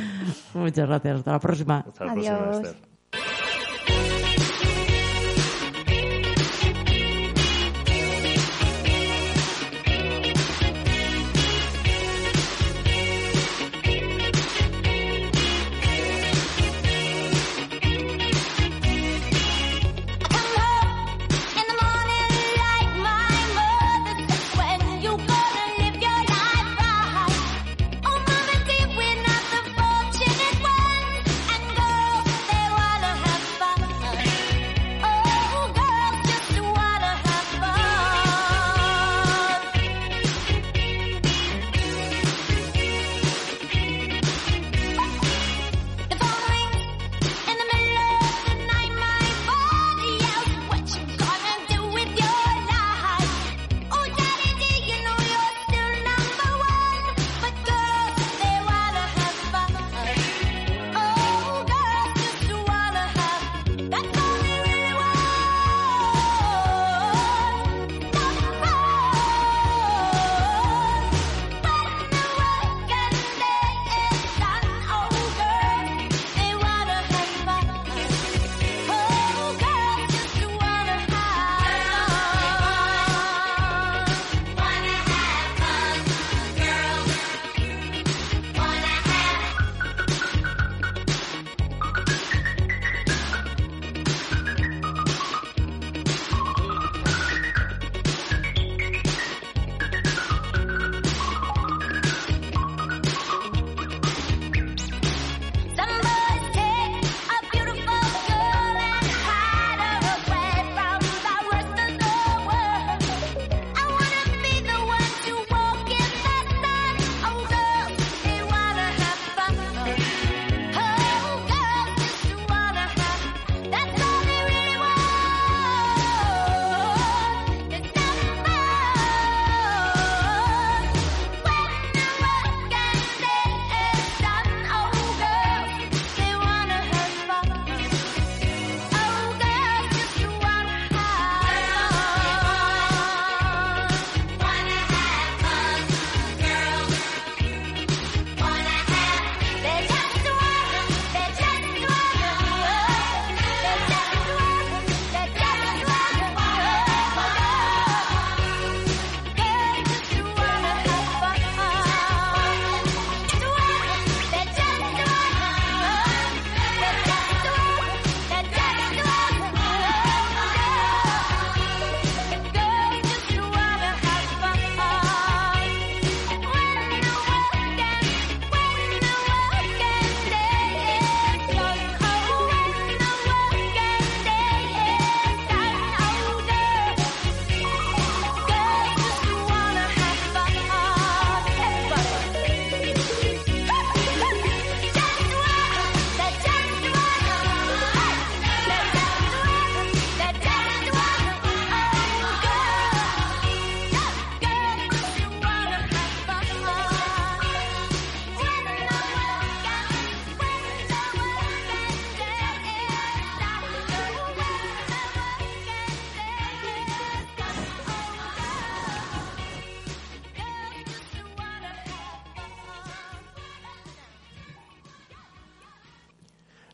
Muchas 0.55 0.89
gracias. 0.89 1.19
Hasta 1.19 1.33
la 1.33 1.41
próxima. 1.41 1.79
Hasta 1.87 2.05
la 2.07 2.13
próxima, 2.13 2.37
Adiós. 2.37 2.57
Esther. 2.67 2.96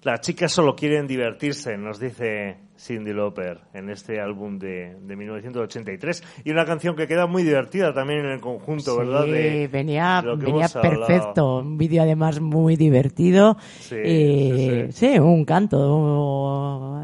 Las 0.04 0.20
chicas 0.20 0.50
solo 0.50 0.74
quieren 0.74 1.06
divertirse, 1.06 1.76
nos 1.76 2.00
dice 2.00 2.56
Cindy 2.82 3.12
Lauper 3.12 3.60
en 3.74 3.90
este 3.90 4.20
álbum 4.20 4.58
de, 4.58 4.96
de 5.00 5.16
1983. 5.16 6.22
Y 6.44 6.50
una 6.50 6.64
canción 6.64 6.96
que 6.96 7.06
queda 7.06 7.26
muy 7.28 7.44
divertida 7.44 7.94
también 7.94 8.20
en 8.20 8.32
el 8.32 8.40
conjunto, 8.40 8.96
¿verdad? 8.98 9.24
Sí, 9.24 9.68
venía, 9.68 10.20
venía 10.36 10.68
perfecto. 10.68 11.58
Un 11.58 11.78
vídeo 11.78 12.02
además 12.02 12.40
muy 12.40 12.74
divertido. 12.76 13.56
Sí, 13.78 13.94
Eh, 13.98 14.88
sí, 14.92 15.12
sí, 15.12 15.18
un 15.20 15.44
canto. 15.44 17.02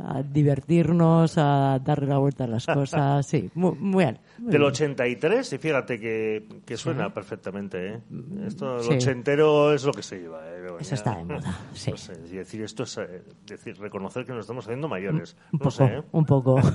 A 0.00 0.22
divertirnos, 0.22 1.34
a 1.36 1.78
darle 1.84 2.06
la 2.06 2.18
vuelta 2.18 2.44
a 2.44 2.46
las 2.46 2.64
cosas. 2.78 3.26
Sí, 3.26 3.50
muy, 3.54 3.72
muy 3.78 4.04
bien. 4.04 4.18
muy 4.38 4.50
Del 4.52 4.60
bien. 4.62 4.70
83, 4.70 5.52
y 5.52 5.58
fíjate 5.58 6.00
que, 6.00 6.46
que 6.64 6.76
suena 6.76 7.12
perfectamente, 7.12 7.94
¿eh? 7.94 8.00
Esto, 8.46 8.78
Sí. 8.80 8.90
lo 8.90 8.96
ochentero 8.96 9.74
es 9.74 9.84
lo 9.84 9.92
que 9.92 10.02
se 10.02 10.18
lleva, 10.20 10.40
¿eh? 10.46 10.54
Eso 10.80 10.94
está 10.94 11.16
de 11.16 11.24
moda, 11.24 11.58
sí. 11.74 11.92
Decir 12.30 12.62
esto 12.62 12.84
es 12.84 12.96
eh, 12.98 13.22
decir, 13.46 13.76
reconocer 13.78 14.24
que 14.24 14.32
nos 14.32 14.42
estamos 14.42 14.64
haciendo 14.64 14.88
mayores. 14.88 15.17
Un 15.20 15.24
no 15.52 15.58
poco, 15.58 15.70
sé, 15.70 15.84
¿eh? 15.84 16.02
un 16.12 16.24
poco. 16.24 16.60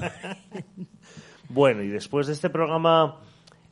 Bueno, 1.49 1.83
y 1.83 1.89
después 1.89 2.27
de 2.27 2.33
este 2.33 2.49
programa 2.49 3.19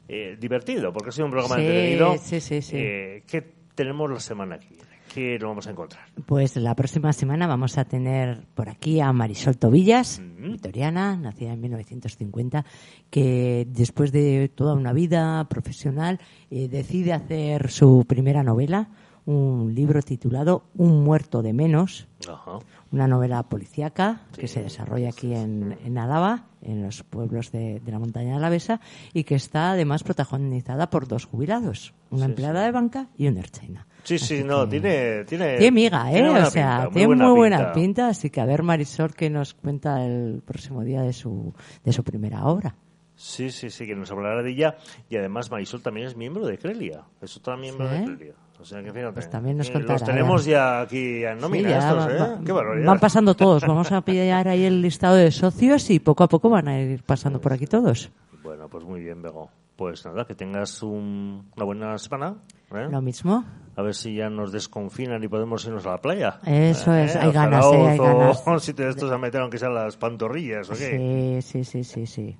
eh, 0.08 0.38
divertido, 0.40 0.92
porque 0.94 1.10
ha 1.10 1.12
sido 1.12 1.26
un 1.26 1.32
programa 1.32 1.56
Sí, 1.56 1.62
entretenido, 1.62 2.18
sí, 2.18 2.40
sí, 2.42 2.62
sí. 2.62 2.76
eh, 2.78 3.24
¿qué 3.26 3.42
tenemos 3.74 4.10
la 4.12 4.20
semana 4.20 4.60
que 4.60 4.68
viene? 4.70 4.92
¿Qué 5.14 5.38
nos 5.40 5.50
vamos 5.50 5.68
a 5.68 5.72
encontrar? 5.72 6.06
Pues 6.26 6.56
la 6.58 6.74
próxima 6.76 7.12
semana 7.12 7.48
vamos 7.48 7.78
a 7.78 7.86
tener 7.86 8.46
por 8.54 8.70
aquí 8.70 9.00
a 9.02 9.12
Marisol 9.12 9.58
Tobillas, 9.58 10.20
Ujú. 10.20 10.52
vitoriana, 10.52 11.18
nacida 11.18 11.54
en 11.54 11.60
1950, 11.62 12.66
que 13.10 13.66
después 13.70 14.12
de 14.12 14.50
toda 14.54 14.74
una 14.74 14.94
vida 14.94 15.44
profesional 15.50 16.20
eh, 16.50 16.68
decide 16.70 17.14
hacer 17.14 17.70
su 17.72 18.06
primera 18.08 18.44
novela, 18.44 18.90
un 19.26 19.74
libro 19.76 20.02
titulado 20.02 20.64
Un 20.76 21.04
muerto 21.04 21.42
de 21.42 21.54
menos, 21.54 22.08
Ajá. 22.28 22.60
una 22.92 23.08
novela 23.08 23.44
policíaca 23.44 24.22
que 24.38 24.48
se 24.48 24.64
desarrolla 24.64 25.10
aquí 25.10 25.34
en, 25.34 25.78
en 25.86 25.98
Álava, 25.98 26.46
en 26.62 26.84
los 26.84 27.04
pueblos 27.04 27.52
de, 27.52 27.80
de 27.80 27.92
la 27.92 28.00
montaña 28.00 28.36
alavesa, 28.38 28.82
y 29.14 29.24
que 29.24 29.36
está 29.36 29.72
además 29.72 30.04
protagonizada 30.04 30.90
por 30.90 31.08
dos 31.08 31.26
jubilados, 31.26 31.94
una 32.10 32.26
Sí, 32.26 32.32
empleada 32.32 32.62
sí. 32.62 32.66
de 32.66 32.72
banca 32.72 33.08
y 33.18 33.28
una 33.28 33.40
erchaina. 33.40 33.88
Sí, 34.04 34.18
sí, 34.18 34.44
no, 34.44 34.68
tiene, 34.68 35.24
tiene, 35.26 35.58
tiene 35.58 35.72
miga, 35.72 36.10
¿eh? 36.12 36.16
tiene 36.16 36.30
o 36.30 36.46
sea, 36.48 36.78
pinta, 36.86 36.94
tiene 36.94 37.16
muy 37.16 37.36
buena 37.38 37.72
pinta, 37.72 38.08
así 38.08 38.32
que 38.32 38.42
a 38.42 38.46
ver 38.46 38.64
Marisol 38.64 39.14
que 39.14 39.30
nos 39.30 39.54
cuenta 39.54 40.04
el 40.04 40.42
próximo 40.44 40.84
día 40.84 41.02
de 41.04 41.14
su, 41.14 41.54
de 41.84 41.94
su 41.94 42.04
primera 42.04 42.46
obra. 42.46 42.76
Sí, 43.16 43.52
sí, 43.52 43.70
sí, 43.70 43.86
que 43.86 43.94
nos 43.96 44.10
hablará 44.10 44.42
de 44.42 44.50
ella. 44.50 44.78
Y 45.08 45.16
además 45.16 45.52
Marisol 45.52 45.84
también 45.84 46.08
es 46.08 46.16
miembro 46.18 46.48
de 46.48 46.58
Crelia. 46.58 47.04
Es 47.22 47.38
otra 47.38 47.56
miembro 47.56 47.88
de 47.88 48.04
Crelia. 48.04 48.34
O 48.62 48.66
sea 48.66 48.84
que 48.84 48.92
fíjate. 48.92 49.14
Pues 49.14 49.30
también 49.30 49.58
nos 49.58 49.70
eh, 49.70 49.74
contará, 49.74 49.94
Los 49.94 50.04
tenemos 50.04 50.46
ya. 50.46 50.52
ya 50.52 50.82
aquí 50.82 51.24
en 51.26 51.40
nómina 51.40 51.70
Sí, 51.70 51.76
estos, 51.76 52.08
va- 52.08 52.12
¿eh? 52.12 52.20
va- 52.20 52.40
Qué 52.46 52.52
barbaridad. 52.52 52.88
Van 52.88 53.00
pasando 53.00 53.34
todos, 53.36 53.66
vamos 53.66 53.92
a 53.92 54.02
pillar 54.02 54.48
ahí 54.48 54.64
el 54.64 54.82
listado 54.82 55.16
de 55.16 55.32
socios 55.32 55.90
y 55.90 56.00
poco 56.00 56.24
a 56.24 56.28
poco 56.30 56.50
van 56.50 56.68
a 56.68 56.80
ir 56.80 57.04
pasando 57.04 57.42
por 57.42 57.54
aquí 57.54 57.66
todos. 57.66 58.12
Bueno, 58.44 58.70
pues 58.70 58.84
muy 58.86 59.02
bien, 59.02 59.22
Bego. 59.22 59.50
Pues 59.76 60.06
nada, 60.06 60.26
que 60.26 60.36
tengas 60.36 60.84
un- 60.84 61.50
una 61.56 61.66
buena 61.66 61.98
semana. 61.98 62.36
¿eh? 62.76 62.88
Lo 62.92 63.02
mismo. 63.02 63.44
A 63.76 63.82
ver 63.82 63.96
si 63.96 64.16
ya 64.16 64.30
nos 64.30 64.52
desconfinan 64.52 65.24
y 65.24 65.28
podemos 65.28 65.66
irnos 65.66 65.86
a 65.88 65.92
la 65.92 65.98
playa. 65.98 66.40
Eso 66.46 66.94
es, 66.94 67.16
hay 67.16 67.32
ganas, 67.32 67.66
eh, 67.66 67.76
hay 67.76 67.98
Zaragoza, 67.98 68.14
ganas. 68.20 68.44
O 68.48 68.60
si 68.60 68.74
te 68.74 68.88
estos 68.88 69.12
a 69.12 69.18
meter 69.18 69.42
aunque 69.42 69.58
sean 69.58 69.74
las 69.74 69.98
pantorrillas, 69.98 70.70
¿o 70.70 70.74
qué? 70.74 71.42
Sí, 71.42 71.64
sí, 71.64 71.64
sí, 71.64 71.84
sí, 71.84 72.06
sí. 72.06 72.38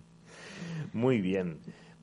Muy 0.94 1.20
bien. 1.22 1.58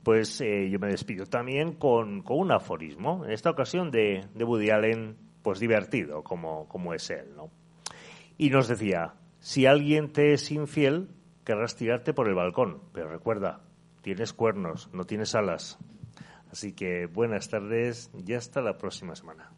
Pues 0.08 0.40
eh, 0.40 0.70
yo 0.70 0.78
me 0.78 0.88
despido 0.88 1.26
también 1.26 1.74
con, 1.74 2.22
con 2.22 2.38
un 2.38 2.50
aforismo, 2.50 3.26
en 3.26 3.30
esta 3.30 3.50
ocasión 3.50 3.90
de, 3.90 4.26
de 4.34 4.42
Woody 4.42 4.70
Allen, 4.70 5.18
pues 5.42 5.60
divertido, 5.60 6.22
como, 6.22 6.66
como 6.66 6.94
es 6.94 7.10
él, 7.10 7.36
¿no? 7.36 7.50
Y 8.38 8.48
nos 8.48 8.68
decía, 8.68 9.16
si 9.38 9.66
alguien 9.66 10.10
te 10.10 10.32
es 10.32 10.50
infiel, 10.50 11.10
querrás 11.44 11.76
tirarte 11.76 12.14
por 12.14 12.26
el 12.26 12.34
balcón, 12.34 12.80
pero 12.94 13.10
recuerda, 13.10 13.60
tienes 14.00 14.32
cuernos, 14.32 14.88
no 14.94 15.04
tienes 15.04 15.34
alas. 15.34 15.78
Así 16.50 16.72
que 16.72 17.04
buenas 17.04 17.50
tardes 17.50 18.10
y 18.26 18.32
hasta 18.32 18.62
la 18.62 18.78
próxima 18.78 19.14
semana. 19.14 19.57